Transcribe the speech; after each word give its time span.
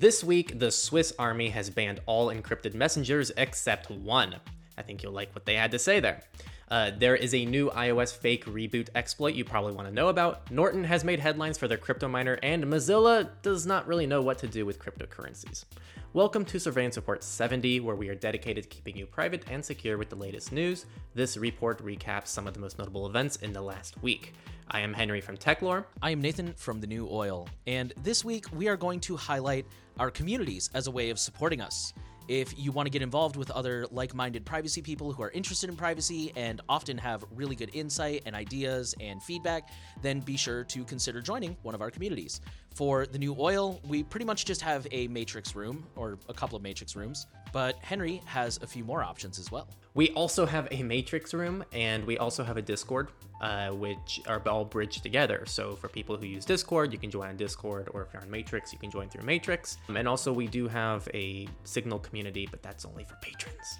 This 0.00 0.24
week, 0.24 0.58
the 0.58 0.70
Swiss 0.70 1.12
Army 1.18 1.50
has 1.50 1.68
banned 1.68 2.00
all 2.06 2.28
encrypted 2.28 2.72
messengers 2.72 3.30
except 3.36 3.90
one. 3.90 4.36
I 4.78 4.80
think 4.80 5.02
you'll 5.02 5.12
like 5.12 5.34
what 5.34 5.44
they 5.44 5.56
had 5.56 5.72
to 5.72 5.78
say 5.78 6.00
there. 6.00 6.22
Uh, 6.70 6.92
there 6.96 7.16
is 7.16 7.34
a 7.34 7.44
new 7.44 7.68
iOS 7.70 8.16
fake 8.16 8.44
reboot 8.44 8.88
exploit 8.94 9.34
you 9.34 9.44
probably 9.44 9.72
want 9.72 9.88
to 9.88 9.92
know 9.92 10.06
about. 10.06 10.48
Norton 10.52 10.84
has 10.84 11.02
made 11.02 11.18
headlines 11.18 11.58
for 11.58 11.66
their 11.66 11.76
crypto 11.76 12.06
miner, 12.06 12.38
and 12.44 12.62
Mozilla 12.62 13.28
does 13.42 13.66
not 13.66 13.88
really 13.88 14.06
know 14.06 14.22
what 14.22 14.38
to 14.38 14.46
do 14.46 14.64
with 14.64 14.78
cryptocurrencies. 14.78 15.64
Welcome 16.12 16.44
to 16.44 16.60
Surveillance 16.60 16.94
Report 16.94 17.24
70, 17.24 17.80
where 17.80 17.96
we 17.96 18.08
are 18.08 18.14
dedicated 18.14 18.62
to 18.62 18.70
keeping 18.70 18.96
you 18.96 19.04
private 19.04 19.42
and 19.50 19.64
secure 19.64 19.98
with 19.98 20.10
the 20.10 20.16
latest 20.16 20.52
news. 20.52 20.86
This 21.12 21.36
report 21.36 21.84
recaps 21.84 22.28
some 22.28 22.46
of 22.46 22.54
the 22.54 22.60
most 22.60 22.78
notable 22.78 23.08
events 23.08 23.34
in 23.36 23.52
the 23.52 23.60
last 23.60 24.00
week. 24.00 24.34
I 24.70 24.78
am 24.78 24.94
Henry 24.94 25.20
from 25.20 25.36
Techlore. 25.36 25.86
I 26.00 26.10
am 26.10 26.20
Nathan 26.20 26.52
from 26.52 26.80
The 26.80 26.86
New 26.86 27.08
Oil, 27.10 27.48
and 27.66 27.92
this 28.04 28.24
week 28.24 28.44
we 28.52 28.68
are 28.68 28.76
going 28.76 29.00
to 29.00 29.16
highlight 29.16 29.66
our 29.98 30.12
communities 30.12 30.70
as 30.72 30.86
a 30.86 30.92
way 30.92 31.10
of 31.10 31.18
supporting 31.18 31.60
us. 31.60 31.92
If 32.30 32.56
you 32.56 32.70
want 32.70 32.86
to 32.86 32.90
get 32.90 33.02
involved 33.02 33.34
with 33.34 33.50
other 33.50 33.88
like 33.90 34.14
minded 34.14 34.44
privacy 34.44 34.82
people 34.82 35.12
who 35.12 35.20
are 35.20 35.32
interested 35.32 35.68
in 35.68 35.74
privacy 35.74 36.32
and 36.36 36.60
often 36.68 36.96
have 36.96 37.24
really 37.34 37.56
good 37.56 37.74
insight 37.74 38.22
and 38.24 38.36
ideas 38.36 38.94
and 39.00 39.20
feedback, 39.20 39.68
then 40.00 40.20
be 40.20 40.36
sure 40.36 40.62
to 40.62 40.84
consider 40.84 41.20
joining 41.20 41.56
one 41.62 41.74
of 41.74 41.80
our 41.80 41.90
communities. 41.90 42.40
For 42.72 43.04
the 43.04 43.18
new 43.18 43.34
oil, 43.36 43.80
we 43.88 44.04
pretty 44.04 44.26
much 44.26 44.44
just 44.44 44.60
have 44.60 44.86
a 44.92 45.08
matrix 45.08 45.56
room 45.56 45.84
or 45.96 46.20
a 46.28 46.32
couple 46.32 46.54
of 46.54 46.62
matrix 46.62 46.94
rooms, 46.94 47.26
but 47.52 47.76
Henry 47.82 48.22
has 48.24 48.58
a 48.62 48.66
few 48.66 48.84
more 48.84 49.02
options 49.02 49.38
as 49.38 49.50
well. 49.50 49.68
We 49.94 50.10
also 50.10 50.46
have 50.46 50.68
a 50.70 50.82
matrix 50.82 51.34
room 51.34 51.64
and 51.72 52.04
we 52.04 52.16
also 52.16 52.44
have 52.44 52.56
a 52.56 52.62
Discord, 52.62 53.08
uh, 53.40 53.70
which 53.70 54.20
are 54.28 54.40
all 54.48 54.64
bridged 54.64 55.02
together. 55.02 55.44
So 55.46 55.74
for 55.74 55.88
people 55.88 56.16
who 56.16 56.26
use 56.26 56.44
Discord, 56.44 56.92
you 56.92 56.98
can 56.98 57.10
join 57.10 57.28
on 57.28 57.36
Discord, 57.36 57.88
or 57.92 58.02
if 58.02 58.12
you're 58.12 58.22
on 58.22 58.30
Matrix, 58.30 58.72
you 58.72 58.78
can 58.78 58.90
join 58.90 59.08
through 59.08 59.24
Matrix. 59.24 59.78
And 59.88 60.06
also, 60.06 60.32
we 60.32 60.46
do 60.46 60.68
have 60.68 61.08
a 61.12 61.48
Signal 61.64 61.98
community, 61.98 62.46
but 62.48 62.62
that's 62.62 62.84
only 62.84 63.04
for 63.04 63.16
patrons. 63.20 63.78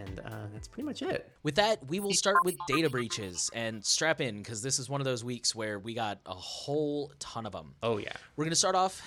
And 0.00 0.20
uh, 0.20 0.30
that's 0.52 0.68
pretty 0.68 0.86
much 0.86 1.02
it. 1.02 1.30
With 1.42 1.56
that, 1.56 1.86
we 1.88 2.00
will 2.00 2.12
start 2.12 2.38
with 2.44 2.56
data 2.66 2.88
breaches 2.88 3.50
and 3.54 3.84
strap 3.84 4.20
in 4.20 4.38
because 4.38 4.62
this 4.62 4.78
is 4.78 4.88
one 4.88 5.00
of 5.00 5.04
those 5.04 5.24
weeks 5.24 5.54
where 5.54 5.78
we 5.78 5.94
got 5.94 6.18
a 6.26 6.34
whole 6.34 7.12
ton 7.18 7.46
of 7.46 7.52
them. 7.52 7.74
Oh, 7.82 7.98
yeah. 7.98 8.12
We're 8.36 8.44
going 8.44 8.50
to 8.50 8.56
start 8.56 8.74
off. 8.74 9.02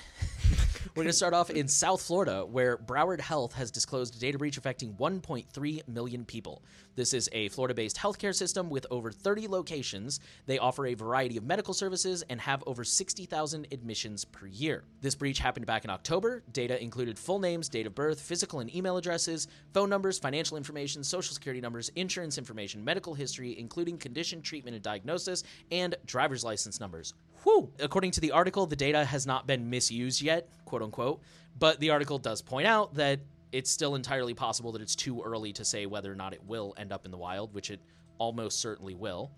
We're 0.96 1.04
going 1.04 1.08
to 1.08 1.14
start 1.14 1.34
off 1.34 1.50
in 1.50 1.68
South 1.68 2.02
Florida, 2.02 2.46
where 2.46 2.78
Broward 2.78 3.20
Health 3.20 3.54
has 3.54 3.72
disclosed 3.72 4.16
a 4.16 4.20
data 4.20 4.38
breach 4.38 4.58
affecting 4.58 4.94
1.3 4.96 5.88
million 5.88 6.26
people. 6.26 6.62
This 6.96 7.14
is 7.14 7.28
a 7.32 7.50
Florida 7.50 7.74
based 7.74 7.98
healthcare 7.98 8.36
system 8.36 8.70
with 8.70 8.86
over 8.92 9.12
30 9.12 9.48
locations. 9.48 10.20
They 10.46 10.60
offer 10.60 10.88
a 10.88 10.94
variety 10.94 11.38
of 11.38 11.44
medical 11.44 11.74
services 11.74 12.24
and 12.30 12.40
have 12.42 12.64
over 12.68 12.84
60,000 12.84 13.68
admissions 13.72 14.26
per 14.26 14.46
year. 14.46 14.84
This 15.02 15.16
breach 15.16 15.40
happened 15.40 15.66
back 15.66 15.84
in 15.84 15.90
October. 15.90 16.44
Data 16.52 16.82
included 16.82 17.18
full 17.18 17.40
names, 17.40 17.68
date 17.68 17.88
of 17.88 17.96
birth, 17.96 18.20
physical 18.20 18.60
and 18.60 18.74
email 18.76 18.98
addresses, 18.98 19.48
phone 19.74 19.90
numbers, 19.90 20.20
financial 20.20 20.56
information, 20.56 21.04
social 21.04 21.34
security 21.34 21.62
numbers, 21.62 21.90
insurance 21.96 22.38
information, 22.38 22.84
medical 22.84 23.14
history, 23.14 23.58
including 23.58 23.98
condition, 23.98 24.42
treatment, 24.42 24.76
and 24.76 24.84
diagnosis, 24.84 25.44
and 25.72 25.96
driver's 26.06 26.44
license 26.44 26.80
numbers. 26.80 27.14
Whew! 27.44 27.72
According 27.80 28.12
to 28.12 28.22
the 28.22 28.32
article, 28.32 28.66
the 28.66 28.76
data 28.76 29.04
has 29.04 29.26
not 29.26 29.48
been 29.48 29.70
misused 29.70 30.22
yet, 30.22 30.48
quote 30.66 30.82
unquote, 30.82 31.22
but 31.60 31.80
the 31.80 31.90
article 31.90 32.18
does 32.18 32.42
point 32.42 32.68
out 32.68 32.94
that 32.96 33.20
it's 33.54 33.70
still 33.70 33.96
entirely 33.96 34.34
possible 34.34 34.72
that 34.74 34.82
it's 34.82 34.96
too 34.96 35.22
early 35.22 35.54
to 35.54 35.64
say 35.64 35.86
whether 35.86 36.12
or 36.12 36.16
not 36.16 36.34
it 36.34 36.44
will 36.46 36.74
end 36.76 36.92
up 36.92 37.06
in 37.06 37.12
the 37.12 37.18
wild, 37.18 37.54
which 37.54 37.70
it 37.70 37.80
almost 38.18 38.60
certainly 38.60 38.96
will. 38.96 39.32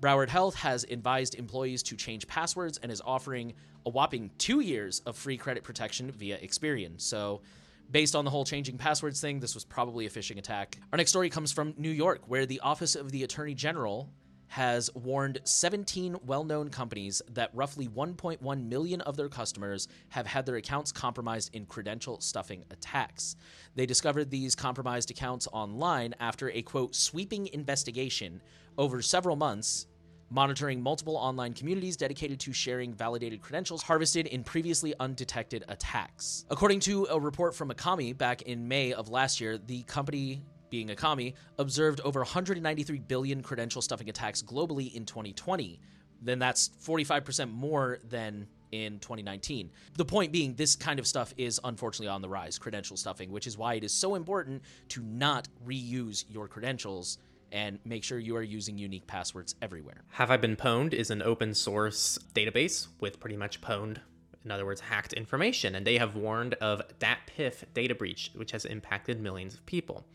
Broward 0.00 0.28
Health 0.28 0.54
has 0.54 0.84
advised 0.84 1.34
employees 1.34 1.82
to 1.84 1.96
change 1.96 2.28
passwords 2.28 2.78
and 2.78 2.92
is 2.92 3.02
offering 3.04 3.54
a 3.84 3.90
whopping 3.90 4.30
two 4.38 4.60
years 4.60 5.00
of 5.00 5.16
free 5.16 5.36
credit 5.36 5.64
protection 5.64 6.12
via 6.12 6.38
Experian. 6.38 7.00
So, 7.00 7.42
based 7.90 8.14
on 8.14 8.24
the 8.24 8.30
whole 8.30 8.44
changing 8.44 8.78
passwords 8.78 9.20
thing, 9.20 9.40
this 9.40 9.54
was 9.54 9.64
probably 9.64 10.06
a 10.06 10.10
phishing 10.10 10.38
attack. 10.38 10.78
Our 10.92 10.96
next 10.96 11.10
story 11.10 11.30
comes 11.30 11.50
from 11.50 11.74
New 11.76 11.90
York, 11.90 12.22
where 12.26 12.46
the 12.46 12.60
Office 12.60 12.94
of 12.94 13.10
the 13.10 13.24
Attorney 13.24 13.54
General 13.54 14.10
has 14.48 14.90
warned 14.94 15.40
17 15.44 16.16
well 16.24 16.44
known 16.44 16.68
companies 16.68 17.22
that 17.30 17.50
roughly 17.52 17.88
1.1 17.88 18.68
million 18.68 19.00
of 19.02 19.16
their 19.16 19.28
customers 19.28 19.88
have 20.10 20.26
had 20.26 20.46
their 20.46 20.56
accounts 20.56 20.92
compromised 20.92 21.54
in 21.54 21.66
credential 21.66 22.20
stuffing 22.20 22.64
attacks. 22.70 23.36
They 23.74 23.86
discovered 23.86 24.30
these 24.30 24.54
compromised 24.54 25.10
accounts 25.10 25.48
online 25.52 26.14
after 26.20 26.50
a 26.50 26.62
quote 26.62 26.94
sweeping 26.94 27.48
investigation 27.48 28.42
over 28.78 29.02
several 29.02 29.36
months. 29.36 29.86
Monitoring 30.28 30.82
multiple 30.82 31.16
online 31.16 31.52
communities 31.52 31.96
dedicated 31.96 32.40
to 32.40 32.52
sharing 32.52 32.92
validated 32.92 33.40
credentials 33.40 33.80
harvested 33.80 34.26
in 34.26 34.42
previously 34.42 34.92
undetected 34.98 35.64
attacks. 35.68 36.44
According 36.50 36.80
to 36.80 37.06
a 37.10 37.20
report 37.20 37.54
from 37.54 37.70
Akamai 37.70 38.18
back 38.18 38.42
in 38.42 38.66
May 38.66 38.92
of 38.92 39.08
last 39.08 39.40
year, 39.40 39.56
the 39.56 39.84
company 39.84 40.42
being 40.70 40.88
Akamai, 40.88 41.34
observed 41.58 42.00
over 42.00 42.20
193 42.20 42.98
billion 43.00 43.42
credential 43.42 43.82
stuffing 43.82 44.08
attacks 44.08 44.42
globally 44.42 44.94
in 44.94 45.04
2020. 45.04 45.80
Then 46.22 46.38
that's 46.38 46.70
45% 46.82 47.52
more 47.52 47.98
than 48.08 48.46
in 48.72 48.98
2019. 48.98 49.70
The 49.96 50.04
point 50.04 50.32
being, 50.32 50.54
this 50.54 50.74
kind 50.74 50.98
of 50.98 51.06
stuff 51.06 51.32
is 51.36 51.60
unfortunately 51.62 52.08
on 52.08 52.22
the 52.22 52.28
rise, 52.28 52.58
credential 52.58 52.96
stuffing, 52.96 53.30
which 53.30 53.46
is 53.46 53.56
why 53.56 53.74
it 53.74 53.84
is 53.84 53.92
so 53.92 54.14
important 54.14 54.62
to 54.88 55.02
not 55.02 55.48
reuse 55.66 56.24
your 56.28 56.48
credentials 56.48 57.18
and 57.52 57.78
make 57.84 58.02
sure 58.02 58.18
you 58.18 58.36
are 58.36 58.42
using 58.42 58.76
unique 58.76 59.06
passwords 59.06 59.54
everywhere. 59.62 60.02
Have 60.08 60.30
I 60.30 60.36
Been 60.36 60.56
Pwned 60.56 60.94
is 60.94 61.10
an 61.10 61.22
open 61.22 61.54
source 61.54 62.18
database 62.34 62.88
with 63.00 63.20
pretty 63.20 63.36
much 63.36 63.60
pwned 63.60 63.98
in 64.46 64.52
other 64.52 64.64
words, 64.64 64.80
hacked 64.80 65.12
information, 65.12 65.74
and 65.74 65.84
they 65.84 65.98
have 65.98 66.14
warned 66.14 66.54
of 66.54 66.80
DatPiff 67.00 67.64
data 67.74 67.96
breach, 67.96 68.30
which 68.36 68.52
has 68.52 68.64
impacted 68.64 69.20
millions 69.20 69.54
of 69.54 69.66
people. 69.66 70.06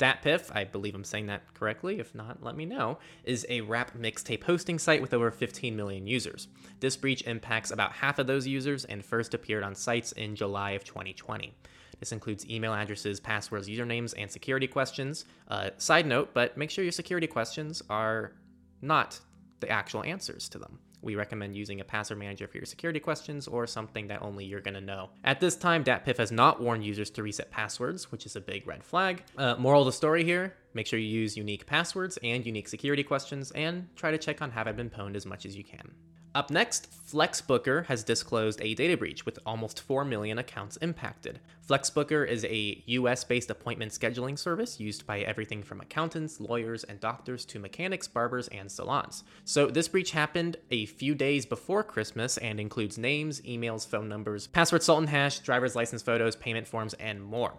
DatPiff, 0.00 0.50
I 0.56 0.64
believe 0.64 0.94
I'm 0.94 1.04
saying 1.04 1.26
that 1.26 1.52
correctly. 1.54 2.00
If 2.00 2.14
not, 2.14 2.42
let 2.42 2.56
me 2.56 2.64
know, 2.64 2.98
is 3.22 3.46
a 3.50 3.60
rap 3.60 3.92
mixtape 3.96 4.42
hosting 4.42 4.78
site 4.78 5.02
with 5.02 5.12
over 5.12 5.30
15 5.30 5.76
million 5.76 6.06
users. 6.06 6.48
This 6.80 6.96
breach 6.96 7.22
impacts 7.26 7.70
about 7.70 7.92
half 7.92 8.18
of 8.18 8.26
those 8.26 8.46
users 8.46 8.86
and 8.86 9.04
first 9.04 9.34
appeared 9.34 9.62
on 9.62 9.74
sites 9.74 10.12
in 10.12 10.34
July 10.34 10.70
of 10.70 10.84
2020. 10.84 11.54
This 11.98 12.12
includes 12.12 12.48
email 12.48 12.72
addresses, 12.72 13.20
passwords, 13.20 13.68
usernames, 13.68 14.14
and 14.16 14.30
security 14.30 14.66
questions. 14.66 15.26
Uh, 15.48 15.70
side 15.76 16.06
note, 16.06 16.30
but 16.32 16.56
make 16.56 16.70
sure 16.70 16.82
your 16.82 16.92
security 16.92 17.26
questions 17.26 17.82
are 17.90 18.32
not 18.80 19.20
the 19.60 19.68
actual 19.68 20.02
answers 20.02 20.48
to 20.48 20.58
them 20.58 20.78
we 21.02 21.14
recommend 21.14 21.56
using 21.56 21.80
a 21.80 21.84
password 21.84 22.18
manager 22.18 22.46
for 22.46 22.58
your 22.58 22.66
security 22.66 23.00
questions 23.00 23.48
or 23.48 23.66
something 23.66 24.08
that 24.08 24.22
only 24.22 24.44
you're 24.44 24.60
going 24.60 24.74
to 24.74 24.80
know. 24.80 25.10
At 25.24 25.40
this 25.40 25.56
time, 25.56 25.84
DatPiff 25.84 26.18
has 26.18 26.30
not 26.30 26.60
warned 26.60 26.84
users 26.84 27.10
to 27.10 27.22
reset 27.22 27.50
passwords, 27.50 28.12
which 28.12 28.26
is 28.26 28.36
a 28.36 28.40
big 28.40 28.66
red 28.66 28.84
flag. 28.84 29.24
Uh, 29.36 29.56
moral 29.56 29.82
of 29.82 29.86
the 29.86 29.92
story 29.92 30.24
here 30.24 30.54
make 30.74 30.86
sure 30.86 30.98
you 30.98 31.08
use 31.08 31.36
unique 31.36 31.66
passwords 31.66 32.18
and 32.22 32.46
unique 32.46 32.68
security 32.68 33.02
questions, 33.02 33.50
and 33.52 33.88
try 33.96 34.10
to 34.10 34.18
check 34.18 34.42
on 34.42 34.50
Have 34.52 34.66
I 34.66 34.72
Been 34.72 34.90
Pwned 34.90 35.16
as 35.16 35.26
much 35.26 35.44
as 35.46 35.56
you 35.56 35.64
can. 35.64 35.90
Up 36.32 36.48
next, 36.48 36.88
FlexBooker 37.10 37.86
has 37.86 38.04
disclosed 38.04 38.60
a 38.62 38.74
data 38.74 38.96
breach 38.96 39.26
with 39.26 39.40
almost 39.44 39.80
4 39.80 40.04
million 40.04 40.38
accounts 40.38 40.76
impacted. 40.76 41.40
FlexBooker 41.68 42.24
is 42.24 42.44
a 42.44 42.84
US 42.86 43.24
based 43.24 43.50
appointment 43.50 43.90
scheduling 43.90 44.38
service 44.38 44.78
used 44.78 45.08
by 45.08 45.22
everything 45.22 45.64
from 45.64 45.80
accountants, 45.80 46.38
lawyers, 46.38 46.84
and 46.84 47.00
doctors 47.00 47.44
to 47.46 47.58
mechanics, 47.58 48.06
barbers, 48.06 48.46
and 48.48 48.70
salons. 48.70 49.24
So, 49.44 49.66
this 49.66 49.88
breach 49.88 50.12
happened 50.12 50.56
a 50.70 50.86
few 50.86 51.16
days 51.16 51.46
before 51.46 51.82
Christmas 51.82 52.38
and 52.38 52.60
includes 52.60 52.96
names, 52.96 53.40
emails, 53.40 53.84
phone 53.84 54.08
numbers, 54.08 54.46
password 54.46 54.84
salt 54.84 55.00
and 55.00 55.08
hash, 55.08 55.40
driver's 55.40 55.74
license 55.74 56.02
photos, 56.02 56.36
payment 56.36 56.68
forms, 56.68 56.94
and 56.94 57.20
more. 57.20 57.54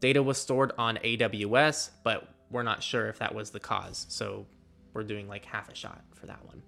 Data 0.00 0.20
was 0.20 0.36
stored 0.36 0.72
on 0.78 0.96
AWS, 0.96 1.90
but 2.02 2.28
we're 2.50 2.64
not 2.64 2.82
sure 2.82 3.08
if 3.08 3.20
that 3.20 3.36
was 3.36 3.50
the 3.50 3.60
cause. 3.60 4.04
So, 4.08 4.46
we're 4.94 5.04
doing 5.04 5.28
like 5.28 5.44
half 5.44 5.68
a 5.68 5.76
shot 5.76 6.02
for 6.16 6.26
that 6.26 6.44
one. 6.44 6.60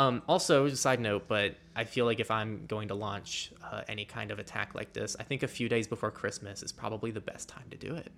Um, 0.00 0.22
also, 0.26 0.66
side 0.70 0.98
note, 0.98 1.24
but 1.28 1.56
I 1.76 1.84
feel 1.84 2.06
like 2.06 2.20
if 2.20 2.30
I'm 2.30 2.64
going 2.66 2.88
to 2.88 2.94
launch 2.94 3.52
uh, 3.62 3.82
any 3.86 4.06
kind 4.06 4.30
of 4.30 4.38
attack 4.38 4.74
like 4.74 4.94
this, 4.94 5.14
I 5.20 5.24
think 5.24 5.42
a 5.42 5.48
few 5.48 5.68
days 5.68 5.86
before 5.86 6.10
Christmas 6.10 6.62
is 6.62 6.72
probably 6.72 7.10
the 7.10 7.20
best 7.20 7.50
time 7.50 7.64
to 7.70 7.76
do 7.76 7.94
it. 7.96 8.10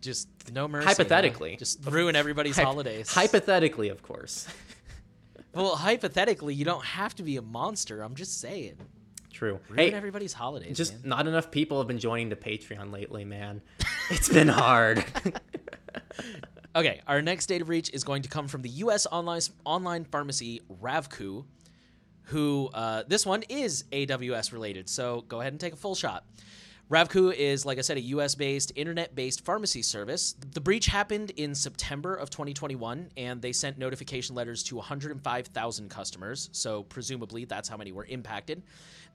Just 0.00 0.28
no 0.52 0.68
mercy. 0.68 0.86
Hypothetically, 0.86 1.52
huh? 1.52 1.58
just 1.58 1.84
ruin 1.86 2.14
everybody's 2.14 2.56
Hy- 2.56 2.62
holidays. 2.62 3.12
Hypothetically, 3.12 3.88
of 3.88 4.00
course. 4.00 4.46
well, 5.54 5.74
hypothetically, 5.74 6.54
you 6.54 6.64
don't 6.64 6.84
have 6.84 7.16
to 7.16 7.24
be 7.24 7.36
a 7.36 7.42
monster. 7.42 8.02
I'm 8.02 8.14
just 8.14 8.40
saying. 8.40 8.76
True. 9.32 9.58
Ruin 9.68 9.90
hey, 9.90 9.92
everybody's 9.92 10.34
holidays. 10.34 10.76
Just 10.76 11.00
man. 11.00 11.08
not 11.08 11.26
enough 11.26 11.50
people 11.50 11.78
have 11.78 11.88
been 11.88 11.98
joining 11.98 12.28
the 12.28 12.36
Patreon 12.36 12.92
lately, 12.92 13.24
man. 13.24 13.60
it's 14.08 14.28
been 14.28 14.46
hard. 14.46 15.04
Okay, 16.76 17.00
our 17.06 17.22
next 17.22 17.46
data 17.46 17.64
breach 17.64 17.88
is 17.92 18.02
going 18.02 18.22
to 18.22 18.28
come 18.28 18.48
from 18.48 18.62
the 18.62 18.68
U.S. 18.68 19.06
online 19.12 19.42
online 19.64 20.04
pharmacy 20.04 20.60
Ravkoo, 20.82 21.44
who 22.22 22.68
uh, 22.74 23.04
this 23.06 23.24
one 23.24 23.44
is 23.48 23.84
AWS 23.92 24.52
related. 24.52 24.88
So 24.88 25.24
go 25.28 25.40
ahead 25.40 25.52
and 25.52 25.60
take 25.60 25.74
a 25.74 25.76
full 25.76 25.94
shot. 25.94 26.24
Ravkoo 26.90 27.32
is, 27.32 27.64
like 27.64 27.78
I 27.78 27.80
said, 27.80 27.96
a 27.96 28.00
US 28.00 28.34
based, 28.34 28.72
internet 28.74 29.14
based 29.14 29.44
pharmacy 29.44 29.82
service. 29.82 30.34
The 30.52 30.60
breach 30.60 30.86
happened 30.86 31.30
in 31.36 31.54
September 31.54 32.14
of 32.16 32.28
2021, 32.28 33.08
and 33.16 33.40
they 33.40 33.52
sent 33.52 33.78
notification 33.78 34.34
letters 34.34 34.64
to 34.64 34.76
105,000 34.76 35.88
customers. 35.88 36.50
So, 36.52 36.82
presumably, 36.82 37.46
that's 37.46 37.68
how 37.68 37.76
many 37.76 37.92
were 37.92 38.04
impacted. 38.04 38.64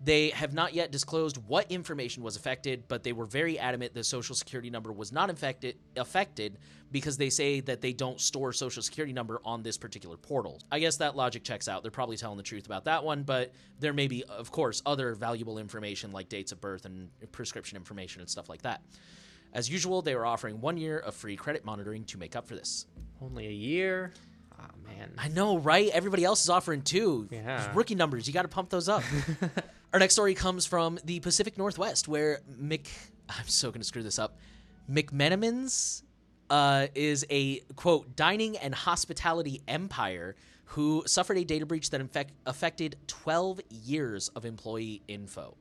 They 0.01 0.29
have 0.29 0.53
not 0.53 0.73
yet 0.73 0.91
disclosed 0.91 1.37
what 1.47 1.69
information 1.69 2.23
was 2.23 2.37
affected, 2.37 2.85
but 2.87 3.03
they 3.03 3.11
were 3.11 3.25
very 3.25 3.59
adamant 3.59 3.93
the 3.93 4.03
social 4.03 4.33
security 4.33 4.69
number 4.69 4.93
was 4.93 5.11
not 5.11 5.29
infected, 5.29 5.75
affected 5.97 6.57
because 6.91 7.17
they 7.17 7.29
say 7.29 7.59
that 7.61 7.81
they 7.81 7.91
don't 7.91 8.19
store 8.19 8.53
social 8.53 8.81
security 8.81 9.11
number 9.11 9.41
on 9.43 9.61
this 9.61 9.77
particular 9.77 10.15
portal. 10.15 10.61
I 10.71 10.79
guess 10.79 10.97
that 10.97 11.17
logic 11.17 11.43
checks 11.43 11.67
out. 11.67 11.81
They're 11.81 11.91
probably 11.91 12.15
telling 12.15 12.37
the 12.37 12.43
truth 12.43 12.65
about 12.65 12.85
that 12.85 13.03
one, 13.03 13.23
but 13.23 13.53
there 13.79 13.91
may 13.91 14.07
be, 14.07 14.23
of 14.23 14.51
course, 14.51 14.81
other 14.85 15.13
valuable 15.15 15.57
information 15.57 16.13
like 16.13 16.29
dates 16.29 16.53
of 16.53 16.61
birth 16.61 16.85
and 16.85 17.09
prescription 17.33 17.75
information 17.75 18.21
and 18.21 18.29
stuff 18.29 18.47
like 18.47 18.61
that. 18.61 18.81
As 19.53 19.69
usual, 19.69 20.01
they 20.01 20.15
were 20.15 20.25
offering 20.25 20.61
one 20.61 20.77
year 20.77 20.99
of 20.99 21.13
free 21.13 21.35
credit 21.35 21.65
monitoring 21.65 22.05
to 22.05 22.17
make 22.17 22.35
up 22.37 22.47
for 22.47 22.55
this. 22.55 22.85
Only 23.21 23.47
a 23.47 23.51
year. 23.51 24.13
Oh 24.57 24.63
man. 24.87 25.11
I 25.17 25.27
know, 25.27 25.57
right? 25.57 25.89
Everybody 25.89 26.23
else 26.23 26.43
is 26.43 26.49
offering 26.49 26.83
two. 26.83 27.27
Yeah. 27.31 27.69
Rookie 27.73 27.95
numbers, 27.95 28.27
you 28.27 28.33
got 28.33 28.43
to 28.43 28.47
pump 28.47 28.69
those 28.69 28.87
up. 28.87 29.03
Our 29.91 29.99
next 29.99 30.13
story 30.13 30.35
comes 30.35 30.67
from 30.67 30.99
the 31.03 31.19
Pacific 31.19 31.57
Northwest, 31.57 32.07
where 32.07 32.41
Mc. 32.59 32.87
I'm 33.29 33.47
so 33.47 33.69
going 33.69 33.81
to 33.81 33.87
screw 33.87 34.03
this 34.03 34.19
up. 34.19 34.37
McMenamins 34.89 36.03
uh, 36.51 36.87
is 36.93 37.25
a, 37.31 37.59
quote, 37.75 38.15
dining 38.15 38.55
and 38.57 38.73
hospitality 38.73 39.61
empire 39.67 40.35
who 40.65 41.03
suffered 41.07 41.37
a 41.37 41.43
data 41.43 41.65
breach 41.65 41.89
that 41.89 42.01
infect- 42.01 42.33
affected 42.45 42.97
12 43.07 43.61
years 43.69 44.29
of 44.29 44.45
employee 44.45 45.01
info, 45.07 45.57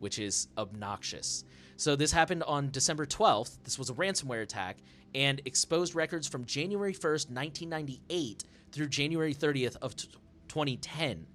which 0.00 0.18
is 0.18 0.48
obnoxious. 0.58 1.44
So 1.78 1.96
this 1.96 2.12
happened 2.12 2.42
on 2.42 2.70
December 2.70 3.06
12th. 3.06 3.56
This 3.64 3.78
was 3.78 3.88
a 3.88 3.94
ransomware 3.94 4.42
attack 4.42 4.78
and 5.14 5.40
exposed 5.46 5.94
records 5.94 6.28
from 6.28 6.44
January 6.44 6.92
1st, 6.92 7.30
1998 7.30 8.44
through 8.70 8.88
January 8.88 9.34
30th 9.34 9.76
of 9.76 9.96
t- 9.96 10.08
2010 10.48 11.26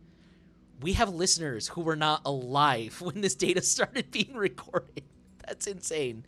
we 0.82 0.94
have 0.94 1.10
listeners 1.10 1.70
who 1.70 1.82
were 1.82 1.96
not 1.96 2.22
alive 2.26 3.02
when 3.02 3.22
this 3.22 3.36
data 3.36 3.62
started 3.62 4.12
being 4.12 4.36
recorded. 4.36 5.04
That's 5.48 5.66
insane. 5.66 6.26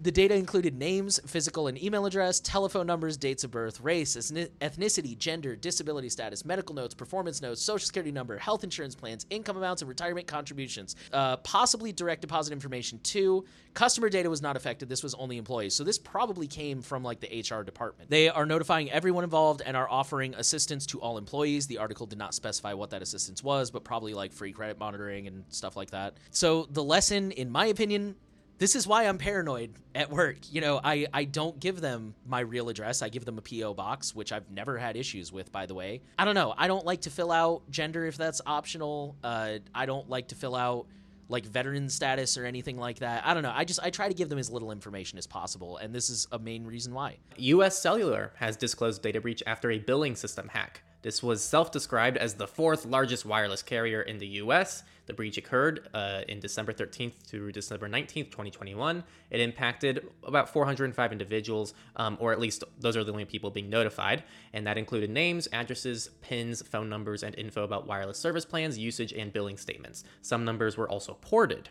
The 0.00 0.10
data 0.10 0.34
included 0.34 0.74
names, 0.74 1.20
physical 1.26 1.66
and 1.66 1.80
email 1.80 2.06
address, 2.06 2.40
telephone 2.40 2.86
numbers, 2.86 3.18
dates 3.18 3.44
of 3.44 3.50
birth, 3.50 3.80
race, 3.80 4.16
ethnicity, 4.16 5.16
gender, 5.16 5.54
disability 5.54 6.08
status, 6.08 6.44
medical 6.44 6.74
notes, 6.74 6.94
performance 6.94 7.42
notes, 7.42 7.60
social 7.60 7.86
security 7.86 8.10
number, 8.10 8.38
health 8.38 8.64
insurance 8.64 8.94
plans, 8.94 9.26
income 9.28 9.58
amounts, 9.58 9.82
and 9.82 9.88
retirement 9.88 10.26
contributions. 10.26 10.96
Uh, 11.12 11.36
possibly 11.38 11.92
direct 11.92 12.22
deposit 12.22 12.52
information 12.52 12.98
too. 13.00 13.44
Customer 13.74 14.08
data 14.08 14.28
was 14.28 14.42
not 14.42 14.56
affected. 14.56 14.88
This 14.88 15.02
was 15.02 15.14
only 15.14 15.36
employees. 15.36 15.74
So 15.74 15.84
this 15.84 15.98
probably 15.98 16.46
came 16.46 16.82
from 16.82 17.02
like 17.02 17.20
the 17.20 17.28
HR 17.40 17.62
department. 17.62 18.10
They 18.10 18.28
are 18.28 18.46
notifying 18.46 18.90
everyone 18.90 19.24
involved 19.24 19.62
and 19.64 19.76
are 19.76 19.88
offering 19.88 20.34
assistance 20.34 20.86
to 20.86 21.00
all 21.00 21.18
employees. 21.18 21.66
The 21.66 21.78
article 21.78 22.06
did 22.06 22.18
not 22.18 22.34
specify 22.34 22.72
what 22.72 22.90
that 22.90 23.02
assistance 23.02 23.42
was, 23.42 23.70
but 23.70 23.84
probably 23.84 24.14
like 24.14 24.32
free 24.32 24.52
credit 24.52 24.78
monitoring 24.78 25.26
and 25.26 25.44
stuff 25.50 25.76
like 25.76 25.90
that. 25.90 26.16
So 26.30 26.66
the 26.70 26.82
lesson, 26.82 27.32
in 27.32 27.50
my 27.50 27.66
opinion, 27.66 28.16
this 28.62 28.76
is 28.76 28.86
why 28.86 29.08
I'm 29.08 29.18
paranoid 29.18 29.72
at 29.92 30.08
work. 30.08 30.36
You 30.52 30.60
know, 30.60 30.80
I, 30.84 31.08
I 31.12 31.24
don't 31.24 31.58
give 31.58 31.80
them 31.80 32.14
my 32.24 32.38
real 32.38 32.68
address. 32.68 33.02
I 33.02 33.08
give 33.08 33.24
them 33.24 33.36
a 33.36 33.40
P.O. 33.40 33.74
box, 33.74 34.14
which 34.14 34.30
I've 34.30 34.48
never 34.52 34.78
had 34.78 34.96
issues 34.96 35.32
with, 35.32 35.50
by 35.50 35.66
the 35.66 35.74
way. 35.74 36.00
I 36.16 36.24
don't 36.24 36.36
know. 36.36 36.54
I 36.56 36.68
don't 36.68 36.86
like 36.86 37.00
to 37.00 37.10
fill 37.10 37.32
out 37.32 37.68
gender 37.70 38.06
if 38.06 38.16
that's 38.16 38.40
optional. 38.46 39.16
Uh, 39.24 39.54
I 39.74 39.86
don't 39.86 40.08
like 40.08 40.28
to 40.28 40.36
fill 40.36 40.54
out 40.54 40.86
like 41.28 41.44
veteran 41.44 41.88
status 41.88 42.38
or 42.38 42.44
anything 42.44 42.76
like 42.76 43.00
that. 43.00 43.26
I 43.26 43.34
don't 43.34 43.42
know. 43.42 43.52
I 43.52 43.64
just 43.64 43.80
I 43.82 43.90
try 43.90 44.06
to 44.06 44.14
give 44.14 44.28
them 44.28 44.38
as 44.38 44.48
little 44.48 44.70
information 44.70 45.18
as 45.18 45.26
possible, 45.26 45.78
and 45.78 45.92
this 45.92 46.08
is 46.08 46.28
a 46.30 46.38
main 46.38 46.64
reason 46.64 46.94
why. 46.94 47.16
US 47.38 47.76
Cellular 47.76 48.32
has 48.36 48.56
disclosed 48.56 49.02
data 49.02 49.20
breach 49.20 49.42
after 49.44 49.72
a 49.72 49.80
billing 49.80 50.14
system 50.14 50.46
hack. 50.46 50.82
This 51.02 51.22
was 51.22 51.42
self 51.42 51.72
described 51.72 52.16
as 52.16 52.34
the 52.34 52.46
fourth 52.46 52.86
largest 52.86 53.26
wireless 53.26 53.62
carrier 53.62 54.02
in 54.02 54.18
the 54.18 54.26
US. 54.26 54.84
The 55.06 55.12
breach 55.12 55.36
occurred 55.36 55.88
uh, 55.92 56.22
in 56.28 56.38
December 56.38 56.72
13th 56.72 57.14
through 57.24 57.50
December 57.50 57.88
19th, 57.88 58.30
2021. 58.30 59.02
It 59.30 59.40
impacted 59.40 60.06
about 60.22 60.48
405 60.48 61.10
individuals, 61.10 61.74
um, 61.96 62.16
or 62.20 62.32
at 62.32 62.38
least 62.38 62.62
those 62.78 62.96
are 62.96 63.02
the 63.02 63.10
only 63.10 63.24
people 63.24 63.50
being 63.50 63.68
notified. 63.68 64.22
And 64.52 64.64
that 64.68 64.78
included 64.78 65.10
names, 65.10 65.48
addresses, 65.52 66.08
PINs, 66.20 66.62
phone 66.62 66.88
numbers, 66.88 67.24
and 67.24 67.34
info 67.34 67.64
about 67.64 67.86
wireless 67.86 68.18
service 68.18 68.44
plans, 68.44 68.78
usage, 68.78 69.12
and 69.12 69.32
billing 69.32 69.56
statements. 69.56 70.04
Some 70.20 70.44
numbers 70.44 70.76
were 70.76 70.88
also 70.88 71.14
ported 71.20 71.68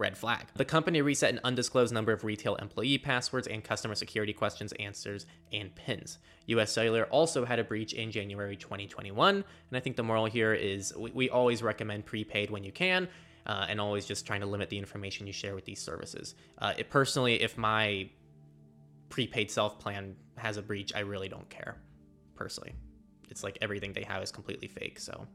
red 0.00 0.16
flag. 0.16 0.46
The 0.54 0.64
company 0.64 1.02
reset 1.02 1.32
an 1.32 1.40
undisclosed 1.44 1.92
number 1.92 2.12
of 2.12 2.24
retail 2.24 2.56
employee 2.56 2.98
passwords 2.98 3.46
and 3.46 3.62
customer 3.62 3.94
security 3.94 4.32
questions, 4.32 4.72
answers, 4.80 5.26
and 5.52 5.72
pins. 5.74 6.18
US 6.46 6.72
Cellular 6.72 7.04
also 7.04 7.44
had 7.44 7.58
a 7.58 7.64
breach 7.64 7.92
in 7.92 8.10
January 8.10 8.56
2021, 8.56 9.34
and 9.36 9.44
I 9.72 9.78
think 9.78 9.96
the 9.96 10.02
moral 10.02 10.24
here 10.24 10.54
is 10.54 10.92
we, 10.96 11.10
we 11.12 11.30
always 11.30 11.62
recommend 11.62 12.06
prepaid 12.06 12.50
when 12.50 12.64
you 12.64 12.72
can. 12.72 13.08
Uh, 13.46 13.64
and 13.70 13.80
always 13.80 14.04
just 14.04 14.26
trying 14.26 14.40
to 14.40 14.46
limit 14.46 14.68
the 14.68 14.76
information 14.76 15.26
you 15.26 15.32
share 15.32 15.54
with 15.54 15.64
these 15.64 15.80
services. 15.80 16.34
Uh, 16.58 16.74
it, 16.76 16.90
personally, 16.90 17.40
if 17.40 17.56
my 17.56 18.08
prepaid 19.08 19.50
self 19.50 19.78
plan 19.78 20.14
has 20.36 20.58
a 20.58 20.62
breach, 20.62 20.94
I 20.94 21.00
really 21.00 21.28
don't 21.28 21.48
care. 21.48 21.78
Personally, 22.34 22.74
it's 23.30 23.42
like 23.42 23.56
everything 23.62 23.94
they 23.94 24.02
have 24.02 24.22
is 24.22 24.30
completely 24.30 24.68
fake. 24.68 25.00
So 25.00 25.26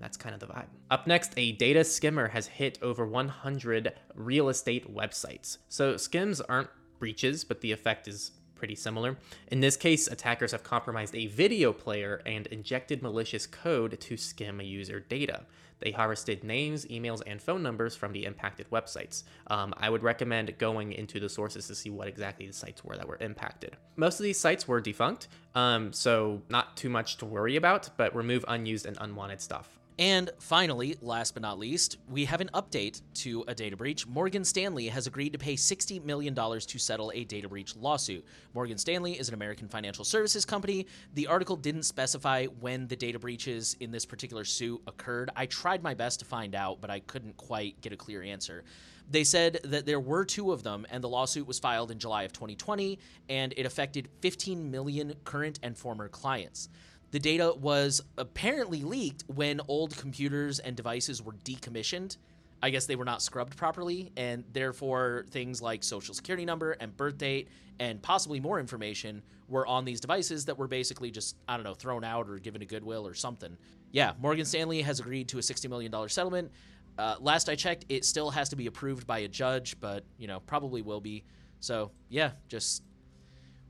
that's 0.00 0.16
kind 0.16 0.34
of 0.34 0.40
the 0.40 0.46
vibe. 0.46 0.66
Up 0.90 1.06
next, 1.06 1.32
a 1.36 1.52
data 1.52 1.84
skimmer 1.84 2.28
has 2.28 2.46
hit 2.46 2.78
over 2.82 3.06
100 3.06 3.92
real 4.14 4.48
estate 4.48 4.92
websites. 4.92 5.58
So 5.68 5.96
skims 5.96 6.40
aren't 6.40 6.70
breaches, 6.98 7.44
but 7.44 7.60
the 7.60 7.72
effect 7.72 8.08
is 8.08 8.32
pretty 8.54 8.74
similar. 8.74 9.18
In 9.48 9.60
this 9.60 9.76
case, 9.76 10.06
attackers 10.06 10.52
have 10.52 10.62
compromised 10.62 11.14
a 11.14 11.26
video 11.26 11.72
player 11.72 12.22
and 12.24 12.46
injected 12.46 13.02
malicious 13.02 13.46
code 13.46 14.00
to 14.00 14.16
skim 14.16 14.60
user 14.60 15.00
data. 15.00 15.44
They 15.80 15.90
harvested 15.90 16.44
names, 16.44 16.86
emails, 16.86 17.20
and 17.26 17.42
phone 17.42 17.62
numbers 17.62 17.94
from 17.94 18.12
the 18.12 18.24
impacted 18.24 18.70
websites. 18.70 19.24
Um, 19.48 19.74
I 19.76 19.90
would 19.90 20.02
recommend 20.02 20.56
going 20.56 20.92
into 20.92 21.20
the 21.20 21.28
sources 21.28 21.66
to 21.66 21.74
see 21.74 21.90
what 21.90 22.08
exactly 22.08 22.46
the 22.46 22.52
sites 22.52 22.82
were 22.84 22.96
that 22.96 23.06
were 23.06 23.18
impacted. 23.20 23.76
Most 23.96 24.18
of 24.18 24.24
these 24.24 24.40
sites 24.40 24.66
were 24.66 24.80
defunct, 24.80 25.28
um, 25.54 25.92
so 25.92 26.40
not 26.48 26.76
too 26.76 26.88
much 26.88 27.18
to 27.18 27.26
worry 27.26 27.56
about, 27.56 27.90
but 27.96 28.14
remove 28.16 28.44
unused 28.48 28.86
and 28.86 28.96
unwanted 29.00 29.40
stuff. 29.40 29.78
And 29.98 30.30
finally, 30.40 30.96
last 31.00 31.34
but 31.34 31.42
not 31.42 31.56
least, 31.56 31.98
we 32.08 32.24
have 32.24 32.40
an 32.40 32.50
update 32.52 33.00
to 33.14 33.44
a 33.46 33.54
data 33.54 33.76
breach. 33.76 34.08
Morgan 34.08 34.44
Stanley 34.44 34.88
has 34.88 35.06
agreed 35.06 35.32
to 35.34 35.38
pay 35.38 35.54
$60 35.54 36.04
million 36.04 36.34
to 36.34 36.78
settle 36.80 37.12
a 37.14 37.22
data 37.22 37.48
breach 37.48 37.76
lawsuit. 37.76 38.24
Morgan 38.54 38.76
Stanley 38.76 39.12
is 39.12 39.28
an 39.28 39.34
American 39.34 39.68
financial 39.68 40.04
services 40.04 40.44
company. 40.44 40.88
The 41.14 41.28
article 41.28 41.54
didn't 41.54 41.84
specify 41.84 42.46
when 42.46 42.88
the 42.88 42.96
data 42.96 43.20
breaches 43.20 43.76
in 43.78 43.92
this 43.92 44.04
particular 44.04 44.44
suit 44.44 44.82
occurred. 44.88 45.30
I 45.36 45.46
tried 45.46 45.84
my 45.84 45.94
best 45.94 46.18
to 46.18 46.24
find 46.24 46.56
out, 46.56 46.80
but 46.80 46.90
I 46.90 46.98
couldn't 46.98 47.36
quite 47.36 47.80
get 47.80 47.92
a 47.92 47.96
clear 47.96 48.20
answer. 48.20 48.64
They 49.08 49.22
said 49.22 49.60
that 49.64 49.86
there 49.86 50.00
were 50.00 50.24
two 50.24 50.50
of 50.50 50.64
them, 50.64 50.86
and 50.90 51.04
the 51.04 51.08
lawsuit 51.08 51.46
was 51.46 51.60
filed 51.60 51.92
in 51.92 51.98
July 52.00 52.24
of 52.24 52.32
2020, 52.32 52.98
and 53.28 53.54
it 53.56 53.66
affected 53.66 54.08
15 54.22 54.70
million 54.70 55.14
current 55.24 55.60
and 55.62 55.76
former 55.76 56.08
clients. 56.08 56.68
The 57.14 57.20
data 57.20 57.54
was 57.56 58.02
apparently 58.18 58.82
leaked 58.82 59.22
when 59.28 59.60
old 59.68 59.96
computers 59.96 60.58
and 60.58 60.74
devices 60.74 61.22
were 61.22 61.34
decommissioned. 61.44 62.16
I 62.60 62.70
guess 62.70 62.86
they 62.86 62.96
were 62.96 63.04
not 63.04 63.22
scrubbed 63.22 63.56
properly, 63.56 64.10
and 64.16 64.42
therefore 64.52 65.24
things 65.30 65.62
like 65.62 65.84
social 65.84 66.12
security 66.12 66.44
number 66.44 66.72
and 66.72 66.96
birth 66.96 67.16
date 67.16 67.50
and 67.78 68.02
possibly 68.02 68.40
more 68.40 68.58
information 68.58 69.22
were 69.46 69.64
on 69.64 69.84
these 69.84 70.00
devices 70.00 70.46
that 70.46 70.58
were 70.58 70.66
basically 70.66 71.12
just, 71.12 71.36
I 71.46 71.56
don't 71.56 71.62
know, 71.62 71.74
thrown 71.74 72.02
out 72.02 72.28
or 72.28 72.40
given 72.40 72.58
to 72.62 72.66
Goodwill 72.66 73.06
or 73.06 73.14
something. 73.14 73.56
Yeah, 73.92 74.14
Morgan 74.20 74.44
Stanley 74.44 74.82
has 74.82 74.98
agreed 74.98 75.28
to 75.28 75.38
a 75.38 75.40
$60 75.40 75.70
million 75.70 76.08
settlement. 76.08 76.50
Uh, 76.98 77.14
last 77.20 77.48
I 77.48 77.54
checked, 77.54 77.84
it 77.88 78.04
still 78.04 78.30
has 78.30 78.48
to 78.48 78.56
be 78.56 78.66
approved 78.66 79.06
by 79.06 79.20
a 79.20 79.28
judge, 79.28 79.78
but, 79.78 80.02
you 80.18 80.26
know, 80.26 80.40
probably 80.40 80.82
will 80.82 81.00
be. 81.00 81.22
So, 81.60 81.92
yeah, 82.08 82.32
just 82.48 82.82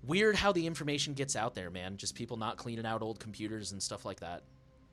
weird 0.06 0.36
how 0.36 0.52
the 0.52 0.66
information 0.66 1.14
gets 1.14 1.36
out 1.36 1.54
there, 1.54 1.70
man. 1.70 1.96
Just 1.96 2.14
people 2.14 2.36
not 2.36 2.56
cleaning 2.56 2.86
out 2.86 3.02
old 3.02 3.20
computers 3.20 3.72
and 3.72 3.82
stuff 3.82 4.04
like 4.04 4.20
that. 4.20 4.42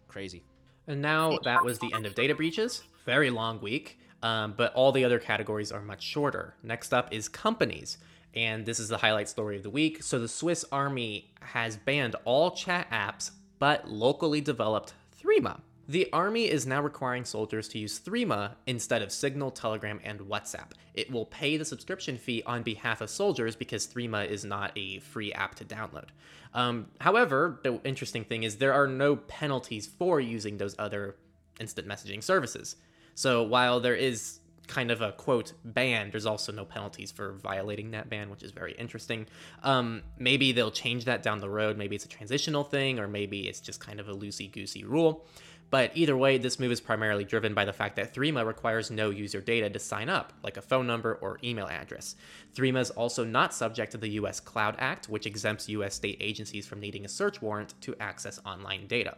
Crazy. 0.08 0.44
And 0.88 1.02
now 1.02 1.38
that 1.44 1.64
was 1.64 1.80
the 1.80 1.92
end 1.94 2.06
of 2.06 2.16
data 2.16 2.36
breaches. 2.36 2.84
Very 3.06 3.30
long 3.30 3.62
week, 3.62 4.00
um, 4.24 4.54
but 4.58 4.74
all 4.74 4.92
the 4.92 5.06
other 5.06 5.20
categories 5.20 5.72
are 5.72 5.82
much 5.82 6.04
shorter. 6.04 6.56
Next 6.64 6.94
up 6.94 7.14
is 7.14 7.30
companies. 7.30 7.98
And 8.34 8.66
this 8.66 8.80
is 8.80 8.88
the 8.88 8.98
highlight 8.98 9.28
story 9.28 9.58
of 9.58 9.64
the 9.64 9.70
week. 9.70 10.04
So 10.04 10.18
the 10.20 10.28
Swiss 10.28 10.64
Army 10.72 11.32
has 11.42 11.76
banned 11.76 12.16
all 12.24 12.52
chat 12.52 12.90
apps 12.90 13.32
but 13.62 13.88
locally 13.88 14.42
developed 14.42 14.96
Threema. 15.22 15.60
The 15.92 16.08
Army 16.14 16.50
is 16.50 16.66
now 16.66 16.82
requiring 16.82 17.26
soldiers 17.26 17.68
to 17.68 17.78
use 17.78 18.00
Threema 18.00 18.52
instead 18.66 19.02
of 19.02 19.12
Signal, 19.12 19.52
Telegram, 19.52 20.00
and 20.06 20.22
WhatsApp. 20.22 20.72
It 20.94 21.12
will 21.12 21.26
pay 21.26 21.58
the 21.58 21.66
subscription 21.66 22.18
fee 22.18 22.42
on 22.46 22.64
behalf 22.64 23.02
of 23.02 23.10
soldiers 23.10 23.58
because 23.58 23.88
Threema 23.88 24.26
is 24.26 24.46
not 24.46 24.72
a 24.78 25.00
free 25.00 25.34
app 25.34 25.56
to 25.56 25.66
download. 25.66 26.08
Um, 26.54 26.88
however, 27.02 27.60
the 27.66 27.82
interesting 27.84 28.24
thing 28.24 28.44
is 28.44 28.56
there 28.56 28.72
are 28.72 28.88
no 28.88 29.18
penalties 29.18 29.86
for 29.86 30.22
using 30.22 30.58
those 30.58 30.78
other 30.80 31.18
instant 31.60 31.90
messaging 31.90 32.24
services. 32.24 32.78
So 33.14 33.44
while 33.44 33.82
there 33.82 33.94
is 33.94 34.40
kind 34.68 34.92
of 34.92 35.02
a 35.02 35.12
quote 35.12 35.52
ban, 35.66 36.10
there's 36.12 36.26
also 36.26 36.54
no 36.54 36.64
penalties 36.64 37.12
for 37.12 37.34
violating 37.34 37.92
that 37.92 38.10
ban, 38.10 38.30
which 38.30 38.44
is 38.44 38.52
very 38.52 38.72
interesting. 38.74 39.28
Um, 39.64 40.04
maybe 40.18 40.54
they'll 40.54 40.72
change 40.72 41.04
that 41.04 41.22
down 41.22 41.40
the 41.40 41.50
road. 41.50 41.78
Maybe 41.78 41.98
it's 41.98 42.06
a 42.06 42.08
transitional 42.08 42.64
thing, 42.64 42.98
or 42.98 43.10
maybe 43.10 43.50
it's 43.50 43.60
just 43.60 43.82
kind 43.82 44.00
of 44.00 44.08
a 44.08 44.16
loosey 44.16 44.50
goosey 44.50 44.86
rule. 44.86 45.26
But 45.72 45.92
either 45.96 46.18
way, 46.18 46.38
this 46.38 46.60
move 46.60 46.72
is 46.72 46.82
primarily 46.82 47.24
driven 47.24 47.54
by 47.54 47.64
the 47.64 47.72
fact 47.72 47.96
that 47.96 48.14
Threema 48.14 48.46
requires 48.46 48.92
no 48.92 49.10
user 49.10 49.40
data 49.40 49.70
to 49.70 49.80
sign 49.80 50.10
up, 50.10 50.34
like 50.44 50.58
a 50.58 50.62
phone 50.62 50.86
number 50.86 51.16
or 51.22 51.40
email 51.46 51.68
address. 51.68 52.18
Threema 52.54 52.82
is 52.82 52.90
also 52.92 53.24
not 53.24 53.54
subject 53.54 53.94
to 53.94 53.98
the 53.98 54.10
US 54.10 54.42
Cloud 54.42 54.76
Act, 54.80 55.08
which 55.08 55.26
exempts 55.26 55.70
US 55.70 55.96
state 55.96 56.18
agencies 56.20 56.68
from 56.68 56.82
needing 56.82 57.06
a 57.06 57.10
search 57.10 57.42
warrant 57.42 57.74
to 57.82 57.96
access 58.02 58.40
online 58.46 58.86
data. 58.86 59.18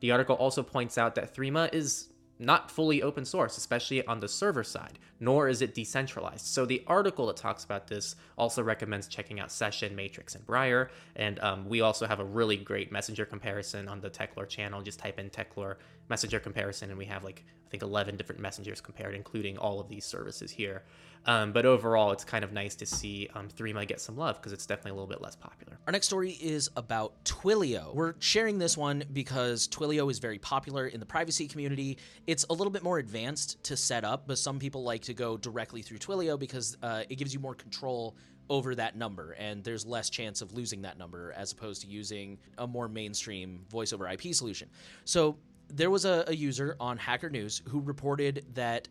The 0.00 0.10
article 0.10 0.36
also 0.36 0.62
points 0.62 0.98
out 0.98 1.14
that 1.14 1.34
Threema 1.34 1.72
is 1.74 2.08
not 2.38 2.70
fully 2.70 3.02
open 3.02 3.24
source, 3.24 3.56
especially 3.56 4.06
on 4.06 4.20
the 4.20 4.28
server 4.28 4.62
side, 4.62 4.98
nor 5.20 5.48
is 5.48 5.60
it 5.60 5.74
decentralized. 5.74 6.46
So 6.46 6.64
the 6.64 6.82
article 6.86 7.26
that 7.26 7.36
talks 7.36 7.64
about 7.64 7.88
this 7.88 8.14
also 8.36 8.62
recommends 8.62 9.08
checking 9.08 9.40
out 9.40 9.50
Session, 9.50 9.96
Matrix, 9.96 10.34
and 10.34 10.46
Briar. 10.46 10.90
And 11.16 11.40
um, 11.40 11.68
we 11.68 11.80
also 11.80 12.06
have 12.06 12.20
a 12.20 12.24
really 12.24 12.56
great 12.56 12.92
messenger 12.92 13.24
comparison 13.24 13.88
on 13.88 14.00
the 14.00 14.10
Techlore 14.10 14.48
channel. 14.48 14.82
Just 14.82 15.00
type 15.00 15.18
in 15.18 15.30
Techlore 15.30 15.76
messenger 16.08 16.40
comparison, 16.40 16.90
and 16.90 16.98
we 16.98 17.06
have 17.06 17.24
like 17.24 17.44
I 17.66 17.70
think 17.70 17.82
11 17.82 18.16
different 18.16 18.40
messengers 18.40 18.80
compared, 18.80 19.14
including 19.14 19.58
all 19.58 19.80
of 19.80 19.88
these 19.88 20.04
services 20.04 20.50
here. 20.50 20.84
Um, 21.26 21.52
but 21.52 21.66
overall, 21.66 22.12
it's 22.12 22.24
kind 22.24 22.44
of 22.44 22.52
nice 22.52 22.74
to 22.76 22.86
see 22.86 23.28
um, 23.34 23.48
Threema 23.48 23.86
get 23.86 24.00
some 24.00 24.16
love 24.16 24.36
because 24.36 24.52
it's 24.52 24.66
definitely 24.66 24.92
a 24.92 24.94
little 24.94 25.08
bit 25.08 25.20
less 25.20 25.36
popular. 25.36 25.78
Our 25.86 25.92
next 25.92 26.06
story 26.06 26.32
is 26.32 26.70
about 26.76 27.24
Twilio. 27.24 27.94
We're 27.94 28.14
sharing 28.18 28.58
this 28.58 28.76
one 28.76 29.04
because 29.12 29.68
Twilio 29.68 30.10
is 30.10 30.18
very 30.18 30.38
popular 30.38 30.86
in 30.86 31.00
the 31.00 31.06
privacy 31.06 31.48
community. 31.48 31.98
It's 32.26 32.44
a 32.50 32.52
little 32.52 32.70
bit 32.70 32.82
more 32.82 32.98
advanced 32.98 33.62
to 33.64 33.76
set 33.76 34.04
up, 34.04 34.26
but 34.26 34.38
some 34.38 34.58
people 34.58 34.82
like 34.82 35.02
to 35.02 35.14
go 35.14 35.36
directly 35.36 35.82
through 35.82 35.98
Twilio 35.98 36.38
because 36.38 36.76
uh, 36.82 37.02
it 37.08 37.16
gives 37.16 37.34
you 37.34 37.40
more 37.40 37.54
control 37.54 38.16
over 38.50 38.74
that 38.74 38.96
number 38.96 39.32
and 39.32 39.62
there's 39.62 39.84
less 39.84 40.08
chance 40.08 40.40
of 40.40 40.52
losing 40.52 40.82
that 40.82 40.98
number 40.98 41.32
as 41.36 41.52
opposed 41.52 41.82
to 41.82 41.86
using 41.86 42.38
a 42.58 42.66
more 42.66 42.88
mainstream 42.88 43.60
voice 43.68 43.92
over 43.92 44.08
IP 44.08 44.34
solution. 44.34 44.68
So 45.04 45.36
there 45.68 45.90
was 45.90 46.04
a, 46.04 46.24
a 46.28 46.34
user 46.34 46.76
on 46.80 46.96
Hacker 46.96 47.30
News 47.30 47.62
who 47.68 47.80
reported 47.80 48.44
that 48.54 48.88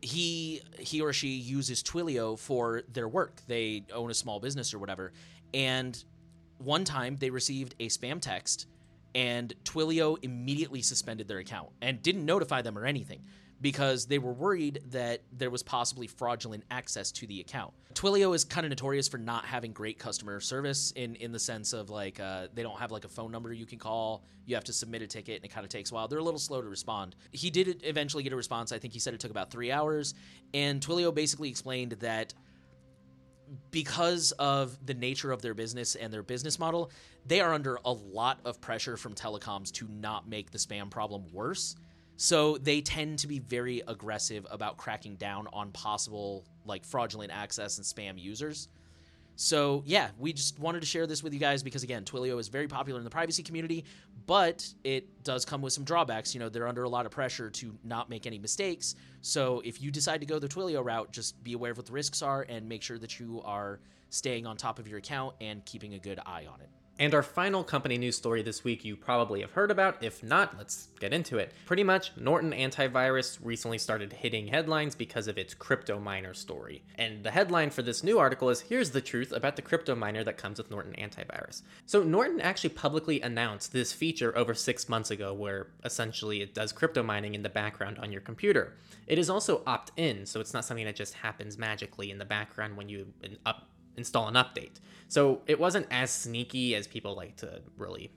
he 0.00 0.62
he 0.78 1.00
or 1.00 1.12
she 1.12 1.28
uses 1.28 1.82
Twilio 1.82 2.38
for 2.38 2.82
their 2.92 3.08
work. 3.08 3.40
They 3.46 3.84
own 3.92 4.10
a 4.10 4.14
small 4.14 4.40
business 4.40 4.72
or 4.72 4.78
whatever, 4.78 5.12
and 5.52 6.02
one 6.58 6.84
time 6.84 7.16
they 7.16 7.30
received 7.30 7.74
a 7.80 7.88
spam 7.88 8.20
text, 8.20 8.66
and 9.14 9.54
Twilio 9.64 10.16
immediately 10.22 10.82
suspended 10.82 11.28
their 11.28 11.38
account 11.38 11.70
and 11.80 12.02
didn't 12.02 12.24
notify 12.24 12.62
them 12.62 12.76
or 12.76 12.84
anything 12.84 13.22
because 13.60 14.06
they 14.06 14.18
were 14.18 14.32
worried 14.32 14.80
that 14.90 15.22
there 15.32 15.50
was 15.50 15.62
possibly 15.62 16.06
fraudulent 16.06 16.64
access 16.70 17.10
to 17.12 17.26
the 17.26 17.40
account. 17.40 17.72
Twilio 17.94 18.34
is 18.34 18.44
kind 18.44 18.64
of 18.64 18.70
notorious 18.70 19.08
for 19.08 19.18
not 19.18 19.44
having 19.44 19.72
great 19.72 19.98
customer 19.98 20.40
service 20.40 20.92
in 20.92 21.16
in 21.16 21.32
the 21.32 21.38
sense 21.38 21.72
of 21.72 21.90
like 21.90 22.20
uh, 22.20 22.48
they 22.54 22.62
don't 22.62 22.78
have 22.78 22.92
like 22.92 23.04
a 23.04 23.08
phone 23.08 23.32
number 23.32 23.52
you 23.52 23.66
can 23.66 23.78
call. 23.78 24.24
You 24.46 24.54
have 24.54 24.64
to 24.64 24.72
submit 24.72 25.02
a 25.02 25.06
ticket 25.06 25.36
and 25.36 25.44
it 25.44 25.48
kind 25.48 25.64
of 25.64 25.70
takes 25.70 25.90
a 25.90 25.94
while. 25.94 26.08
They're 26.08 26.20
a 26.20 26.24
little 26.24 26.38
slow 26.38 26.62
to 26.62 26.68
respond. 26.68 27.16
He 27.32 27.50
did 27.50 27.82
eventually 27.84 28.22
get 28.22 28.32
a 28.32 28.36
response. 28.36 28.72
I 28.72 28.78
think 28.78 28.92
he 28.92 29.00
said 29.00 29.14
it 29.14 29.20
took 29.20 29.30
about 29.30 29.50
three 29.50 29.72
hours, 29.72 30.14
and 30.54 30.80
Twilio 30.80 31.14
basically 31.14 31.48
explained 31.48 31.92
that 32.00 32.34
because 33.70 34.32
of 34.32 34.78
the 34.84 34.94
nature 34.94 35.32
of 35.32 35.42
their 35.42 35.54
business 35.54 35.94
and 35.94 36.12
their 36.12 36.22
business 36.22 36.58
model, 36.58 36.90
they 37.26 37.40
are 37.40 37.52
under 37.52 37.78
a 37.84 37.92
lot 37.92 38.40
of 38.44 38.60
pressure 38.60 38.96
from 38.96 39.14
telecoms 39.14 39.72
to 39.72 39.88
not 39.88 40.28
make 40.28 40.50
the 40.50 40.58
spam 40.58 40.90
problem 40.90 41.24
worse. 41.32 41.76
So 42.20 42.58
they 42.58 42.80
tend 42.80 43.20
to 43.20 43.28
be 43.28 43.38
very 43.38 43.80
aggressive 43.86 44.44
about 44.50 44.76
cracking 44.76 45.14
down 45.14 45.46
on 45.52 45.70
possible 45.70 46.44
like 46.66 46.84
fraudulent 46.84 47.30
access 47.32 47.78
and 47.78 47.86
spam 47.86 48.20
users. 48.20 48.68
So 49.36 49.84
yeah, 49.86 50.08
we 50.18 50.32
just 50.32 50.58
wanted 50.58 50.80
to 50.80 50.86
share 50.86 51.06
this 51.06 51.22
with 51.22 51.32
you 51.32 51.38
guys 51.38 51.62
because 51.62 51.84
again, 51.84 52.04
Twilio 52.04 52.40
is 52.40 52.48
very 52.48 52.66
popular 52.66 52.98
in 52.98 53.04
the 53.04 53.10
privacy 53.10 53.44
community, 53.44 53.84
but 54.26 54.66
it 54.82 55.22
does 55.22 55.44
come 55.44 55.62
with 55.62 55.72
some 55.72 55.84
drawbacks. 55.84 56.34
You 56.34 56.40
know, 56.40 56.48
they're 56.48 56.66
under 56.66 56.82
a 56.82 56.88
lot 56.88 57.06
of 57.06 57.12
pressure 57.12 57.50
to 57.50 57.78
not 57.84 58.10
make 58.10 58.26
any 58.26 58.40
mistakes. 58.40 58.96
So 59.20 59.62
if 59.64 59.80
you 59.80 59.92
decide 59.92 60.18
to 60.20 60.26
go 60.26 60.40
the 60.40 60.48
Twilio 60.48 60.84
route, 60.84 61.12
just 61.12 61.42
be 61.44 61.52
aware 61.52 61.70
of 61.70 61.76
what 61.76 61.86
the 61.86 61.92
risks 61.92 62.20
are 62.20 62.44
and 62.48 62.68
make 62.68 62.82
sure 62.82 62.98
that 62.98 63.20
you 63.20 63.40
are 63.44 63.78
staying 64.10 64.44
on 64.44 64.56
top 64.56 64.80
of 64.80 64.88
your 64.88 64.98
account 64.98 65.36
and 65.40 65.64
keeping 65.64 65.94
a 65.94 66.00
good 66.00 66.18
eye 66.26 66.46
on 66.52 66.60
it. 66.60 66.68
And 67.00 67.14
our 67.14 67.22
final 67.22 67.62
company 67.62 67.96
news 67.96 68.16
story 68.16 68.42
this 68.42 68.64
week 68.64 68.84
you 68.84 68.96
probably 68.96 69.40
have 69.42 69.52
heard 69.52 69.70
about. 69.70 70.02
If 70.02 70.22
not, 70.22 70.58
let's 70.58 70.88
get 70.98 71.12
into 71.12 71.38
it. 71.38 71.52
Pretty 71.64 71.84
much, 71.84 72.10
Norton 72.16 72.50
Antivirus 72.50 73.38
recently 73.40 73.78
started 73.78 74.12
hitting 74.12 74.48
headlines 74.48 74.96
because 74.96 75.28
of 75.28 75.38
its 75.38 75.54
crypto 75.54 76.00
miner 76.00 76.34
story. 76.34 76.82
And 76.96 77.22
the 77.22 77.30
headline 77.30 77.70
for 77.70 77.82
this 77.82 78.02
new 78.02 78.18
article 78.18 78.50
is 78.50 78.62
Here's 78.62 78.90
the 78.90 79.00
truth 79.00 79.30
about 79.30 79.54
the 79.54 79.62
crypto 79.62 79.94
miner 79.94 80.24
that 80.24 80.38
comes 80.38 80.58
with 80.58 80.72
Norton 80.72 80.94
Antivirus. 80.98 81.62
So, 81.86 82.02
Norton 82.02 82.40
actually 82.40 82.70
publicly 82.70 83.20
announced 83.20 83.72
this 83.72 83.92
feature 83.92 84.36
over 84.36 84.52
six 84.52 84.88
months 84.88 85.12
ago, 85.12 85.32
where 85.32 85.68
essentially 85.84 86.42
it 86.42 86.52
does 86.52 86.72
crypto 86.72 87.04
mining 87.04 87.36
in 87.36 87.44
the 87.44 87.48
background 87.48 87.98
on 88.00 88.10
your 88.10 88.20
computer. 88.20 88.74
It 89.06 89.18
is 89.18 89.30
also 89.30 89.62
opt 89.66 89.92
in, 89.96 90.26
so 90.26 90.40
it's 90.40 90.52
not 90.52 90.64
something 90.64 90.84
that 90.86 90.96
just 90.96 91.14
happens 91.14 91.56
magically 91.58 92.10
in 92.10 92.18
the 92.18 92.24
background 92.24 92.76
when 92.76 92.88
you 92.88 93.06
up 93.46 93.68
install 93.98 94.28
an 94.28 94.34
update. 94.34 94.76
So 95.08 95.42
it 95.46 95.58
wasn't 95.58 95.86
as 95.90 96.10
sneaky 96.10 96.74
as 96.74 96.86
people 96.86 97.14
like 97.14 97.36
to 97.36 97.60
really 97.76 98.10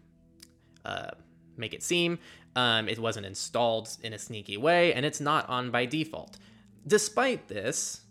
uh, 0.85 1.11
make 1.57 1.73
it 1.73 1.83
seem. 1.83 2.19
Um, 2.55 2.89
it 2.89 2.99
wasn't 2.99 3.25
installed 3.25 3.89
in 4.03 4.13
a 4.13 4.19
sneaky 4.19 4.57
way, 4.57 4.93
and 4.93 5.05
it's 5.05 5.21
not 5.21 5.47
on 5.49 5.71
by 5.71 5.85
default. 5.85 6.37
Despite 6.85 7.47
this, 7.47 8.01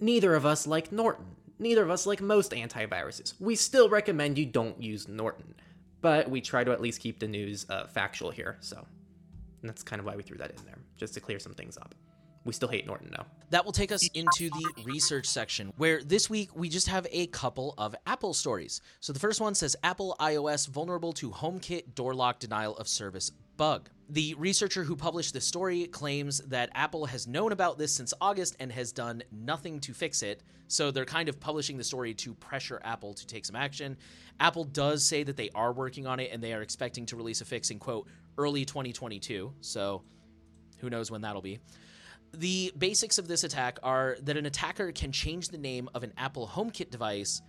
neither 0.00 0.34
of 0.34 0.44
us 0.44 0.66
like 0.66 0.92
Norton. 0.92 1.36
Neither 1.58 1.82
of 1.82 1.90
us 1.90 2.06
like 2.06 2.20
most 2.20 2.52
antiviruses. 2.52 3.34
We 3.40 3.54
still 3.54 3.88
recommend 3.88 4.36
you 4.36 4.46
don't 4.46 4.82
use 4.82 5.08
Norton, 5.08 5.54
but 6.00 6.28
we 6.28 6.40
try 6.40 6.64
to 6.64 6.72
at 6.72 6.80
least 6.80 7.00
keep 7.00 7.18
the 7.18 7.28
news 7.28 7.66
uh, 7.70 7.86
factual 7.86 8.30
here. 8.30 8.56
So 8.60 8.84
that's 9.62 9.82
kind 9.82 10.00
of 10.00 10.06
why 10.06 10.16
we 10.16 10.22
threw 10.22 10.36
that 10.38 10.50
in 10.50 10.64
there, 10.66 10.78
just 10.96 11.14
to 11.14 11.20
clear 11.20 11.38
some 11.38 11.54
things 11.54 11.78
up. 11.78 11.94
We 12.44 12.52
still 12.52 12.68
hate 12.68 12.86
Norton 12.86 13.10
though. 13.16 13.24
That 13.50 13.64
will 13.64 13.72
take 13.72 13.92
us 13.92 14.08
into 14.14 14.50
the 14.50 14.82
research 14.84 15.26
section, 15.26 15.72
where 15.76 16.02
this 16.02 16.28
week 16.28 16.56
we 16.56 16.68
just 16.68 16.88
have 16.88 17.06
a 17.10 17.26
couple 17.28 17.74
of 17.78 17.94
Apple 18.06 18.34
stories. 18.34 18.80
So 19.00 19.12
the 19.12 19.20
first 19.20 19.40
one 19.40 19.54
says 19.54 19.76
Apple 19.82 20.16
iOS 20.18 20.68
vulnerable 20.68 21.12
to 21.14 21.30
HomeKit 21.30 21.94
door 21.94 22.14
lock 22.14 22.38
denial 22.40 22.76
of 22.76 22.88
service 22.88 23.30
bug. 23.56 23.90
The 24.08 24.34
researcher 24.34 24.82
who 24.82 24.96
published 24.96 25.32
this 25.32 25.46
story 25.46 25.86
claims 25.86 26.38
that 26.48 26.70
Apple 26.74 27.06
has 27.06 27.26
known 27.26 27.52
about 27.52 27.78
this 27.78 27.92
since 27.92 28.12
August 28.20 28.56
and 28.58 28.72
has 28.72 28.92
done 28.92 29.22
nothing 29.30 29.80
to 29.80 29.94
fix 29.94 30.22
it. 30.22 30.42
So 30.66 30.90
they're 30.90 31.04
kind 31.04 31.28
of 31.28 31.38
publishing 31.38 31.76
the 31.76 31.84
story 31.84 32.14
to 32.14 32.34
pressure 32.34 32.80
Apple 32.84 33.14
to 33.14 33.26
take 33.26 33.44
some 33.44 33.56
action. 33.56 33.96
Apple 34.40 34.64
does 34.64 35.04
say 35.04 35.22
that 35.22 35.36
they 35.36 35.50
are 35.54 35.72
working 35.72 36.06
on 36.06 36.18
it 36.18 36.30
and 36.32 36.42
they 36.42 36.52
are 36.54 36.62
expecting 36.62 37.06
to 37.06 37.16
release 37.16 37.40
a 37.40 37.44
fix 37.44 37.70
in 37.70 37.78
quote 37.78 38.08
early 38.38 38.64
2022. 38.64 39.52
So 39.60 40.02
who 40.78 40.90
knows 40.90 41.10
when 41.10 41.20
that'll 41.20 41.42
be. 41.42 41.60
The 42.34 42.72
basics 42.78 43.18
of 43.18 43.28
this 43.28 43.44
attack 43.44 43.78
are 43.82 44.16
that 44.22 44.36
an 44.36 44.46
attacker 44.46 44.90
can 44.92 45.12
change 45.12 45.48
the 45.48 45.58
name 45.58 45.88
of 45.94 46.02
an 46.02 46.12
Apple 46.16 46.48
HomeKit 46.48 46.90
device 46.90 47.42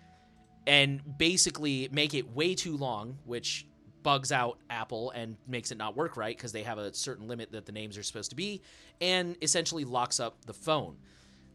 and 0.68 1.02
basically 1.18 1.90
make 1.92 2.14
it 2.14 2.34
way 2.34 2.56
too 2.56 2.78
long, 2.78 3.18
which 3.26 3.66
bugs 4.04 4.32
out 4.32 4.58
Apple 4.70 5.12
and 5.12 5.38
makes 5.48 5.72
it 5.72 5.78
not 5.78 5.96
work 5.96 6.18
right 6.18 6.36
because 6.36 6.52
they 6.52 6.64
have 6.64 6.78
a 6.78 6.94
certain 6.94 7.28
limit 7.28 7.52
that 7.54 7.66
the 7.66 7.72
names 7.72 7.98
are 7.98 8.04
supposed 8.04 8.30
to 8.32 8.36
be, 8.36 8.62
and 9.00 9.38
essentially 9.42 9.86
locks 9.86 10.20
up 10.20 10.46
the 10.46 10.54
phone. 10.54 10.98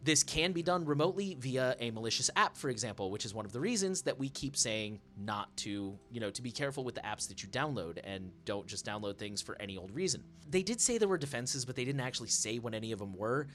This 0.02 0.22
can 0.22 0.52
be 0.52 0.62
done 0.62 0.84
remotely 0.84 1.36
via 1.38 1.76
a 1.80 1.90
malicious 1.90 2.30
app, 2.36 2.56
for 2.56 2.70
example, 2.70 3.10
which 3.10 3.24
is 3.24 3.34
one 3.34 3.44
of 3.44 3.52
the 3.52 3.60
reasons 3.60 4.02
that 4.02 4.18
we 4.18 4.28
keep 4.28 4.56
saying 4.56 5.00
not 5.16 5.54
to, 5.58 5.98
you 6.10 6.20
know, 6.20 6.30
to 6.30 6.40
be 6.40 6.52
careful 6.52 6.84
with 6.84 6.94
the 6.94 7.00
apps 7.00 7.28
that 7.28 7.42
you 7.42 7.48
download 7.48 7.98
and 8.04 8.30
don't 8.44 8.66
just 8.66 8.86
download 8.86 9.18
things 9.18 9.42
for 9.42 9.60
any 9.60 9.76
old 9.76 9.90
reason. 9.90 10.22
They 10.48 10.62
did 10.62 10.80
say 10.80 10.98
there 10.98 11.08
were 11.08 11.18
defenses, 11.18 11.64
but 11.64 11.74
they 11.74 11.84
didn't 11.84 12.00
actually 12.00 12.28
say 12.28 12.58
what 12.58 12.74
any 12.74 12.92
of 12.92 13.00
them 13.00 13.12
were. 13.12 13.48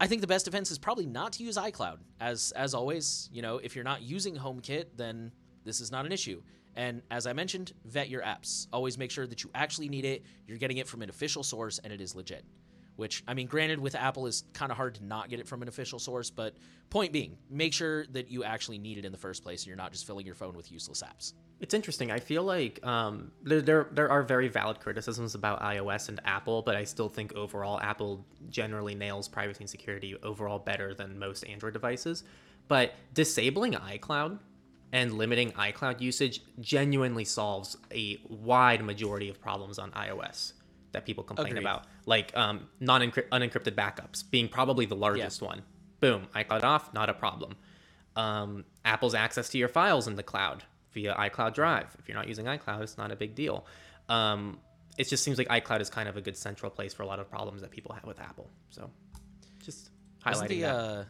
I 0.00 0.06
think 0.06 0.22
the 0.22 0.26
best 0.26 0.46
defense 0.46 0.70
is 0.70 0.78
probably 0.78 1.06
not 1.06 1.32
to 1.34 1.44
use 1.44 1.56
iCloud. 1.56 1.98
As 2.20 2.52
as 2.52 2.74
always, 2.74 3.28
you 3.32 3.42
know, 3.42 3.58
if 3.58 3.74
you're 3.74 3.84
not 3.84 4.02
using 4.02 4.34
HomeKit, 4.34 4.86
then 4.96 5.32
this 5.64 5.80
is 5.80 5.90
not 5.90 6.06
an 6.06 6.12
issue. 6.12 6.42
And 6.74 7.02
as 7.10 7.26
I 7.26 7.32
mentioned, 7.32 7.72
vet 7.84 8.08
your 8.08 8.22
apps. 8.22 8.66
Always 8.72 8.98
make 8.98 9.10
sure 9.10 9.26
that 9.26 9.42
you 9.42 9.50
actually 9.54 9.88
need 9.88 10.04
it, 10.04 10.24
you're 10.46 10.58
getting 10.58 10.76
it 10.76 10.86
from 10.86 11.02
an 11.02 11.08
official 11.08 11.42
source, 11.42 11.78
and 11.78 11.92
it 11.92 12.00
is 12.00 12.14
legit 12.14 12.44
which 12.96 13.22
I 13.28 13.34
mean, 13.34 13.46
granted, 13.46 13.78
with 13.78 13.94
Apple 13.94 14.26
is 14.26 14.44
kind 14.52 14.72
of 14.72 14.76
hard 14.76 14.96
to 14.96 15.04
not 15.04 15.28
get 15.28 15.38
it 15.38 15.46
from 15.46 15.62
an 15.62 15.68
official 15.68 15.98
source, 15.98 16.30
but 16.30 16.54
point 16.90 17.12
being, 17.12 17.36
make 17.50 17.72
sure 17.72 18.06
that 18.06 18.30
you 18.30 18.42
actually 18.42 18.78
need 18.78 18.98
it 18.98 19.04
in 19.04 19.12
the 19.12 19.18
first 19.18 19.42
place 19.42 19.62
and 19.62 19.68
you're 19.68 19.76
not 19.76 19.92
just 19.92 20.06
filling 20.06 20.26
your 20.26 20.34
phone 20.34 20.56
with 20.56 20.72
useless 20.72 21.02
apps. 21.02 21.34
It's 21.60 21.74
interesting. 21.74 22.10
I 22.10 22.18
feel 22.18 22.42
like 22.42 22.84
um, 22.84 23.30
there, 23.42 23.62
there 23.62 23.88
there 23.92 24.10
are 24.10 24.22
very 24.22 24.48
valid 24.48 24.80
criticisms 24.80 25.34
about 25.34 25.60
iOS 25.60 26.08
and 26.08 26.20
Apple, 26.24 26.62
but 26.62 26.76
I 26.76 26.84
still 26.84 27.08
think 27.08 27.34
overall 27.34 27.80
Apple 27.80 28.26
generally 28.50 28.94
nails 28.94 29.28
privacy 29.28 29.60
and 29.60 29.70
security 29.70 30.16
overall 30.22 30.58
better 30.58 30.94
than 30.94 31.18
most 31.18 31.44
Android 31.44 31.72
devices. 31.72 32.24
But 32.68 32.94
disabling 33.14 33.74
iCloud 33.74 34.38
and 34.92 35.12
limiting 35.14 35.52
iCloud 35.52 36.00
usage 36.00 36.42
genuinely 36.60 37.24
solves 37.24 37.76
a 37.92 38.18
wide 38.28 38.84
majority 38.84 39.28
of 39.28 39.40
problems 39.40 39.78
on 39.78 39.90
iOS 39.92 40.52
that 40.92 41.04
people 41.04 41.24
complain 41.24 41.48
Agreed. 41.48 41.62
about, 41.62 41.86
like 42.06 42.36
um, 42.36 42.68
non 42.80 43.00
unencrypted 43.00 43.74
backups 43.74 44.28
being 44.30 44.48
probably 44.48 44.86
the 44.86 44.96
largest 44.96 45.42
one. 45.42 45.62
Boom, 46.00 46.28
iCloud 46.34 46.62
off, 46.62 46.92
not 46.94 47.08
a 47.08 47.14
problem. 47.14 47.56
Um, 48.16 48.64
Apple's 48.84 49.14
access 49.14 49.48
to 49.50 49.58
your 49.58 49.68
files 49.68 50.06
in 50.06 50.16
the 50.16 50.22
cloud 50.22 50.64
via 50.92 51.14
iCloud 51.14 51.54
Drive. 51.54 51.94
If 51.98 52.08
you're 52.08 52.16
not 52.16 52.28
using 52.28 52.46
iCloud, 52.46 52.82
it's 52.82 52.98
not 52.98 53.10
a 53.10 53.16
big 53.16 53.34
deal. 53.34 53.66
Um, 54.08 54.58
it 54.96 55.08
just 55.08 55.22
seems 55.22 55.38
like 55.38 55.48
iCloud 55.48 55.80
is 55.80 55.90
kind 55.90 56.08
of 56.08 56.16
a 56.16 56.20
good 56.20 56.36
central 56.36 56.70
place 56.70 56.94
for 56.94 57.02
a 57.02 57.06
lot 57.06 57.18
of 57.18 57.30
problems 57.30 57.60
that 57.60 57.70
people 57.70 57.92
have 57.92 58.04
with 58.04 58.18
Apple. 58.20 58.48
So, 58.70 58.90
just 59.62 59.90
highlighting 60.24 60.48
the, 60.48 60.60
that. 60.62 60.74
uh, 60.74 61.04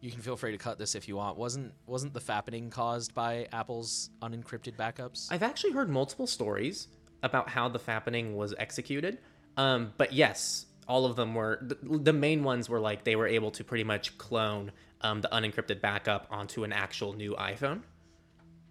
you 0.00 0.10
can 0.10 0.20
feel 0.20 0.36
free 0.36 0.52
to 0.52 0.58
cut 0.58 0.78
this 0.78 0.94
if 0.94 1.08
you 1.08 1.16
want. 1.16 1.38
Wasn't 1.38 1.72
wasn't 1.86 2.12
the 2.12 2.20
fappening 2.20 2.70
caused 2.70 3.14
by 3.14 3.48
Apple's 3.52 4.10
unencrypted 4.22 4.76
backups? 4.76 5.28
I've 5.30 5.42
actually 5.42 5.72
heard 5.72 5.88
multiple 5.88 6.26
stories 6.26 6.88
about 7.24 7.48
how 7.48 7.68
the 7.68 7.78
fappening 7.78 8.34
was 8.34 8.54
executed. 8.58 9.18
Um, 9.56 9.92
but 9.96 10.12
yes, 10.12 10.66
all 10.86 11.06
of 11.06 11.16
them 11.16 11.34
were 11.34 11.58
the, 11.62 11.76
the 11.98 12.12
main 12.12 12.44
ones 12.44 12.68
were 12.68 12.80
like 12.80 13.04
they 13.04 13.16
were 13.16 13.26
able 13.26 13.50
to 13.52 13.64
pretty 13.64 13.84
much 13.84 14.16
clone 14.18 14.70
um, 15.00 15.20
the 15.20 15.28
unencrypted 15.32 15.80
backup 15.80 16.26
onto 16.30 16.64
an 16.64 16.72
actual 16.72 17.12
new 17.14 17.34
iPhone. 17.34 17.82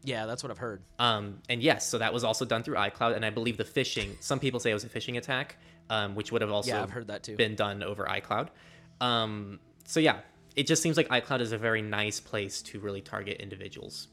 yeah, 0.03 0.25
that's 0.25 0.43
what 0.43 0.51
I've 0.51 0.57
heard. 0.57 0.81
Um, 0.99 1.39
and 1.49 1.61
yes, 1.61 1.87
so 1.87 1.97
that 1.99 2.13
was 2.13 2.23
also 2.23 2.43
done 2.45 2.61
through 2.63 2.75
iCloud. 2.75 3.15
And 3.15 3.25
I 3.25 3.29
believe 3.29 3.57
the 3.57 3.63
phishing, 3.63 4.09
some 4.21 4.39
people 4.39 4.59
say 4.59 4.71
it 4.71 4.73
was 4.73 4.83
a 4.83 4.89
phishing 4.89 5.17
attack, 5.17 5.57
um, 5.89 6.13
which 6.15 6.31
would 6.31 6.41
have 6.41 6.51
also 6.51 6.69
Yeah, 6.71 6.83
I've 6.83 6.91
heard 6.91 7.07
that 7.07 7.23
too. 7.23 7.35
been 7.37 7.55
done 7.55 7.81
over 7.83 8.03
iCloud. 8.05 8.49
Um, 8.99 9.59
so 9.85 9.99
yeah, 9.99 10.19
it 10.55 10.67
just 10.67 10.81
seems 10.81 10.97
like 10.97 11.07
iCloud 11.09 11.39
is 11.41 11.51
a 11.51 11.57
very 11.57 11.81
nice 11.81 12.19
place 12.19 12.61
to 12.63 12.79
really 12.79 13.01
target 13.01 13.37
individuals, 13.41 14.07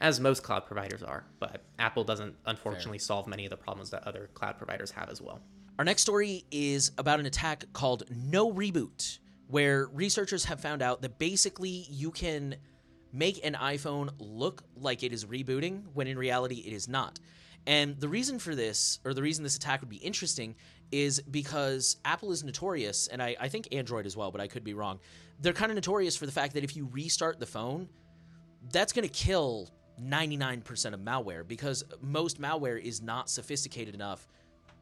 as 0.00 0.20
most 0.20 0.42
cloud 0.42 0.66
providers 0.66 1.02
are. 1.02 1.24
But 1.38 1.64
Apple 1.78 2.04
doesn't, 2.04 2.34
unfortunately, 2.46 2.98
solve 2.98 3.26
many 3.26 3.46
of 3.46 3.50
the 3.50 3.56
problems 3.56 3.90
that 3.90 4.06
other 4.06 4.30
cloud 4.34 4.58
providers 4.58 4.90
have 4.90 5.08
as 5.08 5.20
well. 5.20 5.40
Our 5.78 5.84
next 5.84 6.02
story 6.02 6.44
is 6.50 6.92
about 6.98 7.20
an 7.20 7.26
attack 7.26 7.64
called 7.72 8.04
No 8.10 8.52
Reboot, 8.52 9.18
where 9.48 9.86
researchers 9.86 10.44
have 10.44 10.60
found 10.60 10.82
out 10.82 11.02
that 11.02 11.18
basically 11.18 11.86
you 11.90 12.10
can 12.10 12.56
make 13.12 13.44
an 13.44 13.54
iPhone 13.54 14.10
look 14.18 14.62
like 14.76 15.02
it 15.02 15.12
is 15.12 15.24
rebooting 15.24 15.82
when 15.94 16.06
in 16.06 16.18
reality 16.18 16.62
it 16.66 16.72
is 16.72 16.88
not. 16.88 17.18
And 17.66 17.98
the 17.98 18.08
reason 18.08 18.38
for 18.38 18.54
this, 18.54 19.00
or 19.04 19.12
the 19.12 19.22
reason 19.22 19.42
this 19.42 19.56
attack 19.56 19.80
would 19.80 19.90
be 19.90 19.96
interesting, 19.96 20.54
is 20.92 21.20
because 21.20 21.96
Apple 22.04 22.30
is 22.30 22.44
notorious, 22.44 23.08
and 23.08 23.22
I, 23.22 23.36
I 23.40 23.48
think 23.48 23.68
Android 23.72 24.06
as 24.06 24.16
well, 24.16 24.30
but 24.30 24.40
I 24.40 24.46
could 24.46 24.62
be 24.62 24.74
wrong. 24.74 25.00
They're 25.40 25.52
kind 25.52 25.70
of 25.70 25.74
notorious 25.74 26.16
for 26.16 26.26
the 26.26 26.32
fact 26.32 26.54
that 26.54 26.64
if 26.64 26.76
you 26.76 26.88
restart 26.92 27.40
the 27.40 27.46
phone, 27.46 27.88
that's 28.72 28.92
going 28.92 29.06
to 29.06 29.12
kill 29.12 29.70
99% 30.02 30.92
of 30.92 31.00
malware 31.00 31.46
because 31.46 31.84
most 32.00 32.40
malware 32.40 32.80
is 32.80 33.02
not 33.02 33.30
sophisticated 33.30 33.94
enough 33.94 34.26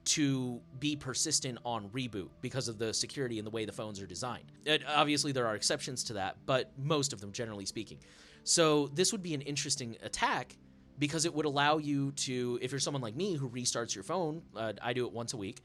to 0.04 0.60
be 0.80 0.96
persistent 0.96 1.58
on 1.64 1.88
reboot 1.90 2.28
because 2.42 2.68
of 2.68 2.78
the 2.78 2.92
security 2.92 3.38
and 3.38 3.46
the 3.46 3.50
way 3.50 3.64
the 3.64 3.72
phones 3.72 4.00
are 4.00 4.06
designed. 4.06 4.52
And 4.66 4.84
obviously, 4.86 5.32
there 5.32 5.46
are 5.46 5.54
exceptions 5.54 6.04
to 6.04 6.14
that, 6.14 6.36
but 6.44 6.70
most 6.78 7.12
of 7.12 7.20
them, 7.20 7.32
generally 7.32 7.64
speaking. 7.64 7.98
So, 8.44 8.88
this 8.88 9.12
would 9.12 9.22
be 9.22 9.34
an 9.34 9.40
interesting 9.40 9.96
attack 10.02 10.56
because 10.98 11.24
it 11.24 11.34
would 11.34 11.46
allow 11.46 11.78
you 11.78 12.12
to, 12.12 12.58
if 12.60 12.70
you're 12.70 12.78
someone 12.78 13.02
like 13.02 13.16
me 13.16 13.34
who 13.34 13.48
restarts 13.48 13.94
your 13.94 14.04
phone, 14.04 14.42
uh, 14.54 14.74
I 14.82 14.92
do 14.92 15.06
it 15.06 15.12
once 15.12 15.32
a 15.32 15.36
week, 15.36 15.62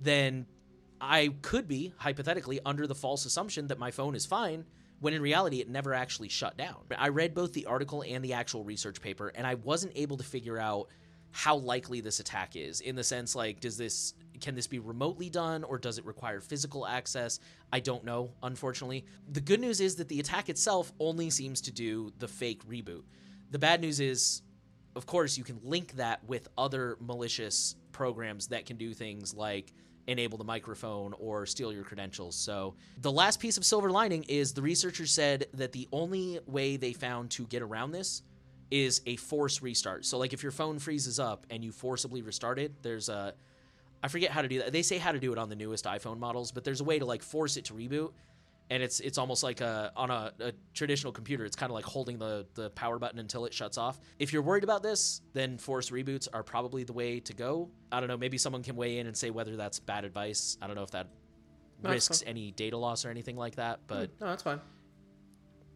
then 0.00 0.46
I 1.00 1.32
could 1.42 1.66
be, 1.66 1.92
hypothetically, 1.96 2.60
under 2.64 2.86
the 2.86 2.94
false 2.94 3.24
assumption 3.24 3.68
that 3.68 3.78
my 3.78 3.90
phone 3.90 4.14
is 4.14 4.26
fine 4.26 4.64
when 5.00 5.14
in 5.14 5.22
reality 5.22 5.60
it 5.60 5.68
never 5.68 5.94
actually 5.94 6.28
shut 6.28 6.56
down. 6.56 6.76
I 6.96 7.08
read 7.08 7.34
both 7.34 7.52
the 7.52 7.66
article 7.66 8.02
and 8.06 8.24
the 8.24 8.32
actual 8.32 8.64
research 8.64 9.00
paper, 9.00 9.32
and 9.34 9.46
I 9.46 9.54
wasn't 9.54 9.92
able 9.94 10.16
to 10.16 10.24
figure 10.24 10.58
out 10.58 10.88
how 11.30 11.56
likely 11.56 12.00
this 12.00 12.20
attack 12.20 12.56
is 12.56 12.80
in 12.80 12.96
the 12.96 13.04
sense 13.04 13.34
like 13.34 13.60
does 13.60 13.76
this 13.76 14.14
can 14.40 14.54
this 14.54 14.66
be 14.66 14.78
remotely 14.78 15.28
done 15.28 15.64
or 15.64 15.78
does 15.78 15.98
it 15.98 16.04
require 16.06 16.40
physical 16.40 16.86
access? 16.86 17.40
I 17.72 17.80
don't 17.80 18.04
know 18.04 18.32
unfortunately. 18.42 19.04
The 19.30 19.40
good 19.40 19.60
news 19.60 19.80
is 19.80 19.96
that 19.96 20.08
the 20.08 20.20
attack 20.20 20.48
itself 20.48 20.92
only 20.98 21.28
seems 21.30 21.60
to 21.62 21.72
do 21.72 22.12
the 22.18 22.28
fake 22.28 22.66
reboot. 22.66 23.02
The 23.50 23.58
bad 23.58 23.80
news 23.80 24.00
is 24.00 24.42
of 24.96 25.06
course 25.06 25.36
you 25.36 25.44
can 25.44 25.60
link 25.62 25.92
that 25.92 26.24
with 26.24 26.48
other 26.56 26.96
malicious 27.00 27.76
programs 27.92 28.48
that 28.48 28.64
can 28.64 28.76
do 28.76 28.94
things 28.94 29.34
like 29.34 29.72
enable 30.08 30.38
the 30.38 30.44
microphone 30.44 31.14
or 31.20 31.46
steal 31.46 31.72
your 31.72 31.84
credentials. 31.84 32.34
So, 32.34 32.74
the 33.00 33.12
last 33.12 33.38
piece 33.38 33.56
of 33.56 33.64
silver 33.64 33.90
lining 33.90 34.24
is 34.24 34.52
the 34.52 34.62
researchers 34.62 35.12
said 35.12 35.46
that 35.54 35.72
the 35.72 35.86
only 35.92 36.40
way 36.46 36.76
they 36.76 36.92
found 36.92 37.30
to 37.32 37.44
get 37.46 37.62
around 37.62 37.92
this 37.92 38.22
is 38.70 39.02
a 39.06 39.16
force 39.16 39.62
restart. 39.62 40.04
So, 40.04 40.18
like 40.18 40.32
if 40.32 40.42
your 40.42 40.52
phone 40.52 40.78
freezes 40.78 41.20
up 41.20 41.46
and 41.50 41.62
you 41.62 41.70
forcibly 41.70 42.22
restart 42.22 42.58
it, 42.58 42.72
there's 42.82 43.08
a 43.08 43.34
I 44.02 44.08
forget 44.08 44.30
how 44.30 44.42
to 44.42 44.48
do 44.48 44.58
that. 44.60 44.72
They 44.72 44.82
say 44.82 44.98
how 44.98 45.12
to 45.12 45.18
do 45.18 45.32
it 45.32 45.38
on 45.38 45.48
the 45.48 45.56
newest 45.56 45.84
iPhone 45.84 46.18
models, 46.18 46.52
but 46.52 46.64
there's 46.64 46.80
a 46.80 46.84
way 46.84 46.98
to 46.98 47.04
like 47.04 47.22
force 47.22 47.56
it 47.56 47.64
to 47.66 47.74
reboot. 47.74 48.12
And 48.70 48.82
it's 48.82 49.00
it's 49.00 49.16
almost 49.16 49.42
like 49.42 49.62
a 49.62 49.92
on 49.96 50.10
a, 50.10 50.32
a 50.40 50.52
traditional 50.74 51.10
computer. 51.12 51.44
It's 51.44 51.56
kind 51.56 51.70
of 51.70 51.74
like 51.74 51.86
holding 51.86 52.18
the 52.18 52.46
the 52.54 52.68
power 52.70 52.98
button 52.98 53.18
until 53.18 53.46
it 53.46 53.54
shuts 53.54 53.78
off. 53.78 53.98
If 54.18 54.32
you're 54.32 54.42
worried 54.42 54.64
about 54.64 54.82
this, 54.82 55.22
then 55.32 55.56
force 55.56 55.88
reboots 55.90 56.28
are 56.32 56.42
probably 56.42 56.84
the 56.84 56.92
way 56.92 57.18
to 57.20 57.32
go. 57.32 57.70
I 57.90 58.00
don't 58.00 58.08
know. 58.08 58.18
Maybe 58.18 58.36
someone 58.36 58.62
can 58.62 58.76
weigh 58.76 58.98
in 58.98 59.06
and 59.06 59.16
say 59.16 59.30
whether 59.30 59.56
that's 59.56 59.78
bad 59.80 60.04
advice. 60.04 60.58
I 60.60 60.66
don't 60.66 60.76
know 60.76 60.82
if 60.82 60.90
that 60.90 61.08
No, 61.82 61.90
risks 61.90 62.22
any 62.26 62.50
data 62.50 62.76
loss 62.76 63.06
or 63.06 63.10
anything 63.10 63.36
like 63.36 63.56
that. 63.56 63.80
But 63.86 64.10
mm, 64.10 64.20
no, 64.20 64.26
that's 64.26 64.42
fine. 64.42 64.60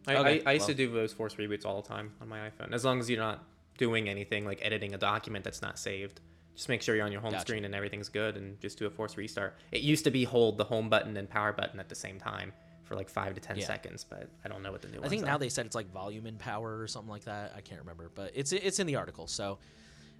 I, 0.07 0.15
Okay, 0.17 0.43
I, 0.45 0.49
I 0.51 0.53
used 0.53 0.63
well. 0.63 0.67
to 0.67 0.73
do 0.75 0.91
those 0.91 1.13
force 1.13 1.35
reboots 1.35 1.65
all 1.65 1.81
the 1.81 1.87
time 1.87 2.11
on 2.21 2.27
my 2.29 2.49
iPhone. 2.49 2.73
As 2.73 2.85
long 2.85 2.99
as 2.99 3.09
you're 3.09 3.19
not 3.19 3.43
doing 3.77 4.07
anything 4.07 4.45
like 4.45 4.59
editing 4.61 4.93
a 4.93 4.97
document 4.97 5.43
that's 5.43 5.61
not 5.61 5.79
saved, 5.79 6.19
just 6.55 6.69
make 6.69 6.83
sure 6.83 6.95
you're 6.95 7.05
on 7.05 7.11
your 7.11 7.21
home 7.21 7.31
Gotcha. 7.31 7.41
screen 7.47 7.65
and 7.65 7.73
everything's 7.73 8.09
good, 8.09 8.37
and 8.37 8.59
just 8.59 8.77
do 8.77 8.85
a 8.85 8.89
force 8.91 9.17
restart. 9.17 9.55
It 9.71 9.81
used 9.81 10.03
to 10.03 10.11
be 10.11 10.23
hold 10.25 10.57
the 10.59 10.63
home 10.65 10.89
button 10.89 11.17
and 11.17 11.27
power 11.27 11.53
button 11.53 11.79
at 11.79 11.89
the 11.89 11.95
same 11.95 12.19
time 12.19 12.53
for 12.93 12.97
like 12.97 13.09
five 13.09 13.33
to 13.35 13.41
ten 13.41 13.57
Yeah. 13.57 13.65
seconds, 13.65 14.05
but 14.07 14.29
I 14.45 14.47
don't 14.47 14.61
know 14.63 14.71
what 14.71 14.81
the 14.81 14.87
new 14.87 15.01
I 15.03 15.07
think 15.09 15.23
are. 15.23 15.25
now 15.25 15.37
they 15.37 15.49
said 15.49 15.65
it's 15.65 15.75
like 15.75 15.91
volume 15.91 16.25
and 16.25 16.37
power 16.39 16.79
or 16.79 16.87
something 16.87 17.09
like 17.11 17.25
that. 17.25 17.53
I 17.55 17.61
can't 17.61 17.81
remember, 17.81 18.11
but 18.13 18.31
it's 18.35 18.51
it's 18.51 18.79
in 18.79 18.87
the 18.87 18.95
article. 18.97 19.27
So, 19.27 19.59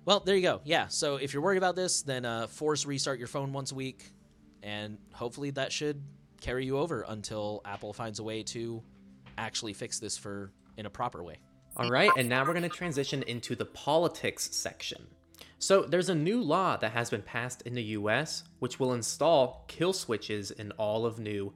well, 0.06 0.20
there 0.20 0.36
you 0.36 0.42
go. 0.42 0.62
Yeah. 0.64 0.88
So 0.88 1.16
if 1.18 1.34
you're 1.34 1.44
worried 1.44 1.58
about 1.58 1.76
this, 1.76 2.02
then 2.02 2.26
uh, 2.26 2.48
force 2.48 2.86
restart 2.86 3.20
your 3.20 3.28
phone 3.28 3.54
once 3.54 3.72
a 3.72 3.76
week, 3.76 4.12
and 4.62 4.98
hopefully 5.14 5.52
that 5.52 5.72
should 5.72 6.02
carry 6.42 6.66
you 6.66 6.78
over 6.78 7.06
until 7.08 7.62
Apple 7.64 7.94
finds 7.94 8.20
a 8.20 8.24
way 8.24 8.44
to 8.44 8.84
actually 9.38 9.74
fix 9.74 10.00
this 10.00 10.18
for 10.18 10.52
in 10.78 10.86
a 10.86 10.90
proper 10.90 11.24
way. 11.24 11.38
All 11.78 11.90
right, 11.90 12.12
and 12.18 12.30
now 12.30 12.44
we're 12.46 12.54
going 12.54 12.62
to 12.64 12.70
transition 12.70 13.24
into 13.24 13.56
the 13.56 13.66
politics 13.66 14.50
section. 14.52 15.08
So, 15.58 15.84
there's 15.84 16.10
a 16.10 16.16
new 16.16 16.42
law 16.42 16.76
that 16.78 16.92
has 16.92 17.10
been 17.10 17.22
passed 17.22 17.62
in 17.64 17.74
the 17.74 17.84
US 17.98 18.44
which 18.60 18.80
will 18.80 18.94
install 18.94 19.64
kill 19.70 19.94
switches 19.94 20.52
in 20.52 20.72
all 20.74 21.06
of 21.06 21.20
new 21.20 21.54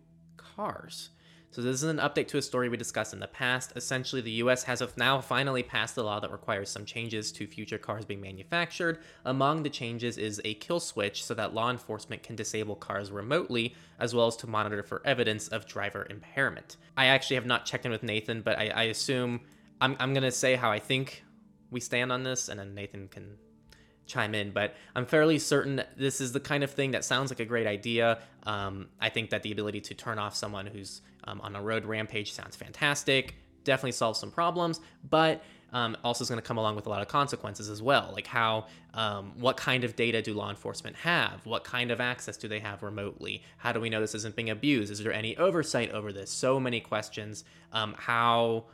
cars. 0.57 1.11
So, 1.51 1.61
this 1.61 1.75
is 1.75 1.83
an 1.83 1.97
update 1.97 2.27
to 2.29 2.37
a 2.37 2.41
story 2.41 2.67
we 2.67 2.75
discussed 2.75 3.13
in 3.13 3.21
the 3.21 3.27
past. 3.27 3.71
Essentially, 3.75 4.21
the 4.21 4.43
US 4.43 4.63
has 4.63 4.83
now 4.97 5.21
finally 5.21 5.63
passed 5.63 5.95
a 5.95 6.03
law 6.03 6.19
that 6.19 6.31
requires 6.31 6.69
some 6.69 6.83
changes 6.83 7.31
to 7.31 7.47
future 7.47 7.77
cars 7.77 8.03
being 8.03 8.19
manufactured. 8.19 8.99
Among 9.23 9.63
the 9.63 9.69
changes 9.69 10.17
is 10.17 10.41
a 10.43 10.55
kill 10.55 10.81
switch 10.81 11.23
so 11.23 11.33
that 11.35 11.53
law 11.53 11.71
enforcement 11.71 12.21
can 12.21 12.35
disable 12.35 12.75
cars 12.75 13.11
remotely, 13.11 13.75
as 13.97 14.13
well 14.13 14.27
as 14.27 14.35
to 14.37 14.47
monitor 14.47 14.83
for 14.83 15.01
evidence 15.05 15.47
of 15.47 15.65
driver 15.65 16.05
impairment. 16.09 16.75
I 16.97 17.05
actually 17.05 17.35
have 17.35 17.45
not 17.45 17.65
checked 17.65 17.85
in 17.85 17.91
with 17.91 18.03
Nathan, 18.03 18.41
but 18.41 18.59
I, 18.59 18.67
I 18.67 18.83
assume 18.83 19.39
I'm, 19.79 19.95
I'm 19.99 20.13
going 20.13 20.23
to 20.23 20.31
say 20.31 20.55
how 20.55 20.69
I 20.69 20.79
think 20.79 21.23
we 21.71 21.79
stand 21.79 22.11
on 22.11 22.23
this, 22.23 22.49
and 22.49 22.59
then 22.59 22.75
Nathan 22.75 23.07
can 23.07 23.37
chime 24.07 24.33
in, 24.33 24.51
but 24.51 24.75
I'm 24.95 25.05
fairly 25.05 25.39
certain 25.39 25.83
this 25.95 26.21
is 26.21 26.31
the 26.31 26.39
kind 26.39 26.63
of 26.63 26.71
thing 26.71 26.91
that 26.91 27.05
sounds 27.05 27.31
like 27.31 27.39
a 27.39 27.45
great 27.45 27.67
idea. 27.67 28.19
Um, 28.43 28.87
I 28.99 29.09
think 29.09 29.29
that 29.29 29.43
the 29.43 29.51
ability 29.51 29.81
to 29.81 29.93
turn 29.93 30.19
off 30.19 30.35
someone 30.35 30.65
who's 30.65 31.01
um, 31.25 31.41
on 31.41 31.55
a 31.55 31.61
road 31.61 31.85
rampage 31.85 32.33
sounds 32.33 32.55
fantastic. 32.55 33.35
Definitely 33.63 33.91
solves 33.91 34.19
some 34.19 34.31
problems, 34.31 34.79
but 35.09 35.43
um, 35.73 35.97
also 36.03 36.23
is 36.23 36.29
going 36.29 36.41
to 36.41 36.47
come 36.47 36.57
along 36.57 36.75
with 36.75 36.85
a 36.85 36.89
lot 36.89 37.01
of 37.01 37.07
consequences 37.07 37.69
as 37.69 37.81
well. 37.81 38.11
Like 38.13 38.27
how, 38.27 38.67
um, 38.93 39.33
what 39.37 39.57
kind 39.57 39.83
of 39.83 39.95
data 39.95 40.21
do 40.21 40.33
law 40.33 40.49
enforcement 40.49 40.95
have? 40.95 41.45
What 41.45 41.63
kind 41.63 41.91
of 41.91 41.99
access 41.99 42.37
do 42.37 42.47
they 42.47 42.59
have 42.59 42.83
remotely? 42.83 43.43
How 43.57 43.73
do 43.73 43.81
we 43.81 43.89
know 43.89 43.99
this 43.99 44.15
isn't 44.15 44.35
being 44.35 44.49
abused? 44.49 44.91
Is 44.91 45.03
there 45.03 45.13
any 45.13 45.35
oversight 45.37 45.91
over 45.91 46.13
this? 46.13 46.31
So 46.31 46.59
many 46.59 46.79
questions. 46.79 47.43
Um, 47.73 47.95
how 47.97 48.65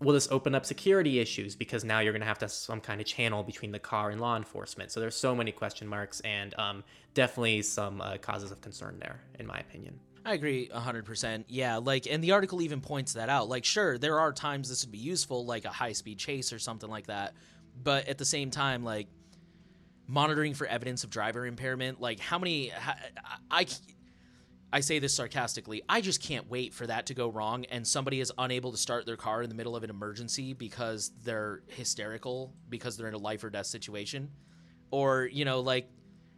will 0.00 0.12
this 0.12 0.28
open 0.30 0.54
up 0.54 0.64
security 0.64 1.18
issues 1.18 1.56
because 1.56 1.84
now 1.84 1.98
you're 1.98 2.12
going 2.12 2.20
to 2.20 2.26
have 2.26 2.38
to 2.38 2.44
have 2.44 2.52
some 2.52 2.80
kind 2.80 3.00
of 3.00 3.06
channel 3.06 3.42
between 3.42 3.72
the 3.72 3.78
car 3.78 4.10
and 4.10 4.20
law 4.20 4.36
enforcement 4.36 4.90
so 4.90 5.00
there's 5.00 5.16
so 5.16 5.34
many 5.34 5.52
question 5.52 5.86
marks 5.88 6.20
and 6.20 6.54
um, 6.58 6.84
definitely 7.14 7.62
some 7.62 8.00
uh, 8.00 8.16
causes 8.18 8.50
of 8.50 8.60
concern 8.60 8.96
there 9.00 9.20
in 9.38 9.46
my 9.46 9.58
opinion 9.58 9.98
I 10.28 10.34
agree 10.34 10.68
100%. 10.68 11.44
Yeah, 11.48 11.78
like, 11.78 12.06
and 12.06 12.22
the 12.22 12.32
article 12.32 12.60
even 12.60 12.82
points 12.82 13.14
that 13.14 13.30
out. 13.30 13.48
Like, 13.48 13.64
sure, 13.64 13.96
there 13.96 14.20
are 14.20 14.30
times 14.30 14.68
this 14.68 14.84
would 14.84 14.92
be 14.92 14.98
useful, 14.98 15.46
like 15.46 15.64
a 15.64 15.70
high 15.70 15.92
speed 15.92 16.18
chase 16.18 16.52
or 16.52 16.58
something 16.58 16.90
like 16.90 17.06
that. 17.06 17.32
But 17.82 18.08
at 18.08 18.18
the 18.18 18.26
same 18.26 18.50
time, 18.50 18.84
like, 18.84 19.06
monitoring 20.06 20.52
for 20.52 20.66
evidence 20.66 21.02
of 21.02 21.08
driver 21.08 21.46
impairment, 21.46 21.98
like, 21.98 22.20
how 22.20 22.38
many. 22.38 22.72
I, 22.72 22.94
I, 23.50 23.66
I 24.72 24.80
say 24.80 24.98
this 24.98 25.14
sarcastically. 25.14 25.82
I 25.88 26.00
just 26.00 26.22
can't 26.22 26.48
wait 26.50 26.74
for 26.74 26.86
that 26.86 27.06
to 27.06 27.14
go 27.14 27.30
wrong 27.30 27.64
and 27.66 27.86
somebody 27.86 28.20
is 28.20 28.30
unable 28.36 28.70
to 28.72 28.76
start 28.76 29.06
their 29.06 29.16
car 29.16 29.42
in 29.42 29.48
the 29.48 29.54
middle 29.54 29.74
of 29.74 29.82
an 29.82 29.90
emergency 29.90 30.52
because 30.52 31.10
they're 31.24 31.62
hysterical, 31.68 32.52
because 32.68 32.96
they're 32.96 33.08
in 33.08 33.14
a 33.14 33.18
life 33.18 33.42
or 33.44 33.50
death 33.50 33.66
situation. 33.66 34.30
Or, 34.90 35.24
you 35.24 35.44
know, 35.44 35.60
like, 35.60 35.88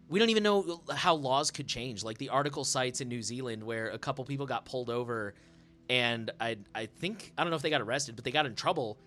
we 0.08 0.18
don't 0.18 0.30
even 0.30 0.42
know 0.42 0.82
how 0.94 1.14
laws 1.14 1.50
could 1.50 1.68
change. 1.68 2.02
Like 2.02 2.18
the 2.18 2.28
article 2.30 2.64
cites 2.64 3.00
in 3.00 3.08
New 3.08 3.22
Zealand 3.22 3.62
where 3.62 3.88
a 3.88 3.98
couple 3.98 4.24
people 4.24 4.44
got 4.44 4.64
pulled 4.64 4.90
over, 4.90 5.34
and 5.88 6.30
I 6.40 6.58
I 6.74 6.86
think 6.86 7.32
I 7.38 7.44
don't 7.44 7.50
know 7.50 7.56
if 7.56 7.62
they 7.62 7.70
got 7.70 7.80
arrested, 7.80 8.16
but 8.16 8.24
they 8.24 8.32
got 8.32 8.44
in 8.44 8.56
trouble 8.56 8.98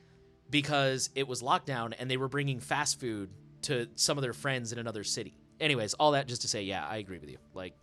because 0.50 1.10
it 1.14 1.28
was 1.28 1.42
lockdown 1.42 1.94
and 2.00 2.10
they 2.10 2.16
were 2.16 2.30
bringing 2.30 2.62
fast 2.62 3.02
food 3.02 3.30
to 3.64 3.90
some 3.96 4.18
of 4.18 4.22
their 4.22 4.34
friends 4.34 4.72
in 4.72 4.80
another 4.80 5.04
city. 5.04 5.38
Anyways, 5.60 5.94
all 5.96 6.12
that 6.12 6.28
just 6.28 6.42
to 6.44 6.48
say, 6.48 6.64
yeah, 6.64 6.88
I 6.88 6.98
agree 6.98 7.20
with 7.20 7.30
you. 7.30 7.38
Like, 7.54 7.76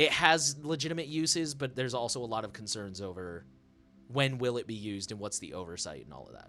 it 0.00 0.12
has 0.12 0.56
legitimate 0.62 1.08
uses, 1.08 1.54
but 1.54 1.76
there's 1.76 1.92
also 1.92 2.22
a 2.22 2.24
lot 2.24 2.46
of 2.46 2.54
concerns 2.54 3.02
over 3.02 3.44
when 4.08 4.38
will 4.38 4.56
it 4.56 4.66
be 4.66 4.72
used 4.72 5.10
and 5.10 5.20
what's 5.20 5.38
the 5.40 5.52
oversight 5.52 6.06
and 6.06 6.14
all 6.14 6.26
of 6.26 6.32
that. 6.32 6.48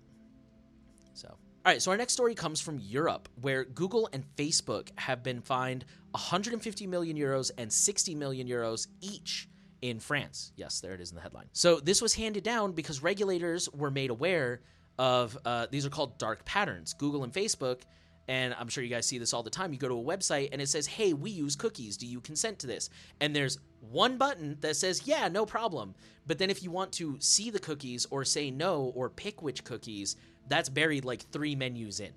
So, 1.14 1.28
all 1.28 1.38
right, 1.66 1.82
so 1.82 1.92
our 1.92 1.98
next 1.98 2.14
story 2.14 2.34
comes 2.34 2.62
from 2.62 2.80
Europe, 2.80 3.28
where 3.42 3.66
Google 3.66 4.08
and 4.14 4.24
Facebook 4.38 4.98
have 4.98 5.22
been 5.22 5.42
fined 5.42 5.84
150 6.12 6.88
million 6.88 7.18
euros 7.18 7.52
and 7.58 7.72
60 7.72 8.16
million 8.16 8.48
euros 8.48 8.88
each 9.02 9.50
in 9.82 10.00
France. 10.00 10.54
Yes, 10.56 10.80
there 10.80 10.94
it 10.94 11.02
is 11.02 11.10
in 11.10 11.18
the 11.18 11.22
headline. 11.22 11.48
So, 11.52 11.82
this 11.82 12.02
was 12.02 12.14
handed 12.14 12.46
down 12.46 12.72
because 12.72 13.04
regulators 13.04 13.70
were 13.74 13.92
made 13.92 14.12
aware 14.12 14.62
of 14.98 15.38
uh, 15.44 15.68
these 15.70 15.86
are 15.86 15.90
called 15.90 16.18
dark 16.18 16.46
patterns. 16.46 16.94
Google 16.94 17.26
and 17.26 17.34
Facebook 17.34 17.82
and 18.28 18.56
I'm 18.58 18.68
sure 18.68 18.84
you 18.84 18.90
guys 18.90 19.06
see 19.06 19.18
this 19.18 19.34
all 19.34 19.44
the 19.44 19.50
time. 19.50 19.74
You 19.74 19.80
go 19.80 19.88
to 19.88 19.98
a 19.98 20.04
website 20.04 20.50
and 20.52 20.62
it 20.62 20.70
says, 20.70 20.88
Hey, 20.88 21.14
we 21.14 21.30
use 21.30 21.56
cookies. 21.56 21.98
Do 21.98 22.06
you 22.06 22.22
consent 22.22 22.60
to 22.60 22.68
this? 22.68 22.90
And 23.20 23.36
there's 23.36 23.60
one 23.80 24.18
button 24.18 24.58
that 24.62 24.76
says, 24.76 25.06
Yeah, 25.06 25.28
no 25.28 25.46
problem. 25.46 25.96
But 26.28 26.38
then 26.38 26.50
if 26.50 26.64
you 26.64 26.72
want 26.72 26.92
to 26.94 27.18
see 27.20 27.50
the 27.50 27.60
cookies 27.60 28.06
or 28.10 28.24
say 28.24 28.52
no 28.52 28.92
or 28.96 29.10
pick 29.10 29.42
which 29.42 29.64
cookies, 29.64 30.16
that's 30.48 30.70
buried 30.70 31.06
like 31.06 31.30
three 31.32 31.56
menus 31.56 32.00
in. 32.00 32.12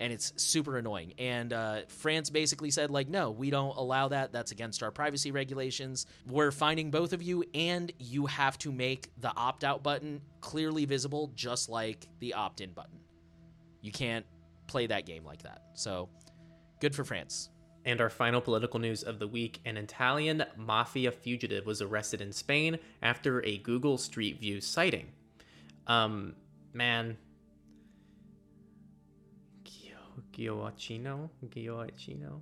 And 0.00 0.12
it's 0.12 0.32
super 0.36 0.78
annoying. 0.78 1.14
And 1.18 1.52
uh, 1.52 1.82
France 1.86 2.28
basically 2.28 2.72
said, 2.72 2.90
like, 2.90 3.08
no, 3.08 3.30
we 3.30 3.50
don't 3.50 3.76
allow 3.76 4.08
that. 4.08 4.32
That's 4.32 4.50
against 4.50 4.82
our 4.82 4.90
privacy 4.90 5.30
regulations. 5.30 6.06
We're 6.26 6.50
finding 6.50 6.90
both 6.90 7.12
of 7.12 7.22
you, 7.22 7.44
and 7.54 7.92
you 7.98 8.26
have 8.26 8.58
to 8.58 8.72
make 8.72 9.10
the 9.20 9.32
opt 9.36 9.62
out 9.62 9.84
button 9.84 10.20
clearly 10.40 10.86
visible, 10.86 11.30
just 11.36 11.68
like 11.68 12.08
the 12.18 12.34
opt 12.34 12.60
in 12.60 12.72
button. 12.72 12.98
You 13.80 13.92
can't 13.92 14.26
play 14.66 14.86
that 14.86 15.06
game 15.06 15.24
like 15.24 15.42
that. 15.42 15.62
So 15.74 16.08
good 16.80 16.94
for 16.94 17.04
France. 17.04 17.50
And 17.84 18.00
our 18.00 18.10
final 18.10 18.40
political 18.40 18.78
news 18.78 19.02
of 19.02 19.18
the 19.18 19.26
week 19.26 19.60
an 19.64 19.76
Italian 19.76 20.44
mafia 20.56 21.10
fugitive 21.10 21.66
was 21.66 21.82
arrested 21.82 22.20
in 22.20 22.32
Spain 22.32 22.78
after 23.02 23.44
a 23.44 23.58
Google 23.58 23.98
Street 23.98 24.38
View 24.38 24.60
sighting. 24.60 25.08
Um, 25.86 26.34
man. 26.72 27.16
Gioacchino? 30.32 31.28
Gioacchino? 31.48 32.40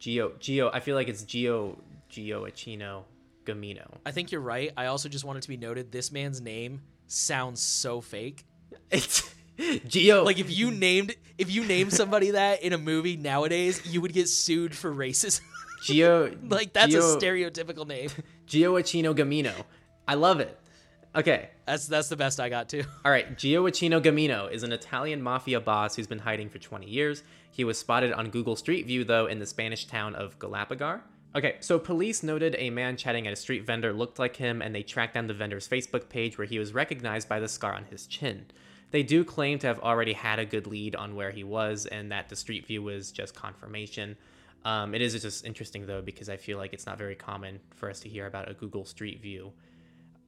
Gio, 0.00 0.32
Gio, 0.38 0.70
I 0.72 0.80
feel 0.80 0.94
like 0.94 1.08
it's 1.08 1.24
Gio, 1.24 1.76
Gioacchino 2.10 3.04
Gammino. 3.44 3.86
I 4.04 4.10
think 4.10 4.30
you're 4.30 4.40
right. 4.40 4.72
I 4.76 4.86
also 4.86 5.08
just 5.08 5.24
wanted 5.24 5.42
to 5.42 5.48
be 5.48 5.56
noted 5.56 5.90
this 5.90 6.12
man's 6.12 6.40
name 6.40 6.82
sounds 7.06 7.60
so 7.60 8.00
fake. 8.00 8.46
It's 8.90 9.34
Geo, 9.86 10.24
like 10.24 10.38
if 10.38 10.50
you 10.56 10.70
named 10.70 11.14
if 11.38 11.50
you 11.50 11.64
named 11.64 11.92
somebody 11.92 12.30
that 12.32 12.62
in 12.62 12.72
a 12.72 12.78
movie 12.78 13.16
nowadays, 13.16 13.84
you 13.86 14.00
would 14.00 14.12
get 14.12 14.28
sued 14.28 14.74
for 14.74 14.92
racism. 14.92 15.40
Geo, 15.82 16.34
like 16.48 16.72
that's 16.72 16.92
Geo, 16.92 17.00
a 17.00 17.16
stereotypical 17.16 17.86
name. 17.86 18.10
Gioacchino 18.48 19.14
Gammino. 19.14 19.52
I 20.08 20.14
love 20.14 20.40
it. 20.40 20.58
Okay, 21.14 21.50
that's 21.66 21.86
that's 21.86 22.08
the 22.08 22.16
best 22.16 22.40
I 22.40 22.48
got 22.48 22.68
too. 22.68 22.84
All 23.04 23.10
right, 23.10 23.36
Gioacchino 23.36 24.02
Gammino 24.02 24.50
is 24.50 24.62
an 24.62 24.72
Italian 24.72 25.22
mafia 25.22 25.60
boss 25.60 25.96
who's 25.96 26.06
been 26.06 26.18
hiding 26.18 26.50
for 26.50 26.58
20 26.58 26.88
years. 26.88 27.22
He 27.50 27.64
was 27.64 27.78
spotted 27.78 28.12
on 28.12 28.30
Google 28.30 28.56
Street 28.56 28.86
View 28.86 29.04
though 29.04 29.26
in 29.26 29.38
the 29.38 29.46
Spanish 29.46 29.86
town 29.86 30.14
of 30.14 30.38
Galapagar. 30.38 31.00
Okay, 31.36 31.56
so 31.60 31.78
police 31.78 32.22
noted 32.22 32.56
a 32.58 32.70
man 32.70 32.96
chatting 32.96 33.26
at 33.26 33.32
a 33.32 33.36
street 33.36 33.66
vendor 33.66 33.92
looked 33.92 34.18
like 34.18 34.36
him, 34.36 34.62
and 34.62 34.74
they 34.74 34.82
tracked 34.82 35.12
down 35.14 35.26
the 35.26 35.34
vendor's 35.34 35.68
Facebook 35.68 36.08
page 36.08 36.38
where 36.38 36.46
he 36.46 36.58
was 36.58 36.72
recognized 36.72 37.28
by 37.28 37.40
the 37.40 37.48
scar 37.48 37.74
on 37.74 37.84
his 37.84 38.06
chin. 38.06 38.46
They 38.90 39.02
do 39.02 39.24
claim 39.24 39.58
to 39.60 39.66
have 39.66 39.80
already 39.80 40.12
had 40.12 40.38
a 40.38 40.44
good 40.44 40.66
lead 40.66 40.96
on 40.96 41.14
where 41.14 41.30
he 41.30 41.44
was 41.44 41.86
and 41.86 42.12
that 42.12 42.28
the 42.28 42.36
street 42.36 42.66
view 42.66 42.82
was 42.82 43.12
just 43.12 43.34
confirmation. 43.34 44.16
Um, 44.64 44.94
it 44.94 45.02
is 45.02 45.20
just 45.20 45.44
interesting 45.44 45.86
though 45.86 46.02
because 46.02 46.28
I 46.28 46.36
feel 46.36 46.58
like 46.58 46.72
it's 46.72 46.86
not 46.86 46.98
very 46.98 47.14
common 47.14 47.60
for 47.74 47.90
us 47.90 48.00
to 48.00 48.08
hear 48.08 48.26
about 48.26 48.50
a 48.50 48.54
Google 48.54 48.84
Street 48.84 49.20
View 49.20 49.52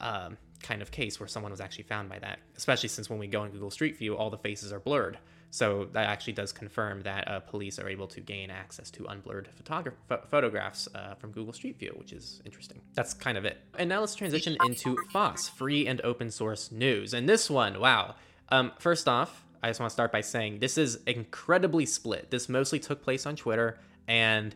um, 0.01 0.37
kind 0.62 0.83
of 0.83 0.90
case 0.90 1.18
where 1.18 1.29
someone 1.29 1.51
was 1.51 1.61
actually 1.61 1.85
found 1.85 2.09
by 2.09 2.18
that, 2.18 2.38
especially 2.57 2.88
since 2.88 3.09
when 3.11 3.18
we 3.18 3.27
go 3.27 3.44
in 3.44 3.51
Google 3.51 3.71
Street 3.71 3.97
View, 3.97 4.16
all 4.16 4.31
the 4.31 4.38
faces 4.38 4.73
are 4.73 4.81
blurred. 4.81 5.18
So 5.51 5.88
that 5.92 6.07
actually 6.07 6.35
does 6.35 6.53
confirm 6.53 7.03
that 7.03 7.27
uh, 7.27 7.40
police 7.40 7.79
are 7.79 7.88
able 7.88 8.07
to 8.09 8.21
gain 8.21 8.51
access 8.51 8.90
to 8.92 9.05
unblurred 9.05 9.47
photogra- 9.64 10.29
photographs 10.29 10.88
uh, 10.94 11.14
from 11.14 11.33
Google 11.33 11.55
Street 11.55 11.79
View, 11.79 11.94
which 11.97 12.12
is 12.12 12.42
interesting. 12.44 12.83
That's 12.94 13.14
kind 13.14 13.38
of 13.38 13.47
it. 13.47 13.59
And 13.79 13.88
now 13.88 14.01
let's 14.01 14.14
transition 14.14 14.57
into 14.66 14.97
FOSS, 15.11 15.49
free 15.49 15.87
and 15.87 16.01
open 16.03 16.31
source 16.31 16.71
news. 16.71 17.14
And 17.14 17.27
this 17.27 17.49
one, 17.49 17.81
wow, 17.81 18.16
um, 18.50 18.72
first 18.78 19.08
off, 19.08 19.44
I 19.62 19.68
just 19.68 19.80
want 19.80 19.90
to 19.90 19.94
start 19.94 20.12
by 20.12 20.20
saying 20.20 20.61
this 20.61 20.78
is 20.78 21.00
incredibly 21.06 21.87
split. 21.87 22.30
This 22.30 22.48
mostly 22.48 22.78
took 22.78 23.02
place 23.02 23.26
on 23.26 23.37
Twitter, 23.37 23.78
and 24.06 24.54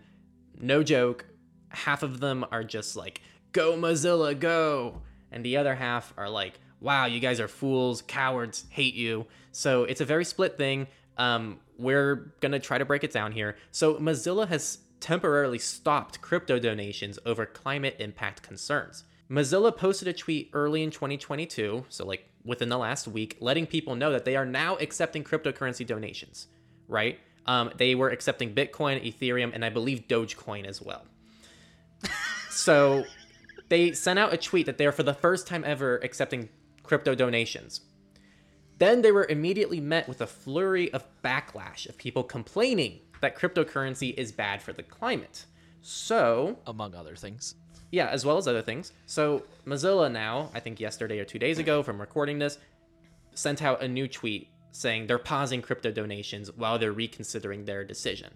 no 0.61 0.83
joke, 0.83 1.27
half 1.71 2.03
of 2.03 2.21
them 2.21 2.45
are 2.53 2.65
just 2.65 2.97
like, 2.97 3.21
go 3.53 3.75
Mozilla, 3.75 4.39
go. 4.39 5.03
And 5.31 5.45
the 5.45 5.57
other 5.57 5.75
half 5.75 6.13
are 6.17 6.29
like, 6.29 6.61
wow, 6.81 7.07
you 7.07 7.21
guys 7.21 7.41
are 7.41 7.49
fools, 7.49 8.03
cowards, 8.03 8.65
hate 8.71 8.95
you. 8.95 9.27
So 9.53 9.85
it's 9.85 10.01
a 10.01 10.05
very 10.05 10.25
split 10.25 10.57
thing. 10.57 10.89
Um, 11.17 11.61
we're 11.79 12.35
going 12.41 12.53
to 12.53 12.59
try 12.59 12.79
to 12.79 12.85
break 12.85 13.05
it 13.05 13.13
down 13.13 13.33
here. 13.33 13.57
So 13.71 13.95
Mozilla 13.95 14.49
has 14.49 14.79
temporarily 15.01 15.59
stopped 15.59 16.21
crypto 16.21 16.59
donations 16.59 17.19
over 17.27 17.45
climate 17.47 17.97
impact 17.99 18.43
concerns. 18.43 19.05
Mozilla 19.33 19.75
posted 19.75 20.09
a 20.09 20.13
tweet 20.13 20.51
early 20.53 20.83
in 20.83 20.91
2022, 20.91 21.87
so 21.89 22.05
like 22.05 22.29
within 22.45 22.69
the 22.69 22.77
last 22.77 23.09
week, 23.09 23.39
letting 23.41 23.67
people 23.67 23.95
know 23.95 24.13
that 24.13 24.27
they 24.27 24.37
are 24.37 24.45
now 24.45 24.77
accepting 24.77 25.25
cryptocurrency 25.25 25.87
donations, 25.87 26.49
right? 26.87 27.19
Um, 27.47 27.71
they 27.79 27.95
were 27.95 28.11
accepting 28.11 28.55
Bitcoin, 28.55 29.03
Ethereum, 29.03 29.53
and 29.55 29.65
I 29.65 29.71
believe 29.71 30.07
Dogecoin 30.07 30.67
as 30.67 30.83
well. 30.83 31.07
so 32.51 33.05
they 33.71 33.93
sent 33.93 34.19
out 34.19 34.35
a 34.35 34.37
tweet 34.37 34.67
that 34.67 34.77
they're 34.77 34.93
for 34.93 35.03
the 35.03 35.15
first 35.15 35.47
time 35.47 35.65
ever 35.65 35.97
accepting 36.05 36.51
crypto 36.83 37.15
donations. 37.15 37.81
Then 38.77 39.01
they 39.01 39.13
were 39.13 39.27
immediately 39.31 39.81
met 39.81 40.09
with 40.09 40.21
a 40.21 40.27
flurry 40.27 40.93
of 40.93 41.07
backlash 41.23 41.89
of 41.89 41.97
people 41.97 42.23
complaining 42.23 43.01
that 43.23 43.39
cryptocurrency 43.39 44.13
is 44.15 44.31
bad 44.31 44.61
for 44.61 44.75
the 44.75 44.83
climate. 44.83 45.47
So, 45.81 46.59
among 46.67 46.95
other 46.95 47.17
things. 47.17 47.55
Yeah, 47.93 48.09
as 48.09 48.25
well 48.25 48.39
as 48.39 48.49
other 48.49 48.63
things. 48.63 48.93
So 49.07 49.45
Mozilla 49.67 50.11
now, 50.11 50.51
I 50.55 50.61
think 50.61 50.81
yesterday 50.81 51.21
or 51.21 51.25
two 51.25 51.39
days 51.39 51.59
ago 51.59 51.83
from 51.83 52.01
recording 52.01 52.39
this, 52.39 52.59
sent 53.35 53.63
out 53.63 53.83
a 53.83 53.87
new 53.87 54.09
tweet 54.09 54.49
saying 54.73 55.07
they're 55.07 55.19
pausing 55.19 55.61
crypto 55.61 55.93
donations 55.93 56.51
while 56.51 56.79
they're 56.79 56.93
reconsidering 56.93 57.67
their 57.67 57.85
decision. 57.85 58.33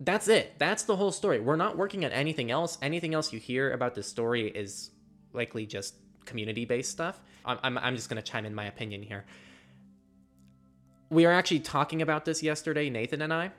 That's 0.00 0.28
it. 0.28 0.54
That's 0.58 0.84
the 0.84 0.96
whole 0.96 1.12
story. 1.12 1.40
We're 1.40 1.56
not 1.56 1.76
working 1.76 2.06
on 2.06 2.10
anything 2.10 2.50
else. 2.50 2.78
Anything 2.80 3.12
else 3.12 3.34
you 3.34 3.38
hear 3.38 3.72
about 3.72 3.94
this 3.94 4.06
story 4.06 4.48
is 4.48 4.90
likely 5.34 5.66
just 5.66 5.96
community 6.24 6.64
based 6.64 6.90
stuff. 6.90 7.20
I'm, 7.44 7.58
I'm, 7.62 7.78
I'm 7.78 7.96
just 7.96 8.08
going 8.08 8.20
to 8.22 8.30
chime 8.30 8.46
in 8.46 8.54
my 8.54 8.64
opinion 8.64 9.02
here. 9.02 9.26
We 11.10 11.26
are 11.26 11.32
actually 11.32 11.60
talking 11.60 12.00
about 12.00 12.24
this 12.24 12.42
yesterday, 12.42 12.88
Nathan 12.88 13.20
and 13.20 13.32
I, 13.32 13.50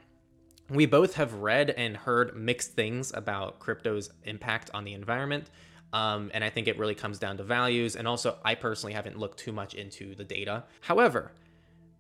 we 0.70 0.86
both 0.86 1.16
have 1.16 1.34
read 1.34 1.72
and 1.72 1.98
heard 1.98 2.36
mixed 2.36 2.74
things 2.74 3.12
about 3.14 3.60
crypto's 3.60 4.10
impact 4.24 4.70
on 4.74 4.84
the 4.84 4.94
environment. 4.94 5.50
Um, 5.92 6.30
and 6.34 6.44
I 6.44 6.50
think 6.50 6.68
it 6.68 6.78
really 6.78 6.96
comes 6.96 7.18
down 7.18 7.38
to 7.38 7.44
values. 7.44 7.96
And 7.96 8.08
also, 8.08 8.38
I 8.46 8.56
personally 8.56 8.94
haven't 8.94 9.18
looked 9.18 9.40
too 9.40 9.52
much 9.52 9.74
into 9.74 10.14
the 10.14 10.24
data. 10.24 10.66
However, 10.82 11.32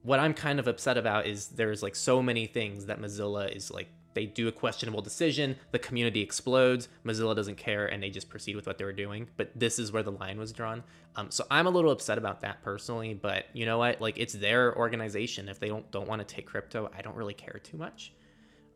what 0.03 0.19
I'm 0.19 0.33
kind 0.33 0.59
of 0.59 0.67
upset 0.67 0.97
about 0.97 1.25
is 1.25 1.47
there's 1.47 1.81
like 1.81 1.95
so 1.95 2.21
many 2.21 2.45
things 2.45 2.85
that 2.85 3.01
Mozilla 3.01 3.53
is 3.53 3.71
like, 3.71 3.87
they 4.15 4.25
do 4.25 4.47
a 4.47 4.51
questionable 4.51 5.01
decision, 5.01 5.55
the 5.71 5.79
community 5.79 6.21
explodes, 6.21 6.89
Mozilla 7.05 7.35
doesn't 7.35 7.57
care, 7.57 7.85
and 7.85 8.01
they 8.01 8.09
just 8.09 8.27
proceed 8.27 8.55
with 8.55 8.65
what 8.65 8.77
they 8.77 8.83
were 8.83 8.91
doing. 8.91 9.27
But 9.37 9.51
this 9.55 9.77
is 9.79 9.91
where 9.91 10.03
the 10.03 10.11
line 10.11 10.39
was 10.39 10.51
drawn. 10.51 10.83
Um, 11.15 11.29
so 11.31 11.45
I'm 11.49 11.67
a 11.67 11.69
little 11.69 11.91
upset 11.91 12.17
about 12.17 12.41
that 12.41 12.61
personally. 12.63 13.13
But 13.13 13.45
you 13.53 13.65
know 13.65 13.77
what? 13.77 14.01
Like, 14.01 14.17
it's 14.17 14.33
their 14.33 14.75
organization. 14.75 15.47
If 15.47 15.59
they 15.59 15.67
don't 15.67 15.89
don't 15.91 16.07
want 16.07 16.27
to 16.27 16.35
take 16.35 16.45
crypto, 16.47 16.91
I 16.95 17.01
don't 17.01 17.15
really 17.15 17.33
care 17.33 17.59
too 17.63 17.77
much. 17.77 18.13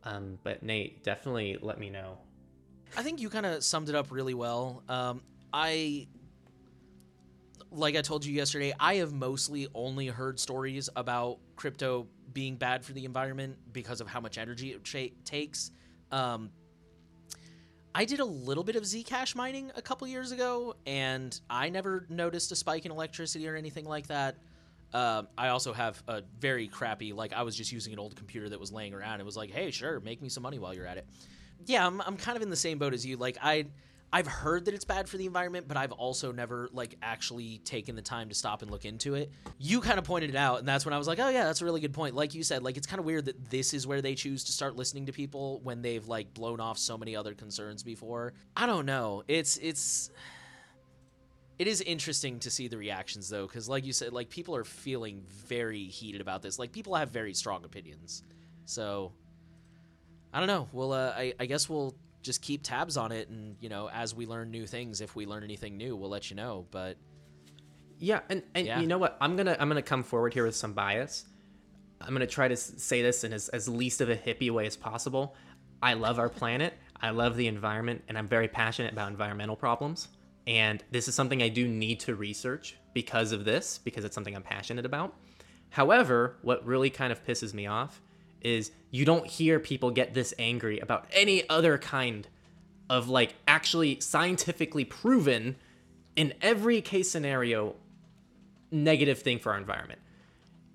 Um, 0.04 0.38
but 0.42 0.62
Nate, 0.62 1.02
definitely 1.02 1.58
let 1.60 1.78
me 1.78 1.90
know. 1.90 2.18
I 2.96 3.02
think 3.02 3.20
you 3.20 3.28
kind 3.30 3.46
of 3.46 3.64
summed 3.64 3.88
it 3.88 3.94
up 3.94 4.10
really 4.10 4.34
well. 4.34 4.82
Um, 4.88 5.22
I, 5.52 6.06
like 7.70 7.96
I 7.96 8.02
told 8.02 8.24
you 8.24 8.32
yesterday, 8.32 8.72
I 8.78 8.96
have 8.96 9.12
mostly 9.12 9.66
only 9.74 10.06
heard 10.06 10.38
stories 10.38 10.88
about 10.94 11.38
crypto 11.56 12.06
being 12.32 12.56
bad 12.56 12.84
for 12.84 12.92
the 12.92 13.04
environment 13.04 13.56
because 13.72 14.00
of 14.00 14.08
how 14.08 14.20
much 14.20 14.38
energy 14.38 14.72
it 14.72 14.84
tra- 14.84 15.08
takes. 15.24 15.70
Um, 16.12 16.50
I 17.94 18.04
did 18.04 18.18
a 18.18 18.24
little 18.24 18.64
bit 18.64 18.74
of 18.74 18.82
Zcash 18.82 19.36
mining 19.36 19.70
a 19.76 19.82
couple 19.82 20.06
years 20.08 20.32
ago, 20.32 20.74
and 20.84 21.38
I 21.48 21.68
never 21.70 22.06
noticed 22.08 22.50
a 22.50 22.56
spike 22.56 22.84
in 22.84 22.90
electricity 22.90 23.48
or 23.48 23.54
anything 23.54 23.84
like 23.84 24.08
that. 24.08 24.36
Um, 24.94 25.26
I 25.36 25.48
also 25.48 25.72
have 25.72 26.00
a 26.06 26.22
very 26.38 26.68
crappy, 26.68 27.12
like 27.12 27.32
I 27.32 27.42
was 27.42 27.56
just 27.56 27.72
using 27.72 27.92
an 27.92 27.98
old 27.98 28.14
computer 28.14 28.48
that 28.48 28.60
was 28.60 28.72
laying 28.72 28.94
around. 28.94 29.18
It 29.18 29.26
was 29.26 29.36
like, 29.36 29.50
hey, 29.50 29.72
sure, 29.72 29.98
make 30.00 30.22
me 30.22 30.28
some 30.28 30.44
money 30.44 30.60
while 30.60 30.72
you're 30.72 30.86
at 30.86 30.98
it. 30.98 31.06
Yeah, 31.66 31.84
I'm, 31.84 32.00
I'm 32.02 32.16
kind 32.16 32.36
of 32.36 32.42
in 32.42 32.48
the 32.48 32.56
same 32.56 32.78
boat 32.78 32.94
as 32.94 33.04
you. 33.04 33.16
Like 33.16 33.36
I, 33.42 33.66
I've 34.12 34.28
heard 34.28 34.66
that 34.66 34.74
it's 34.74 34.84
bad 34.84 35.08
for 35.08 35.16
the 35.16 35.26
environment, 35.26 35.66
but 35.66 35.76
I've 35.76 35.90
also 35.90 36.30
never 36.30 36.68
like 36.72 36.96
actually 37.02 37.58
taken 37.64 37.96
the 37.96 38.02
time 38.02 38.28
to 38.28 38.34
stop 38.36 38.62
and 38.62 38.70
look 38.70 38.84
into 38.84 39.16
it. 39.16 39.32
You 39.58 39.80
kind 39.80 39.98
of 39.98 40.04
pointed 40.04 40.30
it 40.30 40.36
out, 40.36 40.60
and 40.60 40.68
that's 40.68 40.84
when 40.84 40.92
I 40.92 40.98
was 40.98 41.08
like, 41.08 41.18
oh 41.18 41.28
yeah, 41.28 41.42
that's 41.42 41.60
a 41.60 41.64
really 41.64 41.80
good 41.80 41.92
point. 41.92 42.14
Like 42.14 42.32
you 42.32 42.44
said, 42.44 42.62
like 42.62 42.76
it's 42.76 42.86
kind 42.86 43.00
of 43.00 43.04
weird 43.04 43.24
that 43.24 43.50
this 43.50 43.74
is 43.74 43.88
where 43.88 44.00
they 44.00 44.14
choose 44.14 44.44
to 44.44 44.52
start 44.52 44.76
listening 44.76 45.06
to 45.06 45.12
people 45.12 45.58
when 45.64 45.82
they've 45.82 46.06
like 46.06 46.32
blown 46.32 46.60
off 46.60 46.78
so 46.78 46.96
many 46.96 47.16
other 47.16 47.34
concerns 47.34 47.82
before. 47.82 48.34
I 48.56 48.66
don't 48.66 48.86
know. 48.86 49.24
It's 49.26 49.56
it's 49.56 50.10
it 51.58 51.66
is 51.66 51.80
interesting 51.82 52.38
to 52.40 52.50
see 52.50 52.66
the 52.68 52.76
reactions 52.76 53.28
though 53.28 53.46
because 53.46 53.68
like 53.68 53.84
you 53.84 53.92
said 53.92 54.12
like 54.12 54.28
people 54.28 54.54
are 54.56 54.64
feeling 54.64 55.22
very 55.46 55.84
heated 55.84 56.20
about 56.20 56.42
this 56.42 56.58
like 56.58 56.72
people 56.72 56.94
have 56.94 57.10
very 57.10 57.32
strong 57.34 57.64
opinions 57.64 58.22
so 58.64 59.12
i 60.32 60.38
don't 60.38 60.48
know 60.48 60.68
well 60.72 60.92
uh, 60.92 61.12
I, 61.16 61.34
I 61.38 61.46
guess 61.46 61.68
we'll 61.68 61.94
just 62.22 62.42
keep 62.42 62.62
tabs 62.62 62.96
on 62.96 63.12
it 63.12 63.28
and 63.28 63.56
you 63.60 63.68
know 63.68 63.88
as 63.90 64.14
we 64.14 64.26
learn 64.26 64.50
new 64.50 64.66
things 64.66 65.00
if 65.00 65.14
we 65.14 65.26
learn 65.26 65.44
anything 65.44 65.76
new 65.76 65.94
we'll 65.94 66.10
let 66.10 66.30
you 66.30 66.36
know 66.36 66.66
but 66.70 66.96
Yeah, 67.98 68.20
and, 68.28 68.42
and 68.54 68.66
Yeah. 68.66 68.80
you 68.80 68.86
know 68.86 68.98
what? 68.98 69.16
I'm 69.20 69.36
gonna 69.36 69.56
I'm 69.60 69.68
gonna 69.68 69.82
come 69.82 70.02
forward 70.02 70.34
here 70.34 70.44
with 70.44 70.56
some 70.56 70.72
bias. 70.72 71.26
I'm 72.00 72.12
gonna 72.12 72.26
try 72.26 72.48
to 72.48 72.56
say 72.56 73.02
this 73.02 73.22
in 73.24 73.32
as, 73.32 73.48
as 73.50 73.68
least 73.68 74.00
of 74.00 74.08
a 74.10 74.16
hippie 74.16 74.50
way 74.50 74.66
as 74.66 74.76
possible. 74.76 75.36
I 75.80 75.94
love 75.94 76.18
our 76.18 76.28
planet. 76.28 76.74
I 77.00 77.10
love 77.10 77.36
the 77.36 77.46
environment, 77.46 78.02
and 78.08 78.18
I'm 78.18 78.26
very 78.26 78.48
passionate 78.48 78.92
about 78.92 79.10
environmental 79.10 79.56
problems. 79.56 80.08
And 80.46 80.84
this 80.90 81.08
is 81.08 81.14
something 81.14 81.42
I 81.42 81.48
do 81.48 81.66
need 81.66 82.00
to 82.00 82.14
research 82.14 82.76
because 82.92 83.32
of 83.32 83.44
this, 83.44 83.78
because 83.78 84.04
it's 84.04 84.14
something 84.14 84.36
I'm 84.36 84.42
passionate 84.42 84.84
about. 84.84 85.14
However, 85.70 86.36
what 86.42 86.64
really 86.64 86.90
kind 86.90 87.12
of 87.12 87.24
pisses 87.24 87.54
me 87.54 87.66
off 87.66 88.00
is 88.40 88.70
you 88.90 89.04
don't 89.04 89.26
hear 89.26 89.58
people 89.58 89.90
get 89.90 90.14
this 90.14 90.34
angry 90.38 90.78
about 90.78 91.06
any 91.12 91.48
other 91.48 91.78
kind 91.78 92.28
of 92.90 93.08
like 93.08 93.34
actually 93.48 93.98
scientifically 94.00 94.84
proven 94.84 95.56
in 96.14 96.34
every 96.42 96.80
case 96.80 97.10
scenario 97.10 97.74
negative 98.70 99.20
thing 99.20 99.38
for 99.38 99.52
our 99.52 99.58
environment. 99.58 100.00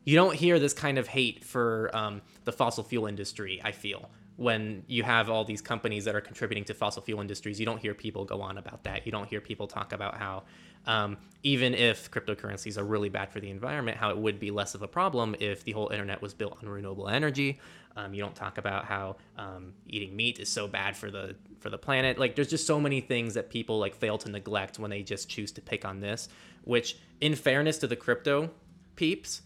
You 0.04 0.16
don't 0.16 0.36
hear 0.36 0.58
this 0.58 0.74
kind 0.74 0.98
of 0.98 1.08
hate 1.08 1.44
for 1.46 1.92
um, 1.94 2.22
the 2.46 2.52
fossil 2.52 2.84
fuel 2.84 3.06
industry. 3.06 3.62
I 3.64 3.72
feel 3.72 4.10
when 4.40 4.84
you 4.88 5.04
have 5.04 5.30
all 5.30 5.44
these 5.44 5.62
companies 5.62 6.06
that 6.06 6.16
are 6.16 6.22
contributing 6.22 6.64
to 6.64 6.74
fossil 6.74 7.02
fuel 7.02 7.20
industries, 7.20 7.60
you 7.60 7.66
don't 7.66 7.78
hear 7.78 7.94
people 7.94 8.24
go 8.24 8.42
on 8.42 8.58
about 8.58 8.86
that. 8.86 9.06
You 9.06 9.12
don't 9.12 9.28
hear 9.28 9.42
people 9.42 9.68
talk 9.68 9.92
about 9.92 10.16
how 10.16 10.44
um, 10.88 11.18
even 11.44 11.74
if 11.74 12.10
cryptocurrencies 12.10 12.78
are 12.78 12.86
really 12.86 13.10
bad 13.10 13.34
for 13.34 13.42
the 13.42 13.50
environment, 13.50 13.98
how 13.98 14.12
it 14.12 14.18
would 14.18 14.40
be 14.40 14.50
less 14.50 14.76
of 14.76 14.82
a 14.82 14.88
problem 14.88 15.36
if 15.42 15.66
the 15.66 15.74
whole 15.74 15.90
internet 15.90 16.22
was 16.22 16.34
built 16.34 16.58
on 16.64 16.70
renewable 16.70 17.10
energy. 17.10 17.60
Um, 17.98 18.14
you 18.14 18.22
don't 18.24 18.34
talk 18.34 18.58
about 18.58 18.86
how 18.86 19.18
um, 19.38 19.74
eating 19.88 20.16
meat 20.16 20.40
is 20.40 20.48
so 20.48 20.70
bad 20.70 20.96
for 20.96 21.12
the 21.12 21.36
for 21.60 21.70
the 21.70 21.78
planet. 21.78 22.18
Like 22.18 22.38
there's 22.38 22.50
just 22.50 22.66
so 22.66 22.80
many 22.80 23.02
things 23.02 23.34
that 23.34 23.50
people 23.50 23.78
like 23.78 23.94
fail 23.94 24.18
to 24.20 24.32
neglect 24.32 24.80
when 24.80 24.90
they 24.90 25.04
just 25.04 25.28
choose 25.28 25.52
to 25.52 25.62
pick 25.62 25.84
on 25.84 26.00
this. 26.00 26.30
Which, 26.64 26.98
in 27.20 27.36
fairness 27.36 27.78
to 27.80 27.88
the 27.88 27.98
crypto 27.98 28.52
peeps, 28.96 29.42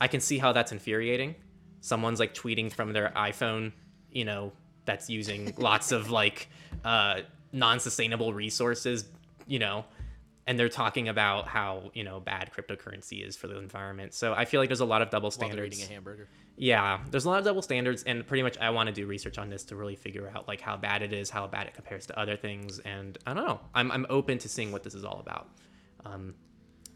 I 0.00 0.06
can 0.06 0.20
see 0.20 0.38
how 0.38 0.52
that's 0.52 0.70
infuriating. 0.70 1.34
Someone's 1.80 2.20
like 2.20 2.32
tweeting 2.32 2.72
from 2.72 2.92
their 2.92 3.12
iPhone, 3.16 3.72
you 4.14 4.24
know, 4.24 4.52
that's 4.86 5.10
using 5.10 5.52
lots 5.58 5.92
of 5.92 6.10
like 6.10 6.48
uh, 6.84 7.20
non-sustainable 7.52 8.32
resources, 8.32 9.04
you 9.46 9.58
know, 9.58 9.84
and 10.46 10.58
they're 10.58 10.68
talking 10.68 11.08
about 11.08 11.48
how 11.48 11.90
you 11.94 12.04
know 12.04 12.20
bad 12.20 12.50
cryptocurrency 12.54 13.26
is 13.26 13.36
for 13.36 13.48
the 13.48 13.58
environment. 13.58 14.14
So 14.14 14.32
I 14.34 14.44
feel 14.44 14.60
like 14.60 14.68
there's 14.68 14.80
a 14.80 14.84
lot 14.86 15.02
of 15.02 15.10
double 15.10 15.30
standards. 15.30 15.78
eating 15.78 15.90
a 15.90 15.94
hamburger 15.94 16.28
Yeah, 16.56 17.00
there's 17.10 17.24
a 17.24 17.30
lot 17.30 17.38
of 17.38 17.44
double 17.44 17.62
standards, 17.62 18.02
and 18.04 18.26
pretty 18.26 18.42
much 18.42 18.58
I 18.58 18.70
want 18.70 18.88
to 18.88 18.92
do 18.92 19.06
research 19.06 19.38
on 19.38 19.48
this 19.48 19.64
to 19.64 19.76
really 19.76 19.96
figure 19.96 20.30
out 20.34 20.46
like 20.46 20.60
how 20.60 20.76
bad 20.76 21.02
it 21.02 21.12
is, 21.12 21.30
how 21.30 21.46
bad 21.46 21.66
it 21.66 21.74
compares 21.74 22.06
to 22.06 22.18
other 22.18 22.36
things, 22.36 22.78
and 22.80 23.18
I 23.26 23.34
don't 23.34 23.46
know. 23.46 23.60
I'm 23.74 23.90
I'm 23.90 24.06
open 24.08 24.38
to 24.38 24.48
seeing 24.48 24.72
what 24.72 24.82
this 24.82 24.94
is 24.94 25.04
all 25.04 25.20
about. 25.20 25.48
Um, 26.04 26.34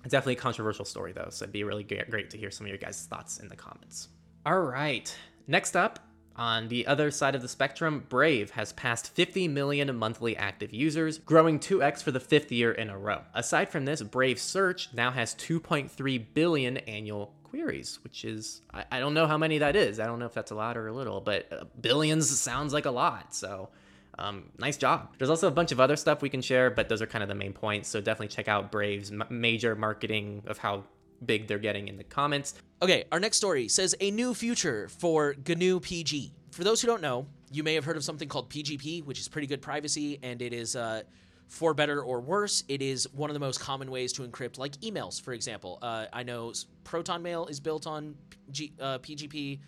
it's 0.04 0.12
definitely 0.12 0.34
a 0.34 0.36
controversial 0.36 0.84
story 0.84 1.12
though, 1.12 1.28
so 1.30 1.44
it'd 1.44 1.52
be 1.52 1.64
really 1.64 1.84
great, 1.84 2.08
great 2.10 2.30
to 2.30 2.38
hear 2.38 2.50
some 2.50 2.66
of 2.66 2.68
your 2.68 2.78
guys' 2.78 3.06
thoughts 3.06 3.38
in 3.38 3.48
the 3.48 3.56
comments. 3.56 4.08
All 4.46 4.60
right, 4.60 5.14
next 5.46 5.76
up. 5.76 6.07
On 6.38 6.68
the 6.68 6.86
other 6.86 7.10
side 7.10 7.34
of 7.34 7.42
the 7.42 7.48
spectrum, 7.48 8.06
Brave 8.08 8.52
has 8.52 8.72
passed 8.72 9.10
50 9.10 9.48
million 9.48 9.94
monthly 9.96 10.36
active 10.36 10.72
users, 10.72 11.18
growing 11.18 11.58
2x 11.58 12.00
for 12.00 12.12
the 12.12 12.20
fifth 12.20 12.52
year 12.52 12.70
in 12.70 12.90
a 12.90 12.96
row. 12.96 13.22
Aside 13.34 13.70
from 13.70 13.84
this, 13.84 14.02
Brave 14.02 14.38
Search 14.38 14.88
now 14.94 15.10
has 15.10 15.34
2.3 15.34 16.24
billion 16.34 16.76
annual 16.76 17.34
queries, 17.42 17.98
which 18.04 18.24
is, 18.24 18.62
I, 18.72 18.84
I 18.92 19.00
don't 19.00 19.14
know 19.14 19.26
how 19.26 19.36
many 19.36 19.58
that 19.58 19.74
is. 19.74 19.98
I 19.98 20.06
don't 20.06 20.20
know 20.20 20.26
if 20.26 20.34
that's 20.34 20.52
a 20.52 20.54
lot 20.54 20.76
or 20.76 20.86
a 20.86 20.92
little, 20.92 21.20
but 21.20 21.52
uh, 21.52 21.64
billions 21.80 22.30
sounds 22.38 22.72
like 22.72 22.86
a 22.86 22.90
lot. 22.92 23.34
So, 23.34 23.70
um, 24.16 24.44
nice 24.58 24.76
job. 24.76 25.14
There's 25.18 25.30
also 25.30 25.48
a 25.48 25.52
bunch 25.52 25.72
of 25.72 25.80
other 25.80 25.96
stuff 25.96 26.22
we 26.22 26.28
can 26.28 26.42
share, 26.42 26.70
but 26.70 26.88
those 26.88 27.02
are 27.02 27.06
kind 27.06 27.22
of 27.22 27.28
the 27.28 27.34
main 27.34 27.52
points. 27.52 27.88
So, 27.88 28.00
definitely 28.00 28.28
check 28.28 28.46
out 28.46 28.70
Brave's 28.70 29.10
major 29.28 29.74
marketing 29.74 30.44
of 30.46 30.58
how 30.58 30.84
big 31.24 31.46
they're 31.46 31.58
getting 31.58 31.88
in 31.88 31.96
the 31.96 32.04
comments. 32.04 32.54
Okay, 32.80 33.04
our 33.10 33.20
next 33.20 33.36
story 33.36 33.68
says 33.68 33.94
a 34.00 34.10
new 34.10 34.34
future 34.34 34.88
for 34.88 35.34
GnuPG. 35.34 36.30
For 36.52 36.64
those 36.64 36.80
who 36.80 36.86
don't 36.86 37.02
know, 37.02 37.26
you 37.50 37.62
may 37.62 37.74
have 37.74 37.84
heard 37.84 37.96
of 37.96 38.04
something 38.04 38.28
called 38.28 38.50
PGP, 38.50 39.04
which 39.04 39.18
is 39.18 39.28
pretty 39.28 39.46
good 39.46 39.62
privacy, 39.62 40.18
and 40.22 40.40
it 40.42 40.52
is, 40.52 40.76
uh, 40.76 41.02
for 41.46 41.72
better 41.74 42.02
or 42.02 42.20
worse, 42.20 42.62
it 42.68 42.82
is 42.82 43.08
one 43.12 43.30
of 43.30 43.34
the 43.34 43.40
most 43.40 43.58
common 43.58 43.90
ways 43.90 44.12
to 44.14 44.22
encrypt, 44.22 44.58
like 44.58 44.72
emails, 44.80 45.20
for 45.20 45.32
example. 45.32 45.78
Uh, 45.80 46.06
I 46.12 46.22
know 46.22 46.52
Proton 46.84 47.22
Mail 47.22 47.46
is 47.46 47.58
built 47.58 47.86
on 47.86 48.14
G- 48.50 48.72
uh, 48.80 48.98
PGP. 48.98 49.60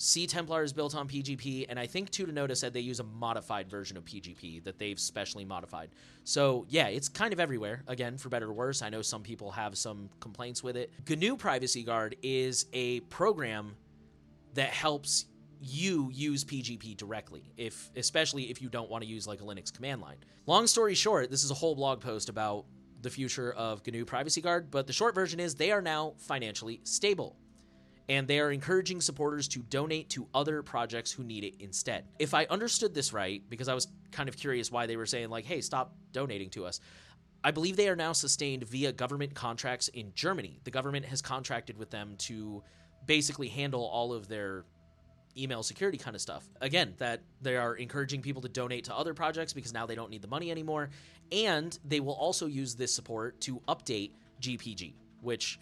CTemplar 0.00 0.64
is 0.64 0.72
built 0.72 0.94
on 0.94 1.06
PGP, 1.06 1.66
and 1.68 1.78
I 1.78 1.86
think 1.86 2.10
Tutanota 2.10 2.56
said 2.56 2.72
they 2.72 2.80
use 2.80 3.00
a 3.00 3.04
modified 3.04 3.68
version 3.68 3.98
of 3.98 4.04
PGP 4.06 4.64
that 4.64 4.78
they've 4.78 4.98
specially 4.98 5.44
modified. 5.44 5.90
So 6.24 6.64
yeah, 6.70 6.86
it's 6.86 7.10
kind 7.10 7.34
of 7.34 7.38
everywhere. 7.38 7.82
Again, 7.86 8.16
for 8.16 8.30
better 8.30 8.48
or 8.48 8.54
worse, 8.54 8.80
I 8.80 8.88
know 8.88 9.02
some 9.02 9.22
people 9.22 9.50
have 9.50 9.76
some 9.76 10.08
complaints 10.18 10.62
with 10.64 10.78
it. 10.78 10.90
GNU 11.06 11.36
Privacy 11.36 11.82
Guard 11.82 12.16
is 12.22 12.64
a 12.72 13.00
program 13.00 13.76
that 14.54 14.70
helps 14.70 15.26
you 15.60 16.10
use 16.14 16.46
PGP 16.46 16.96
directly, 16.96 17.52
if 17.58 17.90
especially 17.94 18.44
if 18.44 18.62
you 18.62 18.70
don't 18.70 18.88
want 18.88 19.04
to 19.04 19.08
use 19.08 19.26
like 19.26 19.42
a 19.42 19.44
Linux 19.44 19.70
command 19.70 20.00
line. 20.00 20.16
Long 20.46 20.66
story 20.66 20.94
short, 20.94 21.30
this 21.30 21.44
is 21.44 21.50
a 21.50 21.54
whole 21.54 21.74
blog 21.74 22.00
post 22.00 22.30
about 22.30 22.64
the 23.02 23.10
future 23.10 23.52
of 23.52 23.86
GNU 23.86 24.06
Privacy 24.06 24.40
Guard, 24.40 24.70
but 24.70 24.86
the 24.86 24.94
short 24.94 25.14
version 25.14 25.40
is 25.40 25.56
they 25.56 25.72
are 25.72 25.82
now 25.82 26.14
financially 26.16 26.80
stable 26.84 27.36
and 28.10 28.26
they 28.26 28.40
are 28.40 28.50
encouraging 28.50 29.00
supporters 29.00 29.46
to 29.46 29.60
donate 29.60 30.10
to 30.10 30.26
other 30.34 30.64
projects 30.64 31.12
who 31.12 31.22
need 31.22 31.44
it 31.44 31.54
instead. 31.60 32.04
If 32.18 32.34
I 32.34 32.44
understood 32.46 32.92
this 32.92 33.12
right, 33.12 33.40
because 33.48 33.68
I 33.68 33.74
was 33.74 33.86
kind 34.10 34.28
of 34.28 34.36
curious 34.36 34.68
why 34.68 34.86
they 34.86 34.96
were 34.96 35.06
saying, 35.06 35.30
like, 35.30 35.44
hey, 35.44 35.60
stop 35.60 35.94
donating 36.10 36.50
to 36.50 36.66
us. 36.66 36.80
I 37.44 37.52
believe 37.52 37.76
they 37.76 37.88
are 37.88 37.94
now 37.94 38.10
sustained 38.12 38.64
via 38.64 38.90
government 38.90 39.32
contracts 39.34 39.86
in 39.86 40.10
Germany. 40.12 40.58
The 40.64 40.72
government 40.72 41.06
has 41.06 41.22
contracted 41.22 41.78
with 41.78 41.90
them 41.90 42.16
to 42.18 42.64
basically 43.06 43.46
handle 43.46 43.84
all 43.86 44.12
of 44.12 44.26
their 44.26 44.64
email 45.36 45.62
security 45.62 45.96
kind 45.96 46.16
of 46.16 46.20
stuff. 46.20 46.50
Again, 46.60 46.94
that 46.98 47.22
they 47.40 47.56
are 47.56 47.76
encouraging 47.76 48.22
people 48.22 48.42
to 48.42 48.48
donate 48.48 48.86
to 48.86 48.94
other 48.94 49.14
projects 49.14 49.52
because 49.52 49.72
now 49.72 49.86
they 49.86 49.94
don't 49.94 50.10
need 50.10 50.22
the 50.22 50.28
money 50.28 50.50
anymore. 50.50 50.90
And 51.30 51.78
they 51.84 52.00
will 52.00 52.14
also 52.14 52.46
use 52.46 52.74
this 52.74 52.92
support 52.92 53.40
to 53.42 53.60
update 53.68 54.10
GPG, 54.42 54.94
which 55.22 55.60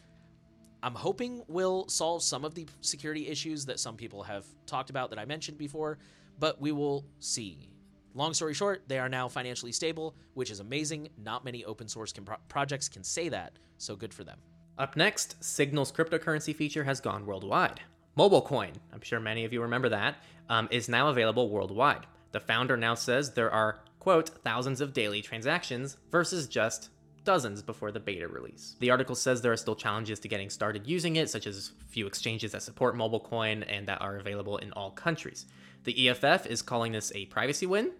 I'm 0.82 0.94
hoping 0.94 1.42
will 1.48 1.88
solve 1.88 2.22
some 2.22 2.44
of 2.44 2.54
the 2.54 2.66
security 2.80 3.26
issues 3.28 3.66
that 3.66 3.80
some 3.80 3.96
people 3.96 4.22
have 4.22 4.46
talked 4.66 4.90
about 4.90 5.10
that 5.10 5.18
I 5.18 5.24
mentioned 5.24 5.58
before, 5.58 5.98
but 6.38 6.60
we 6.60 6.72
will 6.72 7.04
see. 7.18 7.68
Long 8.14 8.32
story 8.32 8.54
short, 8.54 8.82
they 8.86 8.98
are 8.98 9.08
now 9.08 9.28
financially 9.28 9.72
stable, 9.72 10.14
which 10.34 10.50
is 10.50 10.60
amazing. 10.60 11.08
Not 11.22 11.44
many 11.44 11.64
open 11.64 11.88
source 11.88 12.12
pro- 12.12 12.36
projects 12.48 12.88
can 12.88 13.04
say 13.04 13.28
that, 13.28 13.52
so 13.76 13.96
good 13.96 14.14
for 14.14 14.24
them. 14.24 14.38
Up 14.78 14.96
next, 14.96 15.42
Signal's 15.42 15.90
cryptocurrency 15.90 16.54
feature 16.54 16.84
has 16.84 17.00
gone 17.00 17.26
worldwide. 17.26 17.80
MobileCoin, 18.16 18.74
I'm 18.92 19.00
sure 19.00 19.20
many 19.20 19.44
of 19.44 19.52
you 19.52 19.62
remember 19.62 19.88
that, 19.88 20.16
um, 20.48 20.68
is 20.70 20.88
now 20.88 21.08
available 21.08 21.50
worldwide. 21.50 22.06
The 22.32 22.40
founder 22.40 22.76
now 22.76 22.94
says 22.94 23.32
there 23.32 23.50
are, 23.50 23.80
quote, 23.98 24.28
thousands 24.28 24.80
of 24.80 24.92
daily 24.92 25.22
transactions 25.22 25.96
versus 26.10 26.46
just 26.46 26.90
dozens 27.28 27.60
before 27.60 27.92
the 27.92 28.00
beta 28.00 28.26
release. 28.26 28.74
The 28.80 28.90
article 28.90 29.14
says 29.14 29.42
there 29.42 29.52
are 29.52 29.56
still 29.58 29.76
challenges 29.76 30.18
to 30.20 30.28
getting 30.28 30.48
started 30.48 30.86
using 30.86 31.16
it, 31.16 31.28
such 31.28 31.46
as 31.46 31.72
few 31.90 32.06
exchanges 32.06 32.52
that 32.52 32.62
support 32.62 32.96
MobileCoin 32.96 33.66
and 33.68 33.86
that 33.86 34.00
are 34.00 34.16
available 34.16 34.56
in 34.56 34.72
all 34.72 34.92
countries. 34.92 35.44
The 35.84 36.08
EFF 36.08 36.46
is 36.46 36.62
calling 36.62 36.92
this 36.92 37.12
a 37.14 37.26
privacy 37.26 37.66
win, 37.66 37.92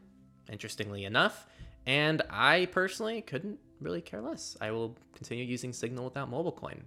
interestingly 0.51 1.05
enough, 1.05 1.47
and 1.85 2.23
I 2.31 2.69
personally 2.73 3.21
couldn't 3.21 3.59
really 3.83 4.01
care 4.01 4.23
less. 4.23 4.57
I 4.62 4.71
will 4.71 4.97
continue 5.14 5.45
using 5.45 5.75
Signal 5.75 6.07
without 6.07 6.31
MobileCoin. 6.31 6.79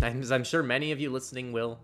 As 0.00 0.32
I'm 0.32 0.44
sure 0.44 0.62
many 0.62 0.92
of 0.92 1.00
you 1.00 1.10
listening 1.10 1.52
will 1.52 1.80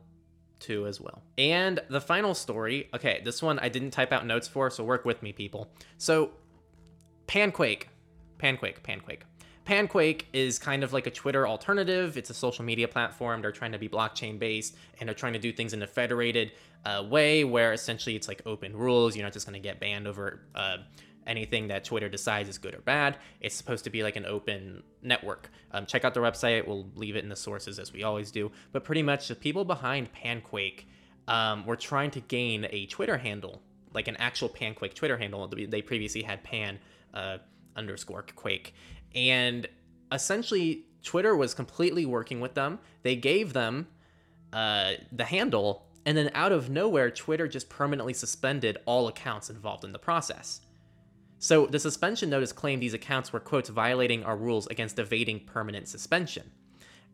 too 0.60 0.86
as 0.86 0.98
well. 0.98 1.20
And 1.36 1.78
the 1.90 2.00
final 2.00 2.32
story, 2.32 2.88
okay, 2.94 3.20
this 3.22 3.42
one 3.42 3.58
I 3.58 3.68
didn't 3.68 3.90
type 3.90 4.12
out 4.12 4.24
notes 4.24 4.48
for, 4.48 4.70
so 4.70 4.82
work 4.82 5.04
with 5.04 5.22
me, 5.22 5.34
people. 5.34 5.68
So, 5.98 6.30
Panquake, 7.26 7.82
Panquake, 8.38 8.80
Panquake. 8.80 9.20
Panquake 9.66 10.22
is 10.32 10.58
kind 10.58 10.84
of 10.84 10.92
like 10.92 11.06
a 11.06 11.10
Twitter 11.10 11.46
alternative. 11.46 12.16
It's 12.16 12.30
a 12.30 12.34
social 12.34 12.64
media 12.64 12.86
platform. 12.86 13.42
They're 13.42 13.52
trying 13.52 13.72
to 13.72 13.78
be 13.78 13.88
blockchain 13.88 14.38
based 14.38 14.76
and 15.00 15.08
they're 15.08 15.14
trying 15.14 15.32
to 15.32 15.38
do 15.40 15.52
things 15.52 15.72
in 15.72 15.82
a 15.82 15.86
federated 15.86 16.52
uh, 16.84 17.04
way 17.08 17.42
where 17.42 17.72
essentially 17.72 18.14
it's 18.14 18.28
like 18.28 18.42
open 18.46 18.76
rules. 18.76 19.16
You're 19.16 19.24
not 19.24 19.32
just 19.32 19.44
going 19.44 19.60
to 19.60 19.68
get 19.68 19.80
banned 19.80 20.06
over 20.06 20.42
uh, 20.54 20.78
anything 21.26 21.66
that 21.68 21.84
Twitter 21.84 22.08
decides 22.08 22.48
is 22.48 22.58
good 22.58 22.74
or 22.74 22.80
bad. 22.80 23.16
It's 23.40 23.56
supposed 23.56 23.82
to 23.84 23.90
be 23.90 24.04
like 24.04 24.14
an 24.14 24.24
open 24.24 24.84
network. 25.02 25.50
Um, 25.72 25.84
check 25.84 26.04
out 26.04 26.14
their 26.14 26.22
website. 26.22 26.64
We'll 26.64 26.88
leave 26.94 27.16
it 27.16 27.24
in 27.24 27.28
the 27.28 27.36
sources 27.36 27.80
as 27.80 27.92
we 27.92 28.04
always 28.04 28.30
do. 28.30 28.52
But 28.70 28.84
pretty 28.84 29.02
much 29.02 29.26
the 29.26 29.34
people 29.34 29.64
behind 29.64 30.10
Panquake 30.12 30.84
um, 31.26 31.66
were 31.66 31.76
trying 31.76 32.12
to 32.12 32.20
gain 32.20 32.68
a 32.70 32.86
Twitter 32.86 33.18
handle, 33.18 33.62
like 33.92 34.06
an 34.06 34.16
actual 34.18 34.48
Panquake 34.48 34.94
Twitter 34.94 35.18
handle. 35.18 35.48
They 35.48 35.82
previously 35.82 36.22
had 36.22 36.44
Pan 36.44 36.78
uh, 37.12 37.38
underscore 37.74 38.24
Quake. 38.36 38.74
And 39.14 39.66
essentially, 40.12 40.84
Twitter 41.02 41.36
was 41.36 41.54
completely 41.54 42.04
working 42.06 42.40
with 42.40 42.54
them. 42.54 42.78
They 43.02 43.16
gave 43.16 43.52
them 43.52 43.88
uh, 44.52 44.92
the 45.12 45.24
handle. 45.24 45.86
And 46.04 46.16
then 46.16 46.30
out 46.34 46.52
of 46.52 46.70
nowhere, 46.70 47.10
Twitter 47.10 47.48
just 47.48 47.68
permanently 47.68 48.12
suspended 48.12 48.78
all 48.86 49.08
accounts 49.08 49.50
involved 49.50 49.84
in 49.84 49.92
the 49.92 49.98
process. 49.98 50.60
So 51.38 51.66
the 51.66 51.78
suspension 51.78 52.30
notice 52.30 52.52
claimed 52.52 52.82
these 52.82 52.94
accounts 52.94 53.32
were, 53.32 53.40
quote, 53.40 53.68
violating 53.68 54.24
our 54.24 54.36
rules 54.36 54.66
against 54.68 54.98
evading 54.98 55.40
permanent 55.40 55.88
suspension. 55.88 56.50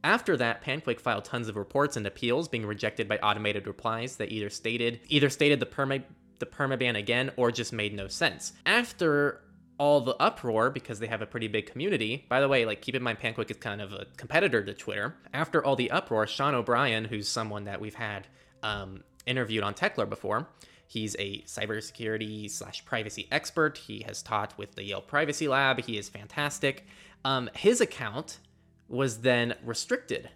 After 0.04 0.36
that, 0.36 0.64
Panquake 0.64 1.00
filed 1.00 1.24
tons 1.24 1.48
of 1.48 1.56
reports 1.56 1.96
and 1.96 2.06
appeals 2.06 2.48
being 2.48 2.66
rejected 2.66 3.08
by 3.08 3.18
automated 3.18 3.66
replies 3.66 4.16
that 4.16 4.32
either 4.32 4.50
stated 4.50 5.00
either 5.08 5.30
stated 5.30 5.60
the 5.60 5.66
perma 5.66 6.02
the 6.38 6.46
permaban 6.46 6.96
again 6.96 7.30
or 7.36 7.52
just 7.52 7.72
made 7.72 7.94
no 7.94 8.08
sense. 8.08 8.52
After 8.66 9.42
all 9.82 10.00
the 10.00 10.14
uproar 10.22 10.70
because 10.70 11.00
they 11.00 11.08
have 11.08 11.22
a 11.22 11.26
pretty 11.26 11.48
big 11.48 11.66
community. 11.66 12.24
By 12.28 12.40
the 12.40 12.46
way, 12.46 12.64
like 12.64 12.80
keep 12.82 12.94
in 12.94 13.02
mind 13.02 13.18
Panquake 13.18 13.50
is 13.50 13.56
kind 13.56 13.80
of 13.80 13.92
a 13.92 14.06
competitor 14.16 14.62
to 14.62 14.74
Twitter. 14.74 15.16
After 15.34 15.64
all 15.64 15.74
the 15.74 15.90
uproar, 15.90 16.28
Sean 16.28 16.54
O'Brien, 16.54 17.04
who's 17.04 17.26
someone 17.26 17.64
that 17.64 17.80
we've 17.80 17.96
had 17.96 18.28
um, 18.62 19.02
interviewed 19.26 19.64
on 19.64 19.74
Techlore 19.74 20.08
before, 20.08 20.46
He's 20.92 21.16
a 21.18 21.40
cybersecurity 21.46 22.50
slash 22.50 22.84
privacy 22.84 23.26
expert. 23.32 23.78
He 23.78 24.02
has 24.02 24.22
taught 24.22 24.56
with 24.58 24.74
the 24.74 24.84
Yale 24.84 25.00
Privacy 25.00 25.48
Lab. 25.48 25.80
He 25.80 25.96
is 25.96 26.10
fantastic. 26.10 26.84
Um, 27.24 27.48
his 27.56 27.80
account 27.80 28.40
was 28.88 29.22
then 29.22 29.54
restricted 29.64 30.28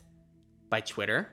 by 0.71 0.81
Twitter, 0.81 1.29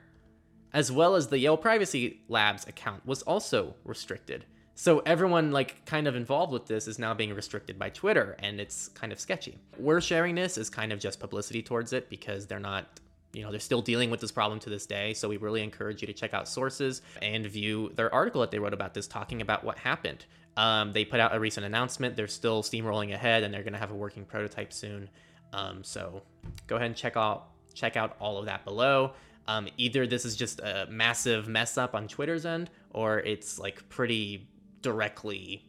as 0.74 0.92
well 0.92 1.14
as 1.14 1.28
the 1.28 1.38
Yale 1.38 1.56
Privacy 1.56 2.20
Lab's 2.28 2.68
account 2.68 3.06
was 3.06 3.22
also 3.22 3.76
restricted. 3.82 4.44
So 4.74 5.00
everyone 5.00 5.52
like 5.52 5.84
kind 5.86 6.08
of 6.08 6.16
involved 6.16 6.52
with 6.52 6.66
this 6.66 6.88
is 6.88 6.98
now 6.98 7.14
being 7.14 7.32
restricted 7.32 7.78
by 7.78 7.90
Twitter 7.90 8.36
and 8.40 8.60
it's 8.60 8.88
kind 8.88 9.12
of 9.12 9.20
sketchy. 9.20 9.58
We're 9.78 10.00
sharing 10.00 10.34
this 10.34 10.58
is 10.58 10.68
kind 10.68 10.92
of 10.92 10.98
just 10.98 11.20
publicity 11.20 11.62
towards 11.62 11.92
it 11.92 12.10
because 12.10 12.46
they're 12.46 12.58
not 12.58 13.00
you 13.34 13.42
know, 13.42 13.50
they're 13.50 13.60
still 13.60 13.82
dealing 13.82 14.10
with 14.10 14.20
this 14.20 14.30
problem 14.30 14.60
to 14.60 14.70
this 14.70 14.86
day. 14.86 15.12
So 15.12 15.28
we 15.28 15.36
really 15.36 15.62
encourage 15.62 16.00
you 16.00 16.06
to 16.06 16.12
check 16.12 16.34
out 16.34 16.48
sources 16.48 17.02
and 17.20 17.44
view 17.44 17.90
their 17.96 18.14
article 18.14 18.40
that 18.42 18.52
they 18.52 18.60
wrote 18.60 18.72
about 18.72 18.94
this, 18.94 19.08
talking 19.08 19.42
about 19.42 19.64
what 19.64 19.76
happened. 19.76 20.24
Um, 20.56 20.92
they 20.92 21.04
put 21.04 21.18
out 21.18 21.34
a 21.34 21.40
recent 21.40 21.66
announcement. 21.66 22.16
They're 22.16 22.28
still 22.28 22.62
steamrolling 22.62 23.12
ahead, 23.12 23.42
and 23.42 23.52
they're 23.52 23.64
going 23.64 23.72
to 23.72 23.78
have 23.78 23.90
a 23.90 23.94
working 23.94 24.24
prototype 24.24 24.72
soon. 24.72 25.10
Um, 25.52 25.82
so 25.82 26.22
go 26.68 26.76
ahead 26.76 26.86
and 26.86 26.96
check 26.96 27.16
out 27.16 27.48
check 27.74 27.96
out 27.96 28.16
all 28.20 28.38
of 28.38 28.46
that 28.46 28.64
below. 28.64 29.14
Um, 29.48 29.68
either 29.76 30.06
this 30.06 30.24
is 30.24 30.36
just 30.36 30.60
a 30.60 30.86
massive 30.88 31.48
mess 31.48 31.76
up 31.76 31.96
on 31.96 32.06
Twitter's 32.06 32.46
end, 32.46 32.70
or 32.92 33.18
it's 33.18 33.58
like 33.58 33.88
pretty 33.88 34.46
directly, 34.84 35.64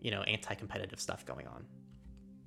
you 0.00 0.10
know, 0.10 0.22
anti-competitive 0.22 0.98
stuff 0.98 1.24
going 1.26 1.46
on. 1.46 1.64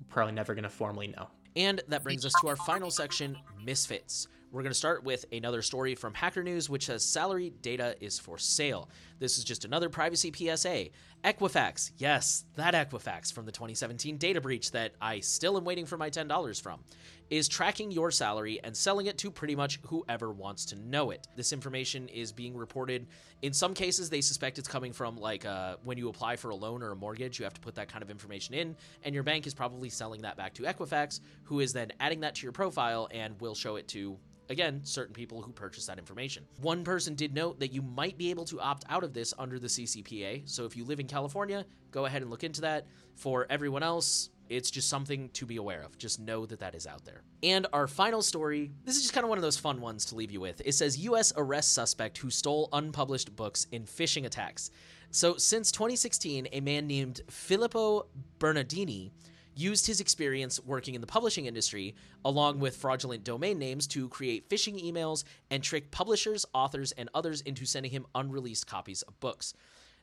Probably 0.08 0.34
never 0.34 0.52
going 0.52 0.64
to 0.64 0.68
formally 0.68 1.06
know. 1.06 1.28
And 1.54 1.80
that 1.88 2.02
brings 2.02 2.26
us 2.26 2.32
to 2.42 2.48
our 2.48 2.56
final 2.56 2.90
section 2.90 3.38
Misfits. 3.64 4.26
We're 4.50 4.62
going 4.62 4.72
to 4.72 4.78
start 4.78 5.04
with 5.04 5.24
another 5.32 5.62
story 5.62 5.94
from 5.94 6.12
Hacker 6.12 6.42
News, 6.42 6.68
which 6.68 6.86
says 6.86 7.04
salary 7.04 7.50
data 7.62 7.94
is 8.00 8.18
for 8.18 8.36
sale. 8.36 8.90
This 9.18 9.38
is 9.38 9.44
just 9.44 9.64
another 9.64 9.88
privacy 9.88 10.32
PSA. 10.34 10.86
Equifax, 11.24 11.92
yes, 11.98 12.44
that 12.56 12.74
Equifax 12.74 13.32
from 13.32 13.46
the 13.46 13.52
2017 13.52 14.16
data 14.16 14.40
breach 14.40 14.72
that 14.72 14.94
I 15.00 15.20
still 15.20 15.56
am 15.56 15.64
waiting 15.64 15.86
for 15.86 15.96
my 15.96 16.10
$10 16.10 16.62
from, 16.62 16.80
is 17.30 17.48
tracking 17.48 17.90
your 17.90 18.10
salary 18.10 18.60
and 18.62 18.76
selling 18.76 19.06
it 19.06 19.18
to 19.18 19.30
pretty 19.30 19.56
much 19.56 19.80
whoever 19.86 20.30
wants 20.30 20.64
to 20.66 20.76
know 20.76 21.10
it. 21.10 21.26
This 21.36 21.52
information 21.52 22.08
is 22.08 22.32
being 22.32 22.56
reported. 22.56 23.06
In 23.42 23.52
some 23.52 23.74
cases, 23.74 24.08
they 24.10 24.20
suspect 24.20 24.58
it's 24.58 24.68
coming 24.68 24.92
from 24.92 25.16
like 25.16 25.44
uh, 25.44 25.76
when 25.84 25.98
you 25.98 26.08
apply 26.08 26.36
for 26.36 26.50
a 26.50 26.54
loan 26.54 26.82
or 26.82 26.92
a 26.92 26.96
mortgage, 26.96 27.38
you 27.38 27.44
have 27.44 27.54
to 27.54 27.60
put 27.60 27.74
that 27.74 27.88
kind 27.88 28.02
of 28.02 28.10
information 28.10 28.54
in, 28.54 28.76
and 29.02 29.14
your 29.14 29.24
bank 29.24 29.46
is 29.46 29.54
probably 29.54 29.88
selling 29.88 30.22
that 30.22 30.36
back 30.36 30.54
to 30.54 30.62
Equifax, 30.62 31.20
who 31.44 31.60
is 31.60 31.72
then 31.72 31.92
adding 32.00 32.20
that 32.20 32.36
to 32.36 32.42
your 32.42 32.52
profile 32.52 33.08
and 33.10 33.38
will 33.40 33.54
show 33.54 33.76
it 33.76 33.88
to 33.88 34.18
again, 34.48 34.80
certain 34.84 35.14
people 35.14 35.42
who 35.42 35.52
purchase 35.52 35.86
that 35.86 35.98
information. 35.98 36.44
One 36.60 36.84
person 36.84 37.14
did 37.14 37.34
note 37.34 37.60
that 37.60 37.72
you 37.72 37.82
might 37.82 38.16
be 38.16 38.30
able 38.30 38.44
to 38.46 38.60
opt 38.60 38.84
out 38.88 39.04
of 39.04 39.12
this 39.12 39.34
under 39.38 39.58
the 39.58 39.66
CCPA. 39.66 40.48
So 40.48 40.64
if 40.64 40.76
you 40.76 40.84
live 40.84 41.00
in 41.00 41.06
California, 41.06 41.66
go 41.90 42.06
ahead 42.06 42.22
and 42.22 42.30
look 42.30 42.44
into 42.44 42.60
that. 42.62 42.86
For 43.14 43.46
everyone 43.48 43.82
else, 43.82 44.30
it's 44.48 44.70
just 44.70 44.88
something 44.88 45.28
to 45.30 45.46
be 45.46 45.56
aware 45.56 45.82
of. 45.82 45.96
Just 45.98 46.20
know 46.20 46.46
that 46.46 46.60
that 46.60 46.74
is 46.74 46.86
out 46.86 47.04
there. 47.04 47.22
And 47.42 47.66
our 47.72 47.86
final 47.86 48.22
story 48.22 48.70
this 48.84 48.96
is 48.96 49.02
just 49.02 49.14
kind 49.14 49.24
of 49.24 49.28
one 49.28 49.38
of 49.38 49.42
those 49.42 49.56
fun 49.58 49.80
ones 49.80 50.04
to 50.06 50.14
leave 50.14 50.30
you 50.30 50.40
with. 50.40 50.62
It 50.64 50.72
says 50.72 50.98
U.S. 50.98 51.32
arrests 51.36 51.72
suspect 51.72 52.18
who 52.18 52.30
stole 52.30 52.68
unpublished 52.72 53.34
books 53.36 53.66
in 53.72 53.84
phishing 53.84 54.24
attacks. 54.24 54.70
So, 55.10 55.36
since 55.36 55.70
2016, 55.72 56.48
a 56.52 56.60
man 56.60 56.86
named 56.86 57.20
Filippo 57.30 58.06
Bernardini 58.38 59.12
used 59.54 59.86
his 59.86 60.00
experience 60.00 60.60
working 60.64 60.94
in 60.94 61.00
the 61.00 61.06
publishing 61.06 61.46
industry, 61.46 61.94
along 62.24 62.60
with 62.60 62.76
fraudulent 62.76 63.24
domain 63.24 63.58
names, 63.58 63.86
to 63.86 64.08
create 64.10 64.48
phishing 64.50 64.82
emails 64.82 65.24
and 65.50 65.62
trick 65.62 65.90
publishers, 65.90 66.44
authors, 66.52 66.92
and 66.92 67.08
others 67.14 67.40
into 67.40 67.64
sending 67.64 67.90
him 67.90 68.06
unreleased 68.14 68.66
copies 68.66 69.02
of 69.02 69.18
books. 69.20 69.54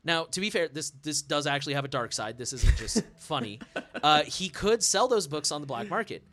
Now, 0.03 0.25
to 0.25 0.41
be 0.41 0.49
fair, 0.49 0.67
this 0.67 0.91
this 1.01 1.21
does 1.21 1.47
actually 1.47 1.75
have 1.75 1.85
a 1.85 1.89
dark 1.89 2.11
side. 2.11 2.37
This 2.37 2.53
isn't 2.53 2.75
just 2.77 3.03
funny. 3.17 3.59
Uh, 4.01 4.23
he 4.23 4.49
could 4.49 4.83
sell 4.83 5.07
those 5.07 5.27
books 5.27 5.51
on 5.51 5.61
the 5.61 5.67
black 5.67 5.89
market, 5.89 6.23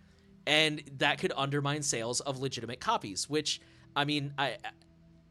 and 0.46 0.82
that 0.98 1.18
could 1.18 1.32
undermine 1.36 1.82
sales 1.82 2.20
of 2.20 2.40
legitimate 2.40 2.80
copies. 2.80 3.28
Which, 3.28 3.60
I 3.94 4.04
mean, 4.04 4.32
I 4.36 4.56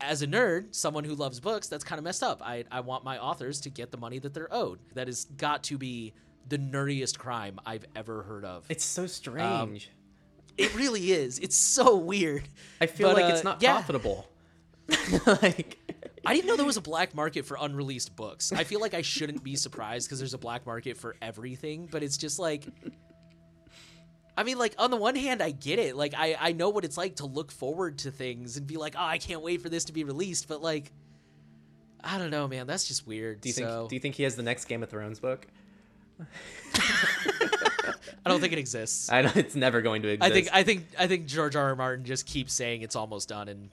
as 0.01 0.21
a 0.21 0.27
nerd, 0.27 0.73
someone 0.73 1.03
who 1.03 1.15
loves 1.15 1.39
books, 1.39 1.67
that's 1.67 1.83
kind 1.83 1.99
of 1.99 2.05
messed 2.05 2.23
up. 2.23 2.41
I 2.41 2.63
I 2.71 2.79
want 2.79 3.03
my 3.03 3.17
authors 3.17 3.59
to 3.61 3.69
get 3.69 3.91
the 3.91 3.97
money 3.97 4.19
that 4.19 4.33
they're 4.33 4.53
owed. 4.53 4.79
That 4.93 5.07
has 5.07 5.25
got 5.25 5.63
to 5.63 5.77
be 5.77 6.13
the 6.47 6.57
nerdiest 6.57 7.17
crime 7.17 7.59
I've 7.65 7.85
ever 7.95 8.23
heard 8.23 8.45
of. 8.45 8.65
It's 8.69 8.85
so 8.85 9.05
strange. 9.05 9.87
Um, 9.87 9.95
it 10.57 10.75
really 10.75 11.11
is. 11.11 11.39
It's 11.39 11.57
so 11.57 11.95
weird. 11.95 12.47
I 12.81 12.85
feel 12.85 13.09
but, 13.09 13.17
like 13.17 13.25
uh, 13.25 13.35
it's 13.35 13.43
not 13.43 13.61
yeah. 13.61 13.73
profitable. 13.73 14.27
like 15.41 15.77
I 16.25 16.33
didn't 16.33 16.47
know 16.47 16.55
there 16.55 16.65
was 16.65 16.77
a 16.77 16.81
black 16.81 17.15
market 17.15 17.45
for 17.45 17.57
unreleased 17.59 18.15
books. 18.15 18.51
I 18.51 18.63
feel 18.63 18.79
like 18.79 18.93
I 18.93 19.01
shouldn't 19.01 19.43
be 19.43 19.55
surprised 19.55 20.07
because 20.07 20.19
there's 20.19 20.33
a 20.33 20.39
black 20.39 20.65
market 20.65 20.97
for 20.97 21.15
everything, 21.21 21.87
but 21.91 22.03
it's 22.03 22.17
just 22.17 22.39
like 22.39 22.65
I 24.39 24.43
mean, 24.43 24.57
like 24.57 24.73
on 24.77 24.89
the 24.89 24.95
one 24.95 25.17
hand, 25.17 25.41
I 25.41 25.51
get 25.51 25.79
it. 25.79 25.97
Like 25.97 26.13
I 26.17 26.37
I 26.39 26.51
know 26.53 26.69
what 26.69 26.85
it's 26.85 26.97
like 26.97 27.17
to 27.17 27.25
look 27.25 27.51
forward 27.51 27.99
to 27.99 28.11
things 28.11 28.55
and 28.55 28.65
be 28.65 28.77
like, 28.77 28.95
oh, 28.97 29.03
I 29.03 29.17
can't 29.17 29.41
wait 29.41 29.61
for 29.61 29.67
this 29.67 29.85
to 29.85 29.93
be 29.93 30.05
released. 30.05 30.47
But 30.47 30.61
like, 30.61 30.93
I 32.01 32.17
don't 32.17 32.31
know, 32.31 32.47
man. 32.47 32.65
That's 32.65 32.87
just 32.87 33.05
weird. 33.05 33.41
Do 33.41 33.49
you 33.49 33.53
so... 33.53 33.61
think 33.65 33.89
Do 33.89 33.95
you 33.95 33.99
think 33.99 34.15
he 34.15 34.23
has 34.23 34.37
the 34.37 34.43
next 34.43 34.65
Game 34.65 34.81
of 34.81 34.89
Thrones 34.89 35.19
book? 35.19 35.45
I 36.73 38.29
don't 38.29 38.39
think 38.39 38.53
it 38.53 38.59
exists. 38.59 39.11
I 39.11 39.23
don't, 39.23 39.35
it's 39.35 39.55
never 39.55 39.81
going 39.81 40.03
to 40.03 40.09
exist. 40.09 40.31
I 40.31 40.33
think 40.33 40.49
I 40.53 40.63
think 40.63 40.85
I 40.97 41.07
think 41.07 41.25
George 41.25 41.57
R. 41.57 41.69
R. 41.69 41.75
Martin 41.75 42.05
just 42.05 42.25
keeps 42.25 42.53
saying 42.53 42.81
it's 42.81 42.95
almost 42.95 43.27
done, 43.27 43.49
and 43.49 43.69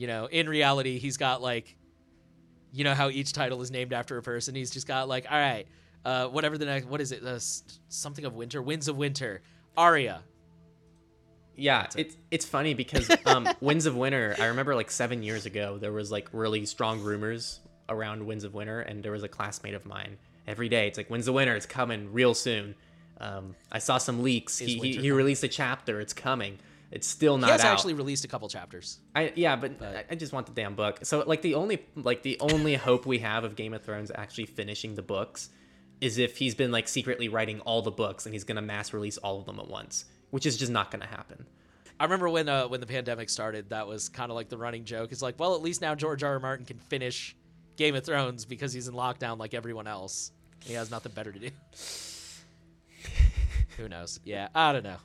you 0.00 0.06
know, 0.06 0.24
in 0.24 0.48
reality, 0.48 0.98
he's 0.98 1.18
got 1.18 1.42
like, 1.42 1.76
you 2.72 2.84
know, 2.84 2.94
how 2.94 3.10
each 3.10 3.34
title 3.34 3.60
is 3.60 3.70
named 3.70 3.92
after 3.92 4.16
a 4.16 4.22
person. 4.22 4.54
He's 4.54 4.70
just 4.70 4.86
got 4.86 5.10
like, 5.10 5.26
all 5.30 5.36
right, 5.36 5.66
uh, 6.06 6.28
whatever 6.28 6.56
the 6.56 6.64
next, 6.64 6.86
what 6.86 7.02
is 7.02 7.12
it? 7.12 7.22
Uh, 7.22 7.38
something 7.90 8.24
of 8.24 8.32
winter, 8.32 8.62
winds 8.62 8.88
of 8.88 8.96
winter, 8.96 9.42
Arya. 9.76 10.22
Yeah, 11.54 11.86
it's 11.96 12.16
it's 12.30 12.46
funny 12.46 12.72
because 12.72 13.10
um, 13.26 13.46
Winds 13.60 13.84
of 13.84 13.94
Winter. 13.94 14.34
I 14.38 14.46
remember 14.46 14.74
like 14.74 14.90
seven 14.90 15.22
years 15.22 15.44
ago, 15.44 15.76
there 15.76 15.92
was 15.92 16.10
like 16.10 16.30
really 16.32 16.64
strong 16.64 17.02
rumors 17.02 17.60
around 17.90 18.24
Winds 18.24 18.44
of 18.44 18.54
Winter, 18.54 18.80
and 18.80 19.02
there 19.02 19.12
was 19.12 19.22
a 19.22 19.28
classmate 19.28 19.74
of 19.74 19.84
mine 19.84 20.16
every 20.46 20.70
day. 20.70 20.88
It's 20.88 20.96
like, 20.96 21.08
when's 21.08 21.26
the 21.26 21.34
winter? 21.34 21.54
It's 21.54 21.66
coming 21.66 22.10
real 22.10 22.32
soon. 22.32 22.74
Um, 23.20 23.54
I 23.70 23.80
saw 23.80 23.98
some 23.98 24.22
leaks. 24.22 24.56
He, 24.56 24.78
he, 24.78 24.96
he, 24.96 25.10
released 25.10 25.44
a 25.44 25.48
chapter. 25.48 26.00
It's 26.00 26.14
coming. 26.14 26.58
It's 26.90 27.06
still 27.06 27.38
not. 27.38 27.46
He 27.46 27.52
has 27.52 27.64
out. 27.64 27.72
actually 27.72 27.94
released 27.94 28.24
a 28.24 28.28
couple 28.28 28.48
chapters. 28.48 28.98
I 29.14 29.32
yeah, 29.36 29.56
but, 29.56 29.78
but, 29.78 30.06
I 30.10 30.14
just 30.16 30.32
want 30.32 30.46
the 30.46 30.52
damn 30.52 30.74
book. 30.74 31.00
So 31.04 31.22
like 31.26 31.42
the 31.42 31.54
only 31.54 31.84
like 31.94 32.22
the 32.22 32.38
only 32.40 32.74
hope 32.74 33.06
we 33.06 33.18
have 33.18 33.44
of 33.44 33.54
Game 33.54 33.74
of 33.74 33.82
Thrones 33.82 34.10
actually 34.14 34.46
finishing 34.46 34.96
the 34.96 35.02
books 35.02 35.50
is 36.00 36.18
if 36.18 36.36
he's 36.36 36.54
been 36.54 36.72
like 36.72 36.88
secretly 36.88 37.28
writing 37.28 37.60
all 37.60 37.82
the 37.82 37.90
books 37.90 38.26
and 38.26 38.34
he's 38.34 38.44
gonna 38.44 38.62
mass 38.62 38.92
release 38.92 39.18
all 39.18 39.38
of 39.38 39.46
them 39.46 39.60
at 39.60 39.68
once, 39.68 40.06
which 40.30 40.46
is 40.46 40.56
just 40.56 40.72
not 40.72 40.90
gonna 40.90 41.06
happen. 41.06 41.46
I 42.00 42.04
remember 42.04 42.28
when 42.28 42.48
uh, 42.48 42.66
when 42.66 42.80
the 42.80 42.86
pandemic 42.86 43.30
started, 43.30 43.70
that 43.70 43.86
was 43.86 44.08
kind 44.08 44.32
of 44.32 44.34
like 44.34 44.48
the 44.48 44.58
running 44.58 44.84
joke. 44.84 45.12
It's 45.12 45.22
like, 45.22 45.38
well, 45.38 45.54
at 45.54 45.62
least 45.62 45.82
now 45.82 45.94
George 45.94 46.24
R. 46.24 46.32
R. 46.32 46.40
Martin 46.40 46.66
can 46.66 46.78
finish 46.78 47.36
Game 47.76 47.94
of 47.94 48.04
Thrones 48.04 48.46
because 48.46 48.72
he's 48.72 48.88
in 48.88 48.94
lockdown 48.94 49.38
like 49.38 49.54
everyone 49.54 49.86
else. 49.86 50.32
He 50.64 50.74
has 50.74 50.90
nothing 50.90 51.12
better 51.12 51.30
to 51.30 51.38
do. 51.38 51.50
Who 53.76 53.88
knows? 53.88 54.18
Yeah, 54.24 54.48
I 54.54 54.72
don't 54.72 54.84
know. 54.84 54.96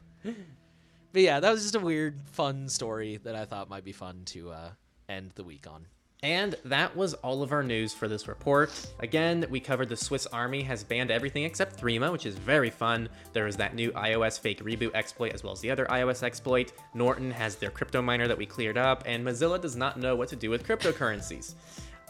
But 1.15 1.21
yeah, 1.21 1.39
that 1.39 1.49
was 1.49 1.61
just 1.61 1.75
a 1.75 1.79
weird, 1.79 2.19
fun 2.25 2.67
story 2.67 3.21
that 3.23 3.37
I 3.37 3.45
thought 3.45 3.69
might 3.69 3.85
be 3.85 3.93
fun 3.93 4.23
to 4.25 4.51
uh, 4.51 4.69
end 5.07 5.31
the 5.35 5.45
week 5.45 5.65
on. 5.65 5.85
And 6.21 6.55
that 6.65 6.93
was 6.97 7.13
all 7.13 7.41
of 7.41 7.53
our 7.53 7.63
news 7.63 7.93
for 7.93 8.09
this 8.09 8.27
report. 8.27 8.69
Again, 8.99 9.45
we 9.49 9.61
covered 9.61 9.87
the 9.87 9.95
Swiss 9.95 10.27
Army 10.27 10.61
has 10.63 10.83
banned 10.83 11.11
everything 11.11 11.45
except 11.45 11.79
Threema, 11.79 12.11
which 12.11 12.25
is 12.25 12.35
very 12.35 12.69
fun. 12.69 13.07
There 13.31 13.47
is 13.47 13.55
that 13.55 13.75
new 13.75 13.91
iOS 13.93 14.37
fake 14.37 14.61
reboot 14.61 14.93
exploit 14.93 15.31
as 15.31 15.41
well 15.41 15.53
as 15.53 15.61
the 15.61 15.71
other 15.71 15.85
iOS 15.85 16.21
exploit. 16.21 16.73
Norton 16.93 17.31
has 17.31 17.55
their 17.55 17.71
crypto 17.71 18.01
miner 18.01 18.27
that 18.27 18.37
we 18.37 18.45
cleared 18.45 18.77
up, 18.77 19.03
and 19.05 19.25
Mozilla 19.25 19.61
does 19.61 19.77
not 19.77 19.97
know 19.97 20.17
what 20.17 20.27
to 20.27 20.35
do 20.35 20.49
with 20.49 20.67
cryptocurrencies. 20.67 21.53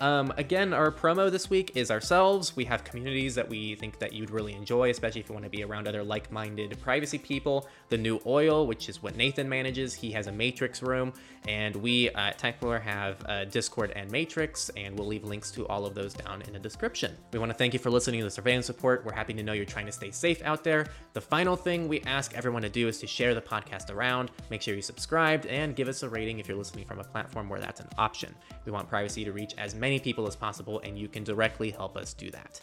Um, 0.01 0.33
again, 0.35 0.73
our 0.73 0.91
promo 0.91 1.31
this 1.31 1.49
week 1.49 1.71
is 1.75 1.89
ourselves. 1.89 2.53
We 2.55 2.65
have 2.65 2.83
communities 2.83 3.33
that 3.35 3.47
we 3.47 3.75
think 3.75 3.97
that 3.99 4.11
you'd 4.11 4.29
really 4.29 4.53
enjoy, 4.53 4.89
especially 4.89 5.21
if 5.21 5.29
you 5.29 5.33
want 5.33 5.45
to 5.45 5.49
be 5.49 5.63
around 5.63 5.87
other 5.87 6.03
like-minded 6.03 6.77
privacy 6.81 7.17
people. 7.17 7.69
The 7.87 7.97
new 7.97 8.19
oil, 8.25 8.67
which 8.67 8.89
is 8.89 9.01
what 9.01 9.15
Nathan 9.15 9.47
manages, 9.47 9.93
he 9.93 10.11
has 10.11 10.27
a 10.27 10.33
Matrix 10.33 10.81
room, 10.81 11.13
and 11.47 11.73
we 11.77 12.09
at 12.09 12.37
Techlore 12.37 12.81
have 12.81 13.25
uh, 13.25 13.45
Discord 13.45 13.93
and 13.95 14.11
Matrix, 14.11 14.69
and 14.75 14.99
we'll 14.99 15.07
leave 15.07 15.23
links 15.23 15.49
to 15.51 15.65
all 15.67 15.85
of 15.85 15.95
those 15.95 16.13
down 16.13 16.41
in 16.41 16.51
the 16.51 16.59
description. 16.59 17.15
We 17.31 17.39
want 17.39 17.51
to 17.51 17.57
thank 17.57 17.71
you 17.71 17.79
for 17.79 17.89
listening 17.89 18.19
to 18.19 18.25
the 18.25 18.31
surveillance 18.31 18.67
report. 18.67 19.05
We're 19.05 19.13
happy 19.13 19.33
to 19.33 19.43
know 19.43 19.53
you're 19.53 19.63
trying 19.63 19.85
to 19.85 19.93
stay 19.93 20.11
safe 20.11 20.43
out 20.43 20.63
there. 20.63 20.87
The 21.13 21.21
final 21.21 21.55
thing 21.55 21.87
we 21.87 22.01
ask 22.01 22.33
everyone 22.33 22.63
to 22.63 22.69
do 22.69 22.89
is 22.89 22.99
to 22.99 23.07
share 23.07 23.33
the 23.33 23.41
podcast 23.41 23.93
around. 23.93 24.31
Make 24.49 24.61
sure 24.61 24.75
you 24.75 24.81
subscribed 24.81 25.45
and 25.45 25.73
give 25.73 25.87
us 25.87 26.03
a 26.03 26.09
rating 26.09 26.39
if 26.39 26.49
you're 26.49 26.57
listening 26.57 26.85
from 26.85 26.99
a 26.99 27.03
platform 27.03 27.47
where 27.47 27.61
that's 27.61 27.79
an 27.79 27.87
option. 27.97 28.35
We 28.65 28.73
want 28.73 28.89
privacy 28.89 29.23
to 29.23 29.31
reach 29.31 29.53
as 29.57 29.73
many 29.85 29.99
people 29.99 30.25
as 30.25 30.35
possible, 30.35 30.81
and 30.83 30.97
you 30.97 31.07
can 31.07 31.23
directly 31.23 31.69
help 31.69 31.95
us 31.95 32.15
do 32.15 32.31
that. 32.31 32.59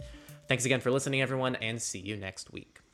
Thanks 0.48 0.64
again 0.64 0.80
for 0.80 0.90
listening, 0.90 1.22
everyone, 1.22 1.54
and 1.54 1.80
see 1.80 2.00
you 2.00 2.16
next 2.16 2.52
week. 2.52 2.81